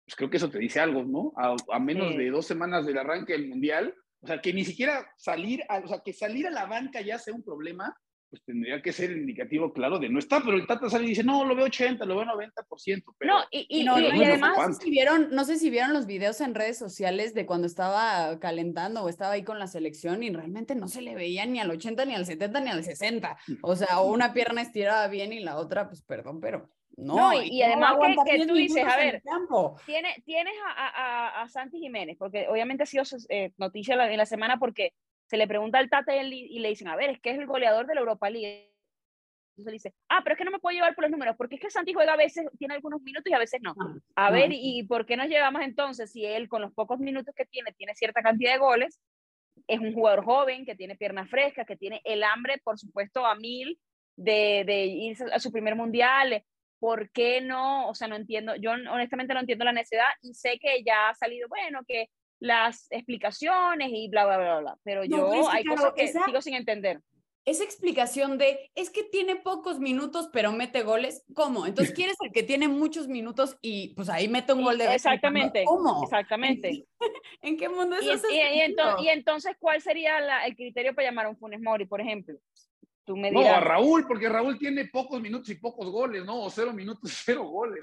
pues 0.06 0.16
creo 0.16 0.30
que 0.30 0.38
eso 0.38 0.50
te 0.50 0.60
dice 0.60 0.80
algo, 0.80 1.04
¿no? 1.04 1.34
A, 1.36 1.80
menos 1.80 2.16
de 2.16 2.30
dos 2.30 2.46
semanas 2.46 2.86
del 2.86 2.98
arranque 2.98 3.34
del 3.34 3.48
Mundial, 3.48 3.96
o 4.22 4.28
sea, 4.28 4.40
que 4.40 4.54
ni 4.54 4.64
siquiera 4.64 5.10
salir, 5.18 5.64
a, 5.68 5.80
o 5.80 5.88
sea, 5.88 6.02
que 6.04 6.14
salir 6.14 6.46
a 6.48 6.52
la 6.52 6.66
banca 6.66 7.02
ya 7.02 7.18
sea 7.18 7.34
un 7.34 7.44
problema, 7.44 7.96
pues 8.32 8.44
tendría 8.46 8.82
que 8.82 8.94
ser 8.94 9.12
indicativo 9.12 9.74
claro 9.74 10.00
de 10.00 10.08
no 10.08 10.18
está, 10.18 10.40
pero 10.40 10.56
el 10.56 10.66
Tata 10.66 10.90
sale 10.90 11.04
y 11.04 11.10
dice, 11.10 11.24
no, 11.24 11.44
lo 11.44 11.54
veo 11.54 11.66
80, 11.66 12.06
lo 12.06 12.16
veo 12.16 12.26
90%. 12.26 13.04
Pero, 13.18 13.34
no, 13.34 13.44
y, 13.52 13.86
además, 14.24 14.58
no 14.58 14.74
sé, 14.74 14.82
si 14.82 14.90
vieron, 14.90 15.30
no 15.32 15.44
sé 15.44 15.58
si 15.58 15.70
vieron 15.70 15.92
los 15.92 16.06
videos 16.06 16.40
en 16.40 16.56
redes 16.56 16.78
sociales 16.78 17.34
de 17.34 17.46
cuando 17.46 17.68
estaba 17.68 18.40
calentando 18.40 19.04
o 19.04 19.10
estaba 19.10 19.34
ahí 19.34 19.44
con 19.44 19.60
la 19.60 19.68
selección 19.68 20.24
y 20.24 20.30
realmente 20.30 20.76
no 20.76 20.88
se 20.88 21.02
le 21.02 21.14
veía 21.14 21.46
ni 21.46 21.60
al 21.60 21.72
80, 21.72 22.06
ni 22.06 22.16
al 22.16 22.26
70, 22.26 22.62
ni 22.62 22.70
al 22.70 22.86
60. 22.86 23.38
O 23.64 23.76
sea, 23.76 24.00
una 24.00 24.32
pierna 24.32 24.62
estiraba 24.62 25.10
bien 25.10 25.34
y 25.34 25.42
la 25.42 25.58
otra, 25.58 25.90
pues 25.90 26.02
perdón, 26.02 26.40
pero 26.40 26.70
no. 26.96 27.34
y, 27.34 27.62
además 27.62 27.96
que, 28.26 28.48
tú 28.48 28.54
dices, 28.54 28.86
a 28.86 28.96
ver, 28.96 29.22
tiene, 29.86 30.24
tienes 30.26 30.54
a, 30.66 30.88
a, 30.88 31.42
a, 31.42 31.50
Santi 31.50 31.80
Jiménez, 31.80 32.16
porque 32.18 32.48
obviamente 32.48 32.84
ha 32.84 32.86
sido 32.86 33.04
eh, 33.28 33.52
noticia 33.58 33.96
en 34.10 34.18
la 34.18 34.26
semana 34.26 34.58
porque 34.58 34.94
se 35.32 35.38
le 35.38 35.48
pregunta 35.48 35.80
al 35.80 35.90
Tata 35.90 36.14
y, 36.14 36.60
le 36.60 36.68
dicen, 36.68 36.90
a 36.90 36.98
ver, 36.98 37.12
es 37.12 37.22
que 37.22 37.30
es 37.32 37.40
el 37.40 37.46
goleador 37.46 37.88
de 37.88 37.96
la 37.96 38.02
Europa 38.02 38.30
League. 38.30 38.70
Entonces 39.56 39.82
dice, 39.82 39.96
ah, 40.10 40.20
pero 40.26 40.34
es 40.34 40.38
que 40.38 40.44
no 40.44 40.52
me 40.52 40.60
puedo 40.60 40.76
llevar 40.76 40.94
por 40.94 41.06
los 41.06 41.12
números, 41.12 41.38
porque 41.38 41.56
es 41.56 41.62
que 41.62 41.70
Santi 41.70 41.94
juega 41.94 42.14
a 42.14 42.18
veces, 42.18 42.46
tiene 42.60 42.74
algunos 42.74 43.02
minutos 43.02 43.32
y 43.32 43.34
a 43.34 43.40
veces 43.40 43.62
no. 43.62 43.74
A 44.18 44.30
ver, 44.30 44.50
¿y 44.52 44.84
por 44.84 45.06
qué 45.06 45.16
nos 45.16 45.30
llevamos 45.30 45.62
entonces 45.62 46.12
si 46.12 46.26
él 46.26 46.50
con 46.50 46.62
los 46.62 46.74
pocos 46.74 47.00
minutos 47.00 47.34
que 47.34 47.46
tiene, 47.46 47.72
tiene 47.72 47.96
cierta 47.96 48.22
cantidad 48.22 48.52
de 48.52 48.58
goles? 48.58 49.00
Es 49.68 49.80
un 49.80 49.94
jugador 49.94 50.26
joven, 50.26 50.66
que 50.66 50.76
tiene 50.76 50.98
piernas 50.98 51.30
frescas, 51.30 51.66
que 51.66 51.78
tiene 51.78 52.02
el 52.04 52.26
hambre, 52.26 52.60
por 52.62 52.78
supuesto, 52.78 53.26
a 53.26 53.36
mil 53.36 53.80
de, 54.18 54.64
de 54.66 54.86
ir 54.86 55.18
a 55.32 55.40
su 55.40 55.50
primer 55.50 55.76
mundial. 55.76 56.44
¿Por 56.78 57.10
qué 57.12 57.40
no? 57.40 57.88
O 57.88 57.96
sea, 57.96 58.10
no 58.10 58.18
entiendo, 58.18 58.58
yo 58.58 58.72
honestamente 58.72 59.34
no 59.34 59.40
entiendo 59.40 59.64
la 59.64 59.72
necesidad 59.72 60.10
y 60.22 60.34
sé 60.34 60.60
que 60.60 60.84
ya 60.84 61.08
ha 61.08 61.16
salido, 61.16 61.48
bueno, 61.48 61.84
que 61.88 62.10
las 62.42 62.88
explicaciones 62.90 63.90
y 63.94 64.10
bla, 64.10 64.26
bla, 64.26 64.38
bla, 64.38 64.60
bla. 64.60 64.78
Pero 64.84 65.06
yo 65.06 65.50
hay 65.50 65.64
cosas 65.64 65.94
que 65.96 66.08
sigo 66.08 66.42
sin 66.42 66.56
entender. 66.56 67.00
Esa 67.46 67.64
explicación 67.64 68.38
de, 68.38 68.70
es 68.76 68.92
que 68.92 69.04
tiene 69.04 69.36
pocos 69.36 69.80
minutos, 69.80 70.30
pero 70.32 70.52
mete 70.52 70.84
goles, 70.84 71.24
¿cómo? 71.34 71.66
Entonces, 71.66 71.94
¿quieres 71.96 72.16
el 72.24 72.32
que 72.32 72.44
tiene 72.44 72.68
muchos 72.68 73.08
minutos 73.08 73.58
y 73.62 73.96
pues 73.96 74.10
ahí 74.10 74.28
mete 74.28 74.54
un 74.54 74.64
gol 74.64 74.78
de 74.78 74.94
Exactamente. 74.94 75.64
¿Cómo? 75.66 76.04
Exactamente. 76.04 76.86
¿En 77.42 77.58
qué 77.58 77.70
mundo 77.70 77.96
es 77.96 78.08
eso? 78.08 78.28
Y, 78.30 78.38
y, 78.38 79.10
entonces, 79.10 79.56
¿cuál 79.60 79.82
sería 79.82 80.20
el 80.46 80.56
criterio 80.56 80.94
para 80.94 81.08
llamar 81.08 81.28
a 81.28 81.30
un 81.30 81.38
Funes 81.38 81.62
Mori, 81.62 81.86
por 81.86 82.02
ejemplo? 82.02 82.38
No, 83.08 83.42
a 83.42 83.60
Raúl, 83.60 84.06
porque 84.08 84.30
Raúl 84.30 84.58
tiene 84.58 84.86
pocos 84.86 85.22
minutos 85.22 85.50
y 85.50 85.56
pocos 85.56 85.90
goles, 85.90 86.24
¿no? 86.24 86.44
O 86.44 86.50
cero 86.50 86.72
minutos 86.72 87.12
y 87.12 87.16
cero 87.26 87.44
goles. 87.44 87.80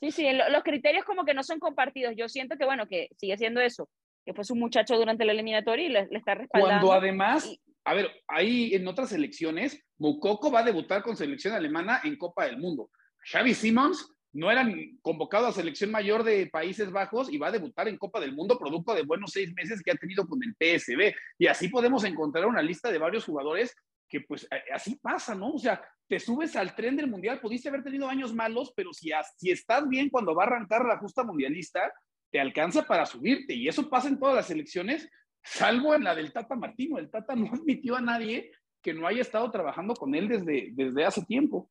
Sí, 0.00 0.10
sí, 0.10 0.26
los 0.32 0.62
criterios 0.62 1.04
como 1.04 1.24
que 1.24 1.34
no 1.34 1.42
son 1.42 1.58
compartidos. 1.58 2.14
Yo 2.16 2.28
siento 2.28 2.56
que, 2.56 2.64
bueno, 2.64 2.86
que 2.86 3.08
sigue 3.16 3.36
siendo 3.36 3.60
eso, 3.60 3.88
que 4.24 4.32
fue 4.34 4.44
un 4.50 4.60
muchacho 4.60 4.96
durante 4.96 5.24
la 5.24 5.32
eliminatoria 5.32 5.86
y 5.86 5.88
le, 5.88 6.08
está 6.12 6.34
respaldando. 6.34 6.86
Cuando 6.86 6.92
además, 6.92 7.52
a 7.84 7.94
ver, 7.94 8.10
ahí 8.28 8.74
en 8.74 8.86
otras 8.86 9.12
elecciones, 9.12 9.84
Mukoko 9.98 10.50
va 10.50 10.60
a 10.60 10.64
debutar 10.64 11.02
con 11.02 11.16
selección 11.16 11.54
alemana 11.54 12.00
en 12.04 12.16
Copa 12.16 12.46
del 12.46 12.58
Mundo. 12.58 12.90
Xavi 13.24 13.54
Simons 13.54 14.14
no 14.32 14.50
era 14.50 14.66
convocado 15.02 15.46
a 15.46 15.52
selección 15.52 15.90
mayor 15.90 16.22
de 16.22 16.46
Países 16.46 16.92
Bajos 16.92 17.32
y 17.32 17.38
va 17.38 17.48
a 17.48 17.52
debutar 17.52 17.88
en 17.88 17.96
Copa 17.96 18.20
del 18.20 18.34
Mundo 18.34 18.58
producto 18.58 18.94
de 18.94 19.02
buenos 19.02 19.32
seis 19.32 19.52
meses 19.54 19.82
que 19.82 19.90
ha 19.90 19.96
tenido 19.96 20.26
con 20.26 20.38
el 20.42 20.54
PSB. 20.54 21.14
Y 21.38 21.46
así 21.46 21.68
podemos 21.68 22.04
encontrar 22.04 22.46
una 22.46 22.62
lista 22.62 22.92
de 22.92 22.98
varios 22.98 23.24
jugadores 23.24 23.74
que 24.08 24.20
pues 24.22 24.48
así 24.72 24.96
pasa, 24.96 25.34
¿no? 25.34 25.52
O 25.52 25.58
sea, 25.58 25.82
te 26.08 26.18
subes 26.18 26.56
al 26.56 26.74
tren 26.74 26.96
del 26.96 27.08
mundial, 27.08 27.40
pudiste 27.40 27.68
haber 27.68 27.82
tenido 27.82 28.08
años 28.08 28.34
malos, 28.34 28.72
pero 28.74 28.92
si, 28.92 29.10
si 29.36 29.50
estás 29.50 29.88
bien 29.88 30.08
cuando 30.08 30.34
va 30.34 30.44
a 30.44 30.46
arrancar 30.46 30.84
la 30.84 30.98
justa 30.98 31.22
mundialista, 31.22 31.92
te 32.30 32.40
alcanza 32.40 32.86
para 32.86 33.06
subirte. 33.06 33.54
Y 33.54 33.68
eso 33.68 33.88
pasa 33.88 34.08
en 34.08 34.18
todas 34.18 34.34
las 34.34 34.50
elecciones, 34.50 35.08
salvo 35.42 35.94
en 35.94 36.04
la 36.04 36.14
del 36.14 36.32
Tata 36.32 36.56
Martino. 36.56 36.98
El 36.98 37.10
Tata 37.10 37.34
no 37.34 37.46
admitió 37.52 37.96
a 37.96 38.00
nadie 38.00 38.50
que 38.82 38.94
no 38.94 39.06
haya 39.06 39.20
estado 39.20 39.50
trabajando 39.50 39.94
con 39.94 40.14
él 40.14 40.28
desde, 40.28 40.70
desde 40.72 41.04
hace 41.04 41.24
tiempo. 41.24 41.70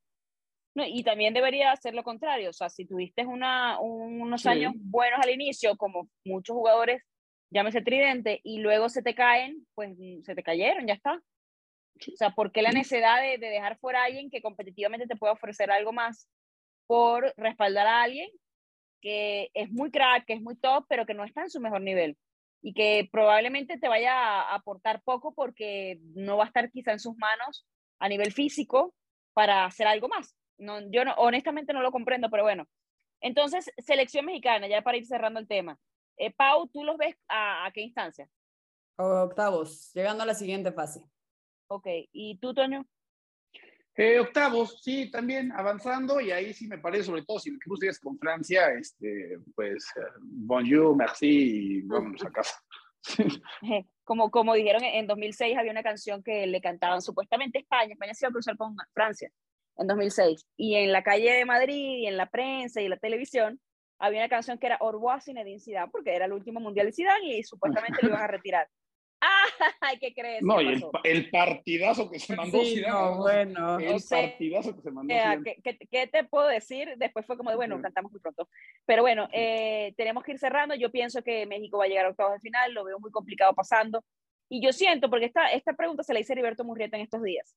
No, 0.76 0.86
y 0.86 1.04
también 1.04 1.34
debería 1.34 1.76
ser 1.76 1.96
lo 1.96 2.04
contrario. 2.04 2.52
O 2.52 2.54
sea, 2.54 2.70
si 2.70 2.86
tuviste 2.86 3.26
una, 3.26 3.80
unos 3.80 4.46
años 4.46 4.74
buenos 4.76 5.20
al 5.24 5.32
inicio, 5.32 5.76
como 5.76 6.08
muchos 6.24 6.56
jugadores, 6.56 7.02
llámese 7.50 7.82
tridente, 7.82 8.42
y 8.44 8.60
luego 8.60 8.88
se 8.88 9.02
te 9.02 9.16
caen, 9.16 9.66
pues 9.74 9.98
se 10.24 10.36
te 10.36 10.44
cayeron, 10.44 10.86
ya 10.86 10.94
está. 10.94 11.20
O 12.14 12.18
sea, 12.18 12.32
¿por 12.32 12.52
qué 12.52 12.62
la 12.62 12.72
necesidad 12.72 13.22
de, 13.22 13.38
dejar 13.38 13.78
fuera 13.78 14.02
a 14.02 14.06
alguien 14.06 14.30
que 14.30 14.42
competitivamente 14.42 15.08
te 15.08 15.16
pueda 15.16 15.34
ofrecer 15.34 15.72
algo 15.72 15.94
más 15.94 16.28
por 16.86 17.34
respaldar 17.38 17.88
a 17.88 18.04
alguien 18.04 18.30
que 19.02 19.50
es 19.54 19.70
muy 19.72 19.92
crack, 19.92 20.26
que 20.26 20.34
es 20.34 20.42
muy 20.42 20.56
top, 20.56 20.86
pero 20.90 21.06
que 21.06 21.14
no 21.14 21.24
está 21.24 21.42
en 21.42 21.50
su 21.50 21.60
mejor 21.60 21.82
nivel? 21.82 22.18
Y 22.62 22.74
que 22.74 23.08
probablemente 23.12 23.78
te 23.78 23.88
vaya 23.88 24.14
a 24.14 24.56
aportar 24.56 25.02
poco 25.04 25.34
porque 25.34 26.00
no 26.16 26.38
va 26.38 26.46
a 26.46 26.48
estar 26.48 26.72
quizá 26.72 26.92
en 26.92 27.00
sus 27.00 27.16
manos 27.18 27.66
a 28.00 28.10
nivel 28.10 28.32
físico 28.34 28.94
para 29.34 29.66
hacer 29.66 29.88
algo 29.88 30.08
más. 30.08 30.36
No, 30.58 30.80
yo 30.92 31.06
no, 31.06 31.14
honestamente 31.18 31.74
no 31.74 31.82
lo 31.82 31.92
comprendo, 31.92 32.30
pero 32.30 32.44
bueno. 32.44 32.68
Entonces, 33.22 33.72
selección 33.78 34.26
mexicana, 34.26 34.68
ya 34.68 34.82
para 34.82 34.98
ir 34.98 35.06
cerrando 35.06 35.40
el 35.40 35.48
tema. 35.48 35.78
Eh, 36.18 36.32
Pau, 36.32 36.68
¿tú 36.68 36.84
los 36.84 36.98
ves 36.98 37.16
a, 37.28 37.66
a 37.66 37.72
qué 37.72 37.82
instancia? 37.82 38.28
Octavos, 38.98 39.92
llegando 39.94 40.24
a 40.24 40.26
la 40.26 40.34
siguiente 40.34 40.72
fase. 40.72 41.04
Ok, 41.68 41.88
¿y 42.12 42.38
tú, 42.38 42.54
Toño? 42.54 42.86
Eh, 43.96 44.20
octavos, 44.20 44.80
sí, 44.84 45.10
también 45.10 45.52
avanzando, 45.52 46.22
y 46.22 46.32
ahí 46.32 46.54
sí 46.54 46.68
me 46.68 46.78
parece, 46.78 47.06
sobre 47.06 47.24
todo 47.24 47.40
si 47.40 47.52
me 47.52 47.58
cruzas 47.58 48.00
con 48.00 48.18
Francia, 48.20 48.72
este, 48.74 49.40
pues, 49.56 49.86
eh, 49.98 50.02
bonjour, 50.22 50.96
merci, 50.96 51.28
y 51.28 51.82
vámonos 51.82 52.24
a 52.24 52.32
casa. 52.32 52.60
Como, 54.04 54.30
como 54.32 54.54
dijeron, 54.54 54.84
en 54.84 55.08
2006 55.08 55.58
había 55.58 55.72
una 55.72 55.84
canción 55.84 56.22
que 56.24 56.46
le 56.46 56.62
cantaban 56.62 57.02
supuestamente 57.02 57.60
España, 57.60 57.94
España 57.94 58.14
se 58.14 58.26
iba 58.26 58.30
a 58.30 58.34
cruzar 58.34 58.56
con 58.56 58.76
Francia 58.94 59.32
en 59.78 59.88
2006, 59.88 60.46
y 60.56 60.76
en 60.76 60.92
la 60.92 61.04
calle 61.04 61.32
de 61.34 61.46
Madrid, 61.46 61.98
y 62.00 62.08
en 62.08 62.18
la 62.18 62.30
prensa 62.30 62.82
y 62.82 62.86
en 62.86 62.92
la 62.92 62.98
televisión, 62.98 63.60
había 64.00 64.20
una 64.20 64.30
canción 64.30 64.60
que 64.60 64.68
era 64.68 64.78
Orboa 64.80 65.20
sin 65.22 65.38
Zidane, 65.60 65.92
porque 65.92 66.16
era 66.16 66.26
el 66.26 66.34
último 66.34 66.60
mundial 66.60 66.86
de 66.86 66.94
Zidane 66.94 67.38
y 67.38 67.44
supuestamente 67.44 68.00
lo 68.04 68.10
iban 68.10 68.22
a 68.22 68.28
retirar. 68.28 68.70
¡Ay, 69.82 69.98
qué 70.02 70.14
crees! 70.14 70.42
No, 70.42 70.62
y 70.62 70.82
el, 71.04 71.30
partidazo 71.30 72.10
que 72.10 72.20
se 72.20 72.36
mandó 72.36 72.64
sí, 72.64 72.82
no, 72.82 73.18
bueno. 73.18 73.80
El 73.80 74.02
partidazo 74.10 74.76
que 74.76 74.82
se 74.82 74.92
mandó 74.92 75.14
¿qué, 75.64 76.08
te 76.08 76.24
puedo 76.24 76.48
decir? 76.48 76.94
Después 76.98 77.26
fue 77.26 77.38
como 77.38 77.50
de, 77.50 77.56
bueno, 77.56 77.82
cantamos 77.82 78.12
muy 78.12 78.22
pronto. 78.22 78.48
Pero 78.86 79.02
bueno, 79.02 79.28
eh, 79.32 79.94
tenemos 79.98 80.24
que 80.24 80.34
ir 80.34 80.40
cerrando. 80.40 80.76
Yo 80.76 80.92
pienso 80.92 81.22
que 81.24 81.46
México 81.46 81.78
va 81.78 81.86
a 81.86 81.88
llegar 81.88 82.06
a 82.06 82.10
octavos 82.10 82.34
de 82.34 82.40
final, 82.40 82.74
lo 82.74 82.84
veo 82.84 83.00
muy 83.00 83.12
complicado 83.12 83.54
pasando. 83.54 84.04
Y 84.50 84.62
yo 84.64 84.72
siento, 84.72 85.10
porque 85.10 85.26
esta, 85.26 85.48
esta 85.52 85.74
pregunta 85.74 86.04
se 86.04 86.14
la 86.14 86.20
hice 86.20 86.34
a 86.34 86.36
Heriberto 86.36 86.64
Murrieta 86.64 86.96
en 86.96 87.04
estos 87.04 87.22
días. 87.22 87.56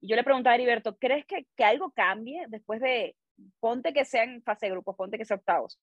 Y 0.00 0.08
yo 0.08 0.16
le 0.16 0.24
preguntaba 0.24 0.52
a 0.52 0.56
Heriberto, 0.56 0.96
¿crees 0.96 1.24
que, 1.26 1.46
que 1.56 1.64
algo 1.64 1.92
cambie 1.92 2.46
después 2.48 2.80
de, 2.80 3.14
ponte 3.60 3.92
que 3.92 4.04
sean 4.04 4.42
fase 4.42 4.66
de 4.66 4.72
grupos, 4.72 4.96
ponte 4.96 5.16
que 5.16 5.24
sean 5.24 5.38
octavos? 5.38 5.78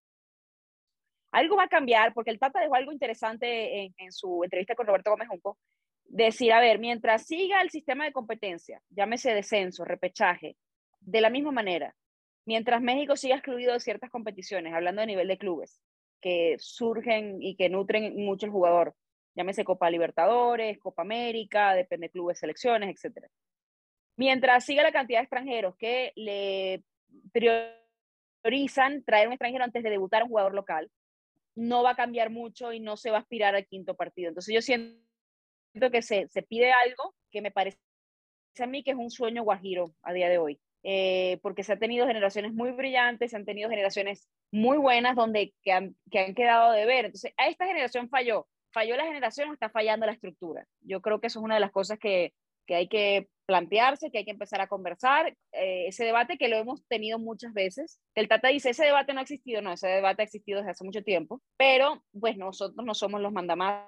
Algo 1.31 1.55
va 1.55 1.63
a 1.63 1.69
cambiar, 1.69 2.13
porque 2.13 2.31
el 2.31 2.39
Tata 2.39 2.59
dejó 2.59 2.75
algo 2.75 2.91
interesante 2.91 3.91
en, 3.97 4.11
su 4.11 4.43
entrevista 4.43 4.75
con 4.75 4.85
Roberto 4.85 5.11
Gómez 5.11 5.29
Junco, 5.29 5.57
decir, 6.05 6.51
a 6.51 6.59
ver, 6.59 6.77
mientras 6.79 7.25
siga 7.25 7.61
el 7.61 7.69
sistema 7.69 8.05
de 8.05 8.11
competencia, 8.11 8.81
llámese 8.89 9.33
descenso, 9.33 9.85
repechaje, 9.85 10.57
de 10.99 11.21
la 11.21 11.29
misma 11.29 11.51
manera, 11.51 11.95
mientras 12.45 12.81
México 12.81 13.15
siga 13.15 13.35
excluido 13.35 13.73
de 13.73 13.79
ciertas 13.79 14.09
competiciones, 14.09 14.73
hablando 14.73 15.01
de 15.01 15.07
nivel 15.07 15.27
de 15.27 15.37
clubes, 15.37 15.81
que 16.19 16.57
surgen 16.59 17.41
y 17.41 17.55
que 17.55 17.69
nutren 17.69 18.15
mucho 18.23 18.45
el 18.45 18.51
jugador, 18.51 18.93
llámese 19.33 19.63
Copa 19.63 19.89
Libertadores, 19.89 20.77
Copa 20.79 21.01
América, 21.01 21.73
depende 21.73 22.07
de 22.07 22.11
clubes, 22.11 22.39
selecciones, 22.39 23.03
etc. 23.03 23.25
Mientras 24.17 24.65
siga 24.65 24.83
la 24.83 24.91
cantidad 24.91 25.19
de 25.19 25.23
extranjeros 25.23 25.75
que 25.77 26.11
le 26.15 26.83
priorizan 27.31 29.03
traer 29.03 29.27
un 29.27 29.33
extranjero 29.33 29.63
antes 29.63 29.81
de 29.81 29.89
debutar 29.89 30.21
a 30.21 30.25
un 30.25 30.29
jugador 30.29 30.53
local, 30.53 30.91
no 31.55 31.83
va 31.83 31.91
a 31.91 31.95
cambiar 31.95 32.29
mucho 32.29 32.73
y 32.73 32.79
no 32.79 32.97
se 32.97 33.11
va 33.11 33.17
a 33.17 33.21
aspirar 33.21 33.55
al 33.55 33.67
quinto 33.67 33.95
partido. 33.95 34.29
Entonces 34.29 34.53
yo 34.53 34.61
siento 34.61 35.91
que 35.91 36.01
se, 36.01 36.27
se 36.27 36.41
pide 36.43 36.71
algo 36.71 37.15
que 37.31 37.41
me 37.41 37.51
parece 37.51 37.77
a 38.59 38.67
mí 38.67 38.83
que 38.83 38.91
es 38.91 38.97
un 38.97 39.09
sueño 39.09 39.43
guajiro 39.43 39.93
a 40.03 40.13
día 40.13 40.29
de 40.29 40.37
hoy. 40.37 40.59
Eh, 40.83 41.39
porque 41.43 41.63
se 41.63 41.73
han 41.73 41.79
tenido 41.79 42.07
generaciones 42.07 42.53
muy 42.53 42.71
brillantes, 42.71 43.31
se 43.31 43.37
han 43.37 43.45
tenido 43.45 43.69
generaciones 43.69 44.27
muy 44.51 44.77
buenas 44.77 45.15
donde 45.15 45.53
que 45.61 45.71
han, 45.71 45.95
que 46.09 46.19
han 46.19 46.33
quedado 46.33 46.71
de 46.71 46.85
ver. 46.85 47.05
Entonces, 47.05 47.33
a 47.37 47.47
esta 47.47 47.65
generación 47.65 48.09
falló. 48.09 48.47
Falló 48.71 48.95
la 48.95 49.05
generación 49.05 49.49
o 49.49 49.53
está 49.53 49.69
fallando 49.69 50.05
la 50.05 50.13
estructura. 50.13 50.65
Yo 50.81 51.01
creo 51.01 51.19
que 51.19 51.27
eso 51.27 51.39
es 51.39 51.43
una 51.43 51.55
de 51.55 51.61
las 51.61 51.71
cosas 51.71 51.99
que, 51.99 52.33
que 52.65 52.75
hay 52.75 52.87
que 52.87 53.29
plantearse, 53.51 54.09
que 54.09 54.19
hay 54.19 54.25
que 54.25 54.31
empezar 54.31 54.61
a 54.61 54.67
conversar. 54.67 55.35
Eh, 55.51 55.87
ese 55.87 56.05
debate 56.05 56.37
que 56.37 56.47
lo 56.47 56.55
hemos 56.55 56.87
tenido 56.87 57.19
muchas 57.19 57.53
veces. 57.53 57.99
El 58.15 58.29
Tata 58.29 58.47
dice, 58.47 58.69
ese 58.69 58.85
debate 58.85 59.13
no 59.13 59.19
ha 59.19 59.23
existido, 59.23 59.61
no, 59.61 59.73
ese 59.73 59.89
debate 59.89 60.21
ha 60.21 60.25
existido 60.25 60.59
desde 60.59 60.71
hace 60.71 60.85
mucho 60.85 61.03
tiempo, 61.03 61.41
pero 61.57 62.01
pues 62.17 62.37
nosotros 62.37 62.85
no 62.85 62.93
somos 62.93 63.19
los 63.19 63.33
mandamases 63.33 63.83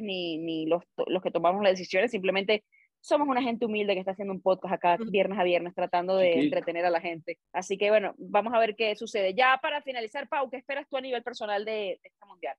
ni, 0.00 0.38
ni 0.38 0.66
los, 0.66 0.84
los 1.08 1.22
que 1.22 1.32
tomamos 1.32 1.60
las 1.60 1.72
decisiones, 1.72 2.12
simplemente 2.12 2.64
somos 3.00 3.26
una 3.26 3.42
gente 3.42 3.66
humilde 3.66 3.94
que 3.94 4.00
está 4.00 4.12
haciendo 4.12 4.34
un 4.34 4.42
podcast 4.42 4.74
acá 4.74 4.96
viernes 5.10 5.40
a 5.40 5.44
viernes 5.44 5.74
tratando 5.74 6.16
de 6.16 6.34
entretener 6.34 6.84
a 6.84 6.90
la 6.90 7.00
gente. 7.00 7.38
Así 7.52 7.76
que 7.78 7.90
bueno, 7.90 8.14
vamos 8.16 8.54
a 8.54 8.60
ver 8.60 8.76
qué 8.76 8.94
sucede. 8.94 9.34
Ya 9.34 9.58
para 9.60 9.82
finalizar, 9.82 10.28
Pau, 10.28 10.48
¿qué 10.50 10.56
esperas 10.56 10.86
tú 10.88 10.96
a 10.96 11.00
nivel 11.00 11.24
personal 11.24 11.64
de, 11.64 11.72
de 11.72 12.00
este 12.04 12.26
mundial? 12.26 12.56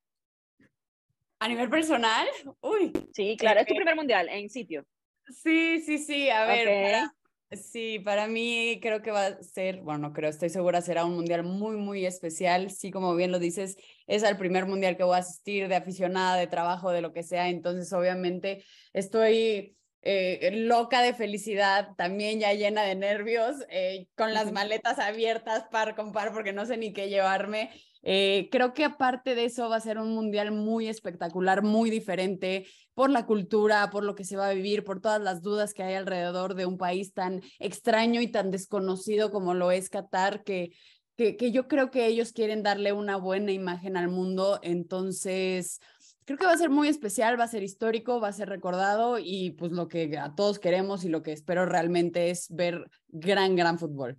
A 1.40 1.48
nivel 1.48 1.70
personal, 1.70 2.28
uy. 2.60 2.92
Sí, 3.14 3.38
claro, 3.38 3.62
es 3.62 3.66
tu 3.66 3.76
primer 3.76 3.96
mundial 3.96 4.28
en 4.28 4.50
sitio. 4.50 4.86
Sí, 5.30 5.82
sí, 5.82 5.98
sí, 6.00 6.30
a 6.30 6.46
ver, 6.46 7.10
sí, 7.52 8.00
para 8.00 8.28
mí 8.28 8.80
creo 8.82 9.02
que 9.02 9.12
va 9.12 9.28
a 9.28 9.44
ser, 9.44 9.82
bueno, 9.82 10.00
no 10.10 10.14
creo, 10.14 10.30
estoy 10.30 10.50
segura 10.50 10.82
será 10.82 11.06
un 11.06 11.16
mundial 11.16 11.44
muy, 11.44 11.78
muy 11.78 12.06
especial. 12.06 12.72
Sí, 12.72 12.92
como 12.92 13.16
bien 13.16 13.32
lo 13.32 13.40
dices, 13.40 13.78
es 14.08 14.24
el 14.24 14.38
primer 14.38 14.66
mundial 14.66 14.98
que 14.98 15.04
voy 15.04 15.16
a 15.16 15.20
asistir 15.20 15.68
de 15.68 15.76
aficionada, 15.76 16.36
de 16.38 16.48
trabajo, 16.48 16.92
de 16.92 17.02
lo 17.02 17.14
que 17.14 17.24
sea. 17.24 17.50
Entonces, 17.50 17.94
obviamente, 17.94 18.64
estoy 18.94 19.78
eh, 20.02 20.52
loca 20.54 21.02
de 21.02 21.14
felicidad, 21.14 21.90
también 21.96 22.40
ya 22.40 22.54
llena 22.54 22.84
de 22.84 22.96
nervios, 22.96 23.56
eh, 23.70 24.08
con 24.16 24.34
las 24.34 24.52
maletas 24.52 24.98
abiertas 25.00 25.66
par 25.72 25.96
con 25.96 26.12
par 26.12 26.34
porque 26.34 26.54
no 26.54 26.66
sé 26.66 26.78
ni 26.78 26.94
qué 26.94 27.10
llevarme. 27.10 27.72
Eh, 28.02 28.48
creo 28.52 28.74
que 28.74 28.86
aparte 28.86 29.36
de 29.36 29.46
eso 29.46 29.70
va 29.70 29.76
a 29.76 29.82
ser 29.82 29.98
un 29.98 30.14
mundial 30.14 30.52
muy 30.52 30.88
espectacular, 30.88 31.64
muy 31.64 31.90
diferente 31.90 32.66
por 32.94 33.10
la 33.10 33.26
cultura, 33.26 33.90
por 33.90 34.04
lo 34.04 34.16
que 34.16 34.24
se 34.24 34.38
va 34.38 34.50
a 34.50 34.54
vivir, 34.54 34.84
por 34.84 35.02
todas 35.02 35.22
las 35.22 35.42
dudas 35.42 35.74
que 35.74 35.84
hay 35.84 35.96
alrededor 35.96 36.56
de 36.56 36.66
un 36.66 36.78
país 36.78 37.14
tan 37.14 37.42
extraño 37.60 38.22
y 38.22 38.28
tan 38.28 38.52
desconocido 38.52 39.32
como 39.32 39.54
lo 39.54 39.72
es 39.72 39.90
Qatar, 39.90 40.44
que, 40.44 40.72
que, 41.16 41.36
que 41.36 41.52
yo 41.52 41.68
creo 41.68 41.92
que 41.92 42.08
ellos 42.08 42.32
quieren 42.32 42.64
darle 42.64 42.94
una 42.94 43.18
buena 43.18 43.52
imagen 43.52 43.98
al 43.98 44.10
mundo. 44.10 44.60
Entonces, 44.64 45.80
creo 46.30 46.38
que 46.38 46.46
va 46.46 46.54
a 46.54 46.58
ser 46.58 46.70
muy 46.70 46.88
especial, 46.88 47.40
va 47.40 47.46
a 47.46 47.48
ser 47.48 47.64
histórico, 47.64 48.22
va 48.22 48.28
a 48.28 48.34
ser 48.34 48.50
recordado 48.50 49.18
y 49.18 49.52
pues 49.52 49.72
lo 49.72 49.88
que 49.88 50.18
a 50.18 50.36
todos 50.36 50.60
queremos 50.60 51.04
y 51.04 51.10
lo 51.10 51.24
que 51.24 51.32
espero 51.32 51.66
realmente 51.66 52.30
es 52.30 52.48
ver 52.50 52.90
gran, 53.08 53.56
gran 53.56 53.80
fútbol. 53.80 54.18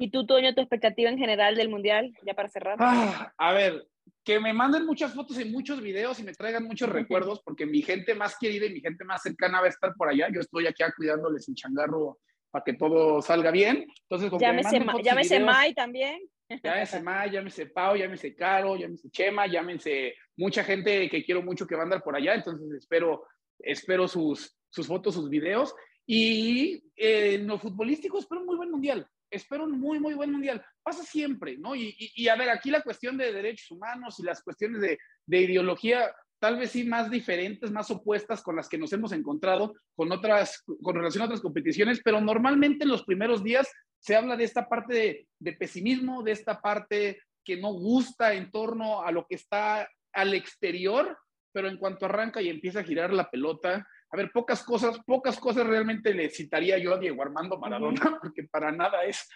¿Y 0.00 0.10
tú, 0.10 0.24
Toño, 0.24 0.54
tu 0.54 0.62
expectativa 0.62 1.10
en 1.10 1.18
general 1.18 1.56
del 1.56 1.68
Mundial, 1.68 2.10
ya 2.24 2.32
para 2.32 2.48
cerrar? 2.48 2.76
Ah, 2.80 3.34
a 3.36 3.52
ver, 3.52 3.86
que 4.24 4.40
me 4.40 4.54
manden 4.54 4.86
muchas 4.86 5.12
fotos 5.12 5.38
y 5.38 5.44
muchos 5.44 5.82
videos 5.82 6.18
y 6.18 6.22
me 6.22 6.32
traigan 6.32 6.64
muchos 6.64 6.88
recuerdos, 6.88 7.42
porque 7.44 7.66
mi 7.66 7.82
gente 7.82 8.14
más 8.14 8.38
querida 8.38 8.64
y 8.64 8.72
mi 8.72 8.80
gente 8.80 9.04
más 9.04 9.20
cercana 9.20 9.60
va 9.60 9.66
a 9.66 9.68
estar 9.68 9.92
por 9.94 10.08
allá. 10.08 10.28
Yo 10.32 10.40
estoy 10.40 10.66
aquí 10.66 10.82
cuidándoles 10.96 11.46
un 11.48 11.54
changarro 11.54 12.18
para 12.50 12.64
que 12.64 12.72
todo 12.72 13.20
salga 13.20 13.50
bien. 13.50 13.86
Entonces, 14.08 14.32
llámese, 14.40 14.80
llámese 15.02 15.38
Mai 15.38 15.74
también. 15.74 16.18
Llámese 16.48 17.02
Mai, 17.02 17.30
llámese 17.30 17.66
Pau, 17.66 17.94
llámese 17.94 18.34
Caro, 18.34 18.76
llámese 18.76 19.10
Chema, 19.10 19.46
llámense 19.48 20.14
mucha 20.34 20.64
gente 20.64 21.10
que 21.10 21.22
quiero 21.22 21.42
mucho 21.42 21.66
que 21.66 21.74
va 21.74 21.82
a 21.82 21.84
andar 21.84 22.02
por 22.02 22.16
allá. 22.16 22.34
Entonces, 22.34 22.72
espero, 22.72 23.26
espero 23.58 24.08
sus, 24.08 24.56
sus 24.70 24.86
fotos, 24.86 25.14
sus 25.14 25.28
videos. 25.28 25.74
Y 26.12 26.82
eh, 26.96 27.34
en 27.34 27.46
lo 27.46 27.56
futbolístico, 27.56 28.18
espero 28.18 28.40
un 28.40 28.46
muy 28.48 28.56
buen 28.56 28.72
mundial. 28.72 29.06
Espero 29.30 29.62
un 29.62 29.78
muy, 29.78 30.00
muy 30.00 30.14
buen 30.14 30.32
mundial. 30.32 30.60
Pasa 30.82 31.04
siempre, 31.04 31.56
¿no? 31.56 31.76
Y, 31.76 31.94
y, 31.96 32.26
a 32.26 32.34
ver, 32.34 32.50
aquí 32.50 32.68
la 32.68 32.82
cuestión 32.82 33.16
de 33.16 33.32
derechos 33.32 33.70
humanos 33.70 34.18
y 34.18 34.24
las 34.24 34.42
cuestiones 34.42 34.80
de, 34.80 34.98
de 35.24 35.40
ideología 35.40 36.12
tal 36.40 36.58
vez 36.58 36.72
sí 36.72 36.82
más 36.82 37.12
diferentes, 37.12 37.70
más 37.70 37.92
opuestas 37.92 38.42
con 38.42 38.56
las 38.56 38.68
que 38.68 38.76
nos 38.76 38.92
hemos 38.92 39.12
encontrado 39.12 39.74
con 39.94 40.10
otras, 40.10 40.64
con 40.82 40.96
relación 40.96 41.22
a 41.22 41.26
otras 41.26 41.42
competiciones, 41.42 42.00
pero 42.02 42.20
normalmente 42.20 42.82
en 42.82 42.90
los 42.90 43.04
primeros 43.04 43.44
días 43.44 43.70
se 44.00 44.16
habla 44.16 44.36
de 44.36 44.44
esta 44.44 44.68
parte 44.68 44.92
de, 44.92 45.28
de, 45.38 45.52
pesimismo, 45.52 46.24
de 46.24 46.32
esta 46.32 46.60
parte 46.60 47.22
que 47.44 47.56
no 47.56 47.72
gusta 47.72 48.34
en 48.34 48.50
torno 48.50 49.02
a 49.02 49.12
lo 49.12 49.26
que 49.28 49.36
está 49.36 49.88
al 50.12 50.34
exterior, 50.34 51.16
pero 51.52 51.68
en 51.68 51.76
cuanto 51.76 52.06
arranca 52.06 52.42
y 52.42 52.48
empieza 52.48 52.80
a 52.80 52.84
girar 52.84 53.12
la 53.12 53.30
pelota, 53.30 53.86
a 54.12 54.16
ver, 54.16 54.30
pocas 54.32 54.62
cosas, 54.64 54.98
pocas 55.06 55.38
cosas 55.38 55.66
realmente 55.66 56.12
le 56.12 56.30
citaría 56.30 56.78
yo 56.78 56.94
a 56.94 56.98
Diego 56.98 57.22
Armando 57.22 57.58
Maradona, 57.58 58.00
porque 58.22 58.44
para 58.44 58.72
nada 58.72 59.04
es 59.04 59.28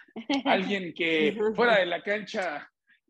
alguien 0.45 0.93
que 0.93 1.37
fuera 1.55 1.79
de 1.79 1.87
la 1.87 2.03
cancha 2.03 2.69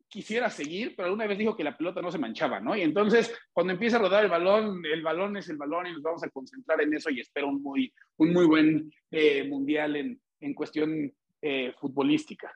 quisiera 0.08 0.48
seguir, 0.48 0.94
pero 0.94 1.06
alguna 1.06 1.26
vez 1.26 1.38
dijo 1.38 1.56
que 1.56 1.64
la 1.64 1.76
pelota 1.76 2.00
no 2.00 2.12
se 2.12 2.18
manchaba, 2.18 2.60
¿no? 2.60 2.76
Y 2.76 2.82
entonces, 2.82 3.34
cuando 3.52 3.72
empieza 3.72 3.96
a 3.96 4.00
rodar 4.00 4.22
el 4.22 4.30
balón, 4.30 4.84
el 4.86 5.02
balón 5.02 5.36
es 5.36 5.48
el 5.48 5.56
balón 5.56 5.88
y 5.88 5.92
nos 5.92 6.02
vamos 6.02 6.22
a 6.22 6.30
concentrar 6.30 6.80
en 6.82 6.94
eso 6.94 7.10
y 7.10 7.18
espero 7.18 7.48
un 7.48 7.60
muy, 7.60 7.92
un 8.18 8.32
muy 8.32 8.46
buen 8.46 8.92
eh, 9.10 9.42
mundial 9.48 9.96
en, 9.96 10.20
en 10.40 10.54
cuestión 10.54 11.12
eh, 11.42 11.72
futbolística. 11.80 12.52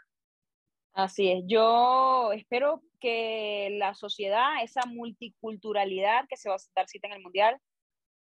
Así 0.93 1.31
es, 1.31 1.45
yo 1.47 2.33
espero 2.33 2.83
que 3.01 3.71
la 3.79 3.95
sociedad, 3.95 4.63
esa 4.63 4.83
multiculturalidad 4.87 6.27
que 6.29 6.37
se 6.37 6.49
va 6.49 6.57
a 6.57 6.59
dar 6.77 6.89
cita 6.89 7.09
en 7.09 7.15
el 7.15 7.23
mundial, 7.23 7.59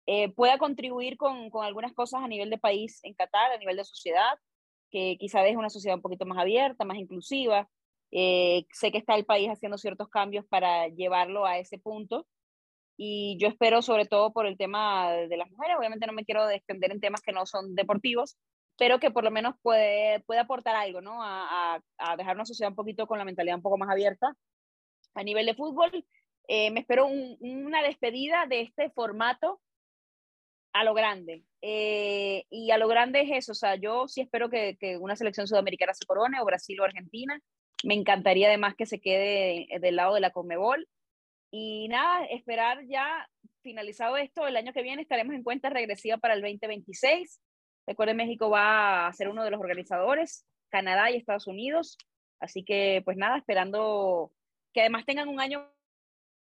eh, 0.07 0.29
pueda 0.33 0.57
contribuir 0.57 1.17
con, 1.17 1.49
con 1.49 1.65
algunas 1.65 1.93
cosas 1.93 2.21
a 2.23 2.27
nivel 2.27 2.49
de 2.49 2.57
país 2.57 2.99
en 3.03 3.13
Qatar, 3.13 3.51
a 3.51 3.57
nivel 3.57 3.77
de 3.77 3.85
sociedad, 3.85 4.37
que 4.91 5.17
quizá 5.19 5.45
es 5.47 5.55
una 5.55 5.69
sociedad 5.69 5.97
un 5.97 6.01
poquito 6.01 6.25
más 6.25 6.37
abierta, 6.37 6.85
más 6.85 6.97
inclusiva, 6.97 7.67
eh, 8.11 8.65
sé 8.71 8.91
que 8.91 8.97
está 8.97 9.15
el 9.15 9.25
país 9.25 9.49
haciendo 9.49 9.77
ciertos 9.77 10.09
cambios 10.09 10.45
para 10.47 10.87
llevarlo 10.87 11.45
a 11.45 11.57
ese 11.57 11.77
punto 11.79 12.25
y 12.97 13.37
yo 13.39 13.47
espero 13.47 13.81
sobre 13.81 14.05
todo 14.05 14.31
por 14.31 14.45
el 14.45 14.57
tema 14.57 15.11
de 15.11 15.37
las 15.37 15.49
mujeres, 15.51 15.75
obviamente 15.77 16.07
no 16.07 16.13
me 16.13 16.23
quiero 16.23 16.49
extender 16.49 16.91
en 16.91 17.01
temas 17.01 17.21
que 17.21 17.33
no 17.33 17.45
son 17.45 17.75
deportivos, 17.75 18.37
pero 18.77 18.99
que 18.99 19.11
por 19.11 19.23
lo 19.23 19.31
menos 19.31 19.55
puede, 19.61 20.21
puede 20.21 20.39
aportar 20.39 20.75
algo, 20.75 21.01
¿no? 21.01 21.21
A, 21.21 21.81
a, 21.97 22.17
dejar 22.17 22.35
una 22.35 22.45
sociedad 22.45 22.71
un 22.71 22.75
poquito 22.75 23.07
con 23.07 23.17
la 23.17 23.25
mentalidad 23.25 23.57
un 23.57 23.61
poco 23.61 23.77
más 23.77 23.89
abierta. 23.89 24.33
A 25.13 25.23
nivel 25.23 25.45
de 25.45 25.55
fútbol, 25.55 26.05
eh, 26.47 26.71
me 26.71 26.81
espero 26.81 27.07
una 27.07 27.81
despedida 27.81 28.45
de 28.47 28.61
este 28.61 28.89
formato 28.91 29.61
a 30.75 30.83
lo 30.83 30.93
grande. 30.93 31.45
Eh, 31.61 32.43
y 32.49 32.71
a 32.71 32.77
lo 32.77 32.89
grande 32.89 33.21
es 33.21 33.31
eso, 33.31 33.53
o 33.53 33.55
sea, 33.55 33.75
yo 33.75 34.09
sí 34.09 34.19
espero 34.19 34.49
que, 34.49 34.75
que 34.77 34.97
una 34.97 35.15
selección 35.15 35.47
sudamericana 35.47 35.93
se 35.93 36.05
corone, 36.05 36.41
o 36.41 36.45
Brasil 36.45 36.79
o 36.81 36.83
Argentina, 36.83 37.39
me 37.85 37.93
encantaría 37.93 38.49
además 38.49 38.75
que 38.75 38.85
se 38.85 38.99
quede 38.99 39.67
del 39.79 39.95
lado 39.95 40.15
de 40.15 40.19
la 40.19 40.31
Conmebol. 40.31 40.85
Y 41.49 41.87
nada, 41.87 42.25
esperar 42.25 42.85
ya 42.87 43.25
finalizado 43.63 44.17
esto, 44.17 44.47
el 44.47 44.57
año 44.57 44.73
que 44.73 44.83
viene 44.83 45.01
estaremos 45.01 45.33
en 45.33 45.43
cuenta 45.43 45.69
regresiva 45.69 46.17
para 46.17 46.33
el 46.33 46.41
2026. 46.41 47.39
Recuerden, 47.87 48.17
México 48.17 48.49
va 48.49 49.07
a 49.07 49.13
ser 49.13 49.29
uno 49.29 49.45
de 49.45 49.51
los 49.51 49.61
organizadores, 49.61 50.45
Canadá 50.69 51.09
y 51.09 51.15
Estados 51.15 51.47
Unidos. 51.47 51.97
Así 52.41 52.65
que, 52.65 53.01
pues 53.05 53.15
nada, 53.15 53.37
esperando 53.37 54.33
que 54.73 54.81
además 54.81 55.05
tengan 55.05 55.29
un 55.29 55.39
año 55.39 55.71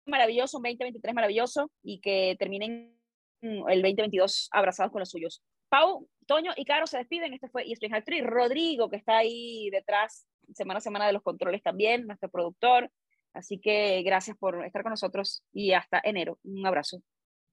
maravilloso, 0.08 0.58
un 0.58 0.64
2023 0.64 1.14
maravilloso 1.14 1.70
y 1.84 2.02
que 2.02 2.36
terminen 2.40 2.98
el 3.44 3.82
2022 3.82 4.50
abrazados 4.52 4.92
con 4.92 5.00
los 5.00 5.10
suyos. 5.10 5.44
Pau, 5.70 6.08
Toño 6.28 6.52
y 6.56 6.66
Caro 6.66 6.88
se 6.88 6.98
despiden. 6.98 7.34
Este 7.34 7.50
fue 7.50 7.64
ESPN 7.70 7.96
Actriz. 7.96 8.24
Rodrigo, 8.24 8.90
que 8.90 8.98
está 8.98 9.18
ahí 9.18 9.70
detrás 9.72 10.28
semana 10.54 10.80
a 10.80 10.82
semana 10.82 11.08
de 11.08 11.14
los 11.14 11.24
controles 11.24 11.64
también, 11.64 12.06
nuestro 12.06 12.30
productor. 12.30 12.90
Así 13.34 13.60
que 13.60 14.02
gracias 14.04 14.38
por 14.38 14.64
estar 14.66 14.84
con 14.84 14.92
nosotros 14.92 15.44
y 15.52 15.74
hasta 15.74 16.00
enero. 16.04 16.38
Un 16.44 16.66
abrazo. 16.66 17.02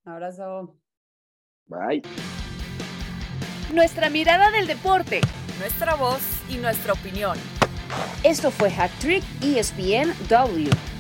Un 0.04 0.12
abrazo. 0.12 0.76
Bye. 1.66 2.02
Nuestra 3.72 4.10
mirada 4.10 4.50
del 4.50 4.66
deporte, 4.66 5.20
nuestra 5.58 5.94
voz 5.94 6.20
y 6.50 6.56
nuestra 6.56 6.92
opinión. 6.92 7.38
Esto 8.24 8.50
fue 8.50 8.68
Hat 8.70 8.90
Trick 9.00 9.22
ESPN 9.42 10.12
W. 10.28 10.99